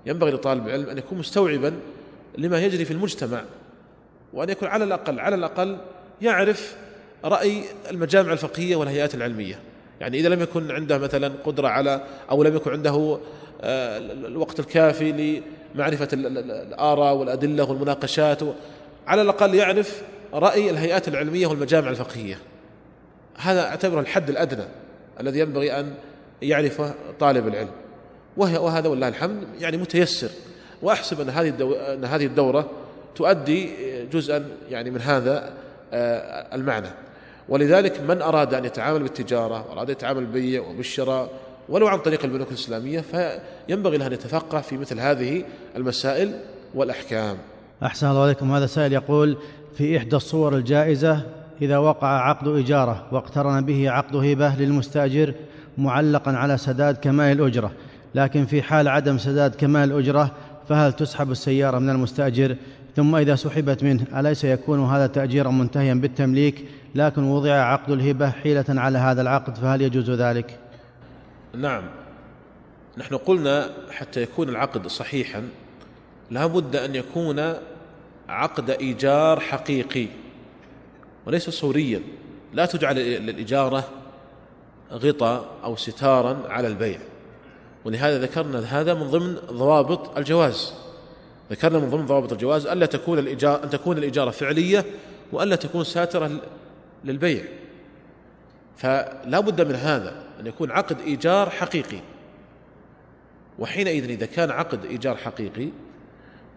ينبغي 0.06 0.30
لطالب 0.30 0.66
العلم 0.66 0.88
أن 0.88 0.98
يكون 0.98 1.18
مستوعبا 1.18 1.72
لما 2.38 2.60
يجري 2.60 2.84
في 2.84 2.90
المجتمع 2.90 3.44
وأن 4.32 4.48
يكون 4.48 4.68
على 4.68 4.84
الأقل 4.84 5.20
على 5.20 5.34
الأقل 5.36 5.78
يعرف 6.22 6.76
رأي 7.24 7.64
المجامع 7.90 8.32
الفقهية 8.32 8.76
والهيئات 8.76 9.14
العلمية. 9.14 9.58
يعني 10.00 10.18
إذا 10.20 10.28
لم 10.28 10.42
يكن 10.42 10.70
عنده 10.70 10.98
مثلا 10.98 11.32
قدرة 11.44 11.68
على 11.68 12.00
أو 12.30 12.42
لم 12.42 12.56
يكن 12.56 12.72
عنده 12.72 13.18
آه، 13.62 13.98
الوقت 13.98 14.60
الكافي 14.60 15.40
لمعرفة 15.74 16.08
الآراء 16.12 17.14
والأدلة 17.14 17.70
والمناقشات 17.70 18.42
على 19.06 19.22
الأقل 19.22 19.54
يعرف 19.54 20.02
رأي 20.34 20.70
الهيئات 20.70 21.08
العلمية 21.08 21.46
والمجامع 21.46 21.90
الفقهية. 21.90 22.38
هذا 23.36 23.66
أعتبره 23.66 24.00
الحد 24.00 24.30
الأدنى 24.30 24.64
الذي 25.20 25.40
ينبغي 25.40 25.80
أن 25.80 25.94
يعرفه 26.42 26.94
طالب 27.20 27.48
العلم. 27.48 27.70
وهذا 28.36 28.88
والله 28.88 29.08
الحمد 29.08 29.44
يعني 29.60 29.76
متيسر. 29.76 30.28
وأحسب 30.82 31.20
أن 31.20 31.28
هذه 31.28 31.54
أن 31.94 32.04
هذه 32.04 32.26
الدورة 32.26 32.70
تؤدي 33.14 33.70
جزءا 34.12 34.48
يعني 34.70 34.90
من 34.90 35.00
هذا 35.00 35.52
آه، 35.92 36.54
المعنى. 36.54 36.88
ولذلك 37.48 38.00
من 38.00 38.22
أراد 38.22 38.54
أن 38.54 38.64
يتعامل 38.64 39.02
بالتجارة 39.02 39.70
وأراد 39.70 39.90
يتعامل 39.90 40.26
بالبيع 40.26 40.62
وبالشراء 40.62 41.30
ولو 41.68 41.88
عن 41.88 41.98
طريق 41.98 42.24
البنوك 42.24 42.48
الإسلامية 42.48 43.00
فينبغي 43.00 43.96
له 43.96 44.06
أن 44.06 44.12
يتفقه 44.12 44.60
في 44.60 44.76
مثل 44.76 45.00
هذه 45.00 45.44
المسائل 45.76 46.32
والأحكام. 46.74 47.36
أحسن 47.82 48.06
الله 48.06 48.22
عليكم. 48.22 48.52
هذا 48.52 48.66
سائل 48.66 48.92
يقول 48.92 49.36
في 49.76 49.96
إحدى 49.96 50.16
الصور 50.16 50.56
الجائزة 50.56 51.22
إذا 51.62 51.78
وقع 51.78 52.28
عقد 52.28 52.48
إجارة 52.48 53.06
واقترن 53.12 53.64
به 53.64 53.90
عقد 53.90 54.16
هبة 54.16 54.54
للمستأجر 54.54 55.34
معلقا 55.78 56.32
على 56.32 56.58
سداد 56.58 56.96
كمال 56.96 57.40
الأجرة 57.40 57.72
لكن 58.14 58.46
في 58.46 58.62
حال 58.62 58.88
عدم 58.88 59.18
سداد 59.18 59.54
كمال 59.54 59.92
الأجرة 59.92 60.30
فهل 60.68 60.92
تسحب 60.92 61.30
السيارة 61.30 61.78
من 61.78 61.90
المستأجر؟ 61.90 62.56
ثم 62.96 63.16
إذا 63.16 63.34
سحبت 63.34 63.84
منه 63.84 64.20
أليس 64.20 64.44
يكون 64.44 64.84
هذا 64.84 65.06
تأجيرا 65.06 65.50
منتهيا 65.50 65.94
بالتمليك؟ 65.94 66.68
لكن 66.94 67.24
وضع 67.24 67.52
عقد 67.52 67.90
الهبة 67.90 68.30
حيلة 68.30 68.64
على 68.68 68.98
هذا 68.98 69.22
العقد 69.22 69.56
فهل 69.56 69.82
يجوز 69.82 70.10
ذلك؟ 70.10 70.58
نعم. 71.54 71.82
نحن 72.98 73.16
قلنا 73.16 73.70
حتى 73.90 74.22
يكون 74.22 74.48
العقد 74.48 74.86
صحيحا 74.86 75.42
لا 76.30 76.46
بد 76.46 76.76
أن 76.76 76.94
يكون 76.94 77.54
عقد 78.28 78.70
إيجار 78.70 79.40
حقيقي 79.40 80.06
وليس 81.26 81.50
صوريا. 81.50 82.00
لا 82.52 82.66
تجعل 82.66 82.98
الإجارة 82.98 83.84
غطاء 84.92 85.44
أو 85.64 85.76
ستارا 85.76 86.42
على 86.48 86.68
البيع. 86.68 86.98
ولهذا 87.84 88.22
ذكرنا 88.22 88.80
هذا 88.80 88.94
من 88.94 89.10
ضمن 89.10 89.34
ضوابط 89.34 90.18
الجواز. 90.18 90.79
ذكرنا 91.50 91.78
من 91.78 91.90
ضمن 91.90 92.06
ضوابط 92.06 92.32
الجواز 92.32 92.66
ألا 92.66 92.86
تكون 92.86 93.18
الإجارة 93.18 93.64
أن 93.64 93.70
تكون 93.70 93.98
الإجارة 93.98 94.30
فعلية 94.30 94.84
وألا 95.32 95.56
تكون 95.56 95.84
ساترة 95.84 96.40
للبيع. 97.04 97.44
فلا 98.76 99.40
بد 99.40 99.68
من 99.68 99.74
هذا 99.74 100.24
أن 100.40 100.46
يكون 100.46 100.70
عقد 100.70 101.00
إيجار 101.00 101.50
حقيقي. 101.50 102.00
وحينئذ 103.58 104.10
إذا 104.10 104.26
كان 104.26 104.50
عقد 104.50 104.84
إيجار 104.84 105.16
حقيقي 105.16 105.68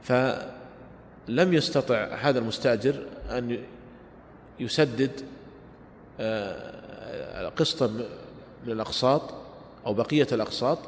فلم 0.03 1.53
يستطع 1.53 2.15
هذا 2.21 2.39
المستأجر 2.39 3.03
أن 3.29 3.59
يسدد 4.59 5.11
آه، 6.19 7.49
قسطا 7.49 7.87
من 8.65 8.71
الأقساط 8.71 9.33
أو 9.85 9.93
بقية 9.93 10.27
الأقساط 10.31 10.79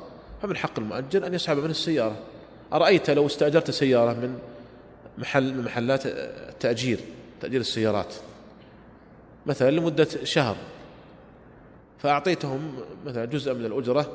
فمن 0.42 0.58
حق 0.58 0.80
المؤجر 0.80 1.28
أن 1.28 1.34
يسحب 1.34 1.58
من 1.58 1.70
السيارة. 1.70 2.16
أرأيت 2.76 3.10
لو 3.10 3.26
استأجرت 3.26 3.72
سيارة 3.72 4.14
من 4.14 4.40
محل 5.18 5.54
من 5.54 5.64
محلات 5.64 6.02
التأجير 6.06 7.00
تأجير 7.42 7.62
السيارات. 7.62 8.14
مثلا 9.46 9.72
لمدة 9.72 10.08
شهر. 10.24 10.56
فأعطيتهم 12.00 12.76
مثلا 13.06 13.26
جزءا 13.26 13.54
من 13.54 13.66
الأجرة 13.66 14.12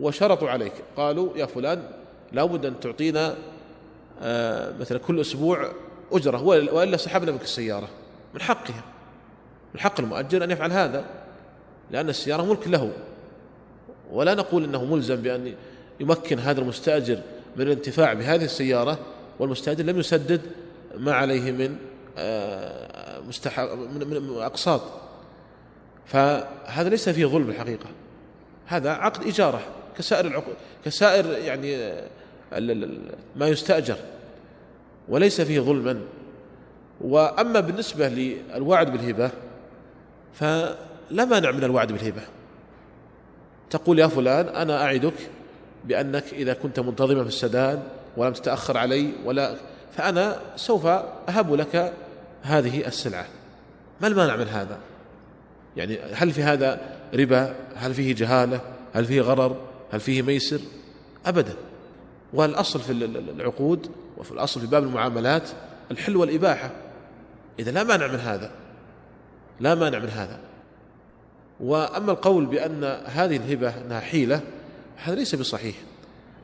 وشرطوا 0.00 0.50
عليك. 0.50 0.72
قالوا 0.96 1.36
يا 1.36 1.46
فلان 1.46 1.82
لابد 2.32 2.66
أن 2.66 2.80
تعطينا 2.80 3.36
آه، 4.22 4.72
مثلا 4.80 4.98
كل 4.98 5.20
أسبوع 5.20 5.72
أجرة 6.12 6.42
وإلا 6.42 6.96
سحبنا 6.96 7.32
منك 7.32 7.42
السيارة. 7.42 7.88
من 8.34 8.40
حقهم. 8.40 8.82
من 9.74 9.80
حق 9.80 10.00
المؤجر 10.00 10.44
أن 10.44 10.50
يفعل 10.50 10.72
هذا 10.72 11.04
لأن 11.90 12.08
السيارة 12.08 12.42
ملك 12.42 12.68
له. 12.68 12.92
ولا 14.10 14.34
نقول 14.34 14.64
أنه 14.64 14.84
ملزم 14.84 15.16
بأن 15.16 15.54
يمكن 16.00 16.38
هذا 16.38 16.60
المستأجر 16.60 17.20
من 17.56 17.62
الانتفاع 17.62 18.12
بهذه 18.12 18.44
السيارة 18.44 18.98
والمستأجر 19.38 19.84
لم 19.84 19.98
يسدد 19.98 20.40
ما 20.96 21.12
عليه 21.12 21.52
من 21.52 21.76
آه، 22.18 23.20
مستحق 23.20 23.74
من 23.74 24.36
أقساط. 24.36 24.82
فهذا 26.06 26.88
ليس 26.88 27.08
فيه 27.08 27.26
ظلم 27.26 27.50
الحقيقة. 27.50 27.86
هذا 28.66 28.90
عقد 28.90 29.26
إجارة 29.26 29.60
كسائر 29.98 30.26
العقود 30.26 30.54
كسائر 30.84 31.26
يعني 31.26 31.76
آه، 31.76 32.08
ما 33.36 33.48
يستأجر. 33.48 33.96
وليس 35.08 35.40
فيه 35.40 35.60
ظلما. 35.60 36.00
وأما 37.00 37.60
بالنسبة 37.60 38.08
للوعد 38.08 38.92
بالهبة 38.92 39.30
فلا 40.34 41.24
مانع 41.24 41.50
من 41.50 41.64
الوعد 41.64 41.92
بالهبة. 41.92 42.22
تقول 43.70 43.98
يا 43.98 44.06
فلان 44.06 44.48
أنا 44.48 44.84
أعدك 44.84 45.14
بأنك 45.88 46.24
إذا 46.32 46.54
كنت 46.54 46.80
منتظما 46.80 47.22
في 47.22 47.28
السداد 47.28 47.82
ولم 48.16 48.32
تتأخر 48.32 48.76
علي 48.76 49.10
ولا 49.24 49.54
فأنا 49.96 50.40
سوف 50.56 50.86
أهب 50.86 51.54
لك 51.54 51.92
هذه 52.42 52.86
السلعة. 52.86 53.26
ما 54.00 54.06
المانع 54.08 54.36
من 54.36 54.48
هذا؟ 54.48 54.78
يعني 55.76 55.98
هل 56.12 56.30
في 56.30 56.42
هذا 56.42 56.80
ربا؟ 57.14 57.54
هل 57.76 57.94
فيه 57.94 58.14
جهالة؟ 58.14 58.60
هل 58.94 59.04
فيه 59.04 59.20
غرر؟ 59.20 59.56
هل 59.92 60.00
فيه 60.00 60.22
ميسر؟ 60.22 60.60
أبدا. 61.26 61.54
والأصل 62.32 62.80
في 62.80 62.92
العقود 63.36 63.90
وفي 64.18 64.32
الأصل 64.32 64.60
في 64.60 64.66
باب 64.66 64.82
المعاملات 64.82 65.48
الحل 65.90 66.16
والإباحة. 66.16 66.70
إذا 67.58 67.70
لا 67.70 67.84
مانع 67.84 68.06
من 68.06 68.20
هذا. 68.20 68.50
لا 69.60 69.74
مانع 69.74 69.98
من 69.98 70.08
هذا. 70.08 70.38
وأما 71.60 72.12
القول 72.12 72.46
بأن 72.46 72.84
هذه 73.06 73.36
الهبة 73.36 73.68
أنها 73.68 74.00
حيلة 74.00 74.40
هذا 75.04 75.14
ليس 75.14 75.34
بصحيح. 75.34 75.76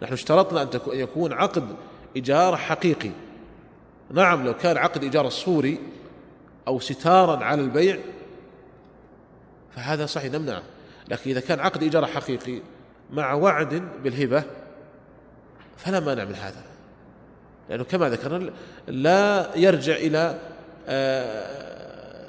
نحن 0.03 0.13
اشترطنا 0.13 0.63
أن 0.63 0.69
يكون 0.87 1.33
عقد 1.33 1.65
إيجار 2.17 2.57
حقيقي. 2.57 3.11
نعم 4.11 4.47
لو 4.47 4.55
كان 4.55 4.77
عقد 4.77 5.03
إيجار 5.03 5.27
الصوري 5.27 5.79
أو 6.69 6.81
ستارا 6.81 7.45
على 7.45 7.63
البيع 7.63 7.99
فهذا 9.77 10.07
صحيح 10.07 10.33
نمنعه 10.33 10.63
لكن 11.09 11.31
إذا 11.31 11.41
كان 11.41 11.61
عقد 11.61 11.83
إيجار 11.83 12.07
حقيقي 12.07 12.61
مع 13.11 13.33
وعد 13.35 13.83
بالهبة 14.03 14.45
فلا 15.77 16.01
مانع 16.01 16.25
من 16.25 16.35
هذا. 16.35 16.63
لأنه 17.71 17.85
كما 17.85 18.09
ذكرنا 18.09 18.51
لا 18.87 19.51
يرجع 19.57 19.97
إلى 19.97 20.39
آه، 20.89 22.27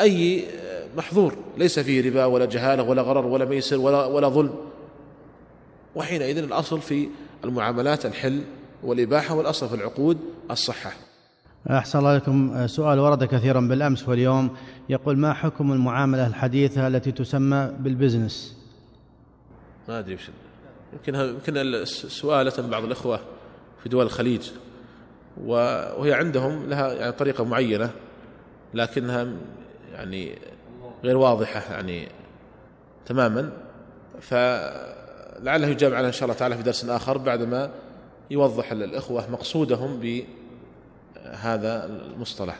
أي 0.00 0.48
محظور. 0.96 1.36
ليس 1.56 1.78
فيه 1.78 2.10
ربا 2.10 2.24
ولا 2.24 2.44
جهالة 2.44 2.82
ولا 2.82 3.02
غرر 3.02 3.26
ولا 3.26 3.44
ميسر 3.44 3.78
ولا, 3.78 4.04
ولا 4.04 4.28
ظلم. 4.28 4.71
وحينئذ 5.94 6.38
الأصل 6.38 6.80
في 6.80 7.08
المعاملات 7.44 8.06
الحل 8.06 8.42
والإباحة 8.82 9.34
والأصل 9.34 9.68
في 9.68 9.74
العقود 9.74 10.18
الصحة. 10.50 10.92
أحسن 11.70 11.98
الله 11.98 12.16
لكم 12.16 12.66
سؤال 12.66 12.98
ورد 12.98 13.24
كثيرا 13.24 13.60
بالأمس 13.60 14.08
واليوم. 14.08 14.56
يقول 14.88 15.18
ما 15.18 15.32
حكم 15.32 15.72
المعاملة 15.72 16.26
الحديثة 16.26 16.86
التي 16.86 17.12
تسمى 17.12 17.72
بالبزنس؟ 17.78 18.56
ما 19.88 19.98
أدري 19.98 20.14
وش 20.14 20.30
يمكن 20.92 21.14
يمكن 21.14 21.84
سؤالة 22.08 22.68
بعض 22.68 22.84
الإخوة 22.84 23.20
في 23.82 23.88
دول 23.88 24.06
الخليج 24.06 24.50
وهي 25.44 26.12
عندهم 26.12 26.68
لها 26.68 26.92
يعني 26.92 27.12
طريقة 27.12 27.44
معينة 27.44 27.90
لكنها 28.74 29.26
يعني 29.92 30.38
غير 31.04 31.16
واضحة 31.16 31.72
يعني 31.72 32.08
تماما. 33.06 33.52
فلعله 35.42 35.68
يجاب 35.68 35.94
عنها 35.94 36.08
إن 36.08 36.12
شاء 36.12 36.24
الله 36.24 36.34
تعالى 36.34 36.56
في 36.56 36.62
درس 36.62 36.84
آخر 36.84 37.18
بعدما 37.18 37.70
يوضح 38.30 38.72
الإخوة 38.72 39.30
مقصودهم 39.30 40.00
بهذا 40.00 41.90
المصطلح. 42.16 42.58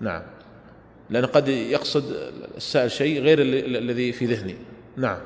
نعم. 0.00 0.22
لأن 1.10 1.24
قد 1.24 1.48
يقصد 1.48 2.04
السائل 2.56 2.90
شيء 2.90 3.20
غير 3.20 3.38
الذي 3.42 4.12
في 4.12 4.26
ذهني. 4.26 4.54
نعم. 4.96 5.18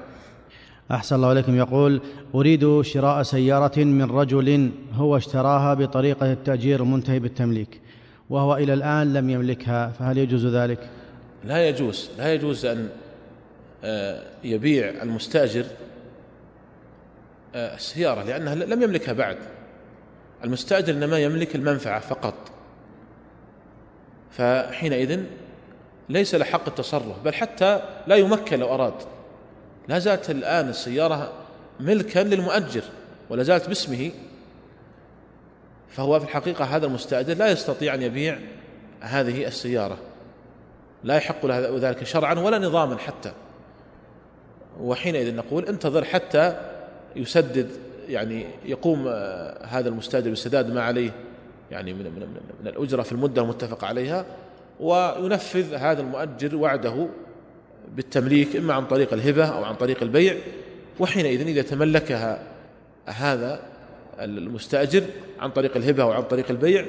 أحسن 0.91 1.17
الله 1.17 1.33
إليكم. 1.33 1.57
يقول 1.57 2.01
أريد 2.35 2.81
شراء 2.81 3.23
سيارة 3.23 3.79
من 3.85 4.11
رجل 4.11 4.71
هو 4.95 5.17
اشتراها 5.17 5.75
بطريقة 5.75 6.33
التأجير 6.33 6.83
المنتهي 6.83 7.19
بالتمليك 7.19 7.81
وهو 8.31 8.57
إلى 8.57 8.75
الآن 8.75 9.13
لم 9.13 9.31
يملكها 9.31 9.89
فهل 9.89 10.19
يجوز 10.19 10.47
ذلك؟ 10.47 10.91
لا 11.45 11.69
يجوز. 11.69 12.11
لا 12.19 12.35
يجوز 12.35 12.67
أن 12.67 12.89
آه، 13.85 14.23
يبيع 14.45 15.03
المستأجر 15.03 15.61
آه، 15.61 15.86
السيارة 17.57 18.23
لأنها 18.23 18.55
لم 18.55 18.83
يملكها 18.83 19.13
بعد. 19.13 19.39
المستأجر 20.45 20.95
إنما 20.95 21.19
يملك 21.19 21.55
المنفعة 21.55 22.01
فقط. 22.01 22.35
فحينئذ 24.31 25.21
ليس 26.09 26.35
له 26.35 26.45
حق 26.45 26.69
التصرف 26.69 27.23
بل 27.25 27.35
حتى 27.35 27.81
لا 28.07 28.17
يمكن 28.17 28.59
لو 28.59 28.75
أراد. 28.75 28.95
لا 29.89 29.99
زالت 29.99 30.31
الآن 30.31 30.69
السيارة 30.69 31.33
ملكا 31.81 32.19
للمؤجر 32.19 32.83
ولا 33.31 33.43
زالت 33.43 33.69
باسمه. 33.69 34.11
فهو 35.89 36.21
في 36.21 36.27
الحقيقة 36.27 36.65
هذا 36.65 36.87
المستأجر 36.87 37.35
لا 37.35 37.51
يستطيع 37.51 37.95
أن 37.95 38.03
يبيع 38.03 38.39
هذه 39.01 39.47
السيارة. 39.47 39.99
لا 41.05 41.17
يحق 41.17 41.47
له 41.47 41.79
ذلك 41.79 42.05
شرعا 42.05 42.35
ولا 42.35 42.59
نظاما 42.59 42.99
حتى. 42.99 43.33
وحينئذ 44.81 45.35
نقول 45.35 45.67
انتظر 45.67 46.05
حتى 46.05 46.76
يسدد 47.17 47.69
يعني 48.09 48.47
يقوم 48.67 49.05
آه، 49.09 49.67
هذا 49.67 49.89
المستاجر 49.89 50.31
بسداد 50.31 50.73
ما 50.73 50.83
عليه 50.83 51.11
يعني 51.71 51.93
من 51.93 52.05
من 52.05 52.29
من 52.61 52.69
الأجرة 52.69 53.03
في 53.03 53.13
المدة 53.13 53.43
المتفق 53.43 53.85
عليها 53.85 54.27
وينفذ 54.81 55.75
هذا 55.75 56.01
المؤجر 56.01 56.57
وعده 56.57 57.09
بالتمليك 57.95 58.57
إما 58.57 58.75
عن 58.75 58.87
طريق 58.87 59.13
الهبة 59.13 59.45
أو 59.45 59.65
عن 59.65 59.75
طريق 59.75 60.03
البيع 60.03 60.37
وحينئذ 61.01 61.47
إذا 61.47 61.63
تملكها 61.63 62.43
هذا 63.07 63.61
المستأجر 64.21 65.03
عن 65.41 65.51
طريق 65.51 65.77
الهبة 65.77 66.03
أو 66.03 66.13
عن 66.13 66.23
طريق 66.23 66.51
البيع 66.51 66.87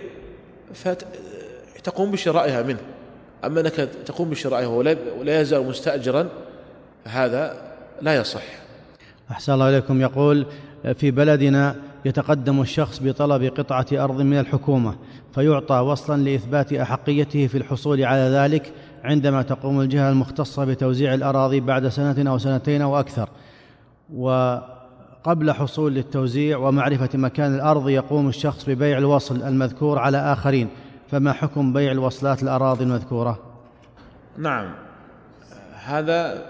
فتقوم 0.74 2.12
بشرائها 2.12 2.62
منه. 2.62 2.80
أما 3.46 3.62
أنك 3.62 3.90
تقوم 4.06 4.30
بشرائه 4.30 4.68
ولا 5.20 5.42
يزال 5.42 5.64
مستأجرا 5.64 6.30
فهذا 7.06 7.72
لا 8.02 8.16
يصح. 8.16 8.67
أحسن 9.32 9.54
الله 9.54 9.70
إليكم. 9.70 10.02
يقول 10.02 10.46
في 10.96 11.12
بلدنا 11.12 11.76
يتقدم 12.06 12.62
الشخص 12.62 13.00
بطلب 13.04 13.44
قطعة 13.44 13.86
أرض 13.94 14.22
من 14.22 14.40
الحكومة 14.40 14.96
فيعطى 15.36 15.76
وصلا 15.76 16.22
لإثبات 16.22 16.74
أحقيته 16.74 17.48
في 17.48 17.58
الحصول 17.58 18.04
على 18.04 18.22
ذلك 18.22 18.74
عندما 19.04 19.42
تقوم 19.42 19.82
الجهة 19.82 20.10
المختصة 20.10 20.66
بتوزيع 20.66 21.14
الأراضي 21.14 21.60
بعد 21.60 21.88
سنة 21.88 22.32
أو 22.32 22.38
سنتين 22.38 22.82
أو 22.82 23.00
أكثر. 23.00 23.30
وقبل 24.16 25.52
حصول 25.52 25.98
التوزيع 25.98 26.58
ومعرفة 26.58 27.10
مكان 27.14 27.56
الأرض 27.56 27.90
يقوم 27.90 28.28
الشخص 28.28 28.70
ببيع 28.70 28.98
الوصل 28.98 29.44
المذكور 29.44 30.00
على 30.00 30.18
آخرين. 30.18 30.70
فما 31.12 31.34
حكم 31.34 31.74
بيع 31.74 31.92
الوصلات 31.92 32.44
الأراضي 32.44 32.84
المذكورة؟ 32.84 33.40
نعم 34.38 34.74
هذا 35.86 36.46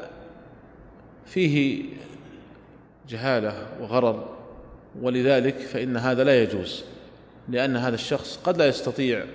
فيه 1.26 1.84
جهالة 3.10 3.68
وغرر 3.82 4.28
ولذلك 5.02 5.58
فإن 5.58 5.98
هذا 5.98 6.24
لا 6.24 6.44
يجوز 6.44 6.84
لأن 7.50 7.78
هذا 7.78 7.96
الشخص 7.96 8.40
قد 8.44 8.58
لا 8.58 8.68
يستطيع 8.68 9.26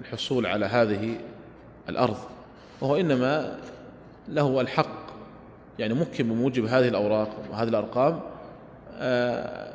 الحصول 0.00 0.46
على 0.46 0.66
هذه 0.66 1.16
الأرض 1.88 2.16
وهو 2.80 2.96
إنما 2.96 3.58
له 4.28 4.60
الحق 4.60 5.04
يعني 5.78 5.94
ممكن 5.94 6.28
بموجب 6.28 6.64
هذه 6.64 6.88
الأوراق 6.88 7.30
وهذه 7.50 7.68
الأرقام 7.68 8.20
آه، 8.98 9.74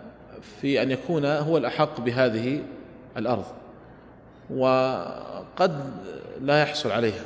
في 0.62 0.82
أن 0.82 0.92
يكون 0.92 1.26
هو 1.26 1.58
الأحق 1.58 2.02
بهذه 2.02 2.62
الأرض 3.18 3.46
وقد 4.50 5.92
لا 6.42 6.62
يحصل 6.62 6.92
عليها. 6.92 7.24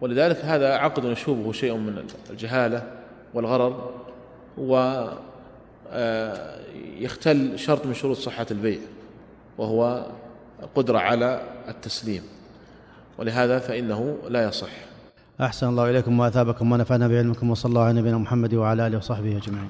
ولذلك 0.00 0.36
هذا 0.36 0.74
عقد 0.74 1.04
يشوبه 1.04 1.52
شيء 1.52 1.74
من 1.74 2.06
الجهالة 2.30 2.86
والغرر 3.34 4.01
ويختل 4.58 5.02
آه، 7.52 7.56
شرط 7.56 7.86
من 7.86 7.94
شروط 7.94 8.16
صحة 8.16 8.46
البيع 8.50 8.78
وهو 9.58 10.06
القدرة 10.62 10.98
على 10.98 11.42
التسليم. 11.68 12.22
ولهذا 13.18 13.58
فإنه 13.58 14.16
لا 14.28 14.48
يصح. 14.48 14.70
أحسن 15.40 15.68
الله 15.68 15.90
إليكم 15.90 16.20
وأثابكم 16.20 16.72
ونفعنا 16.72 17.08
بعلمكم 17.08 17.50
وصلى 17.50 17.70
الله 17.70 17.82
على 17.82 18.00
نبينا 18.00 18.18
محمد 18.18 18.54
وعلى 18.54 18.86
آله 18.86 18.98
وصحبه 18.98 19.36
أجمعين. 19.36 19.68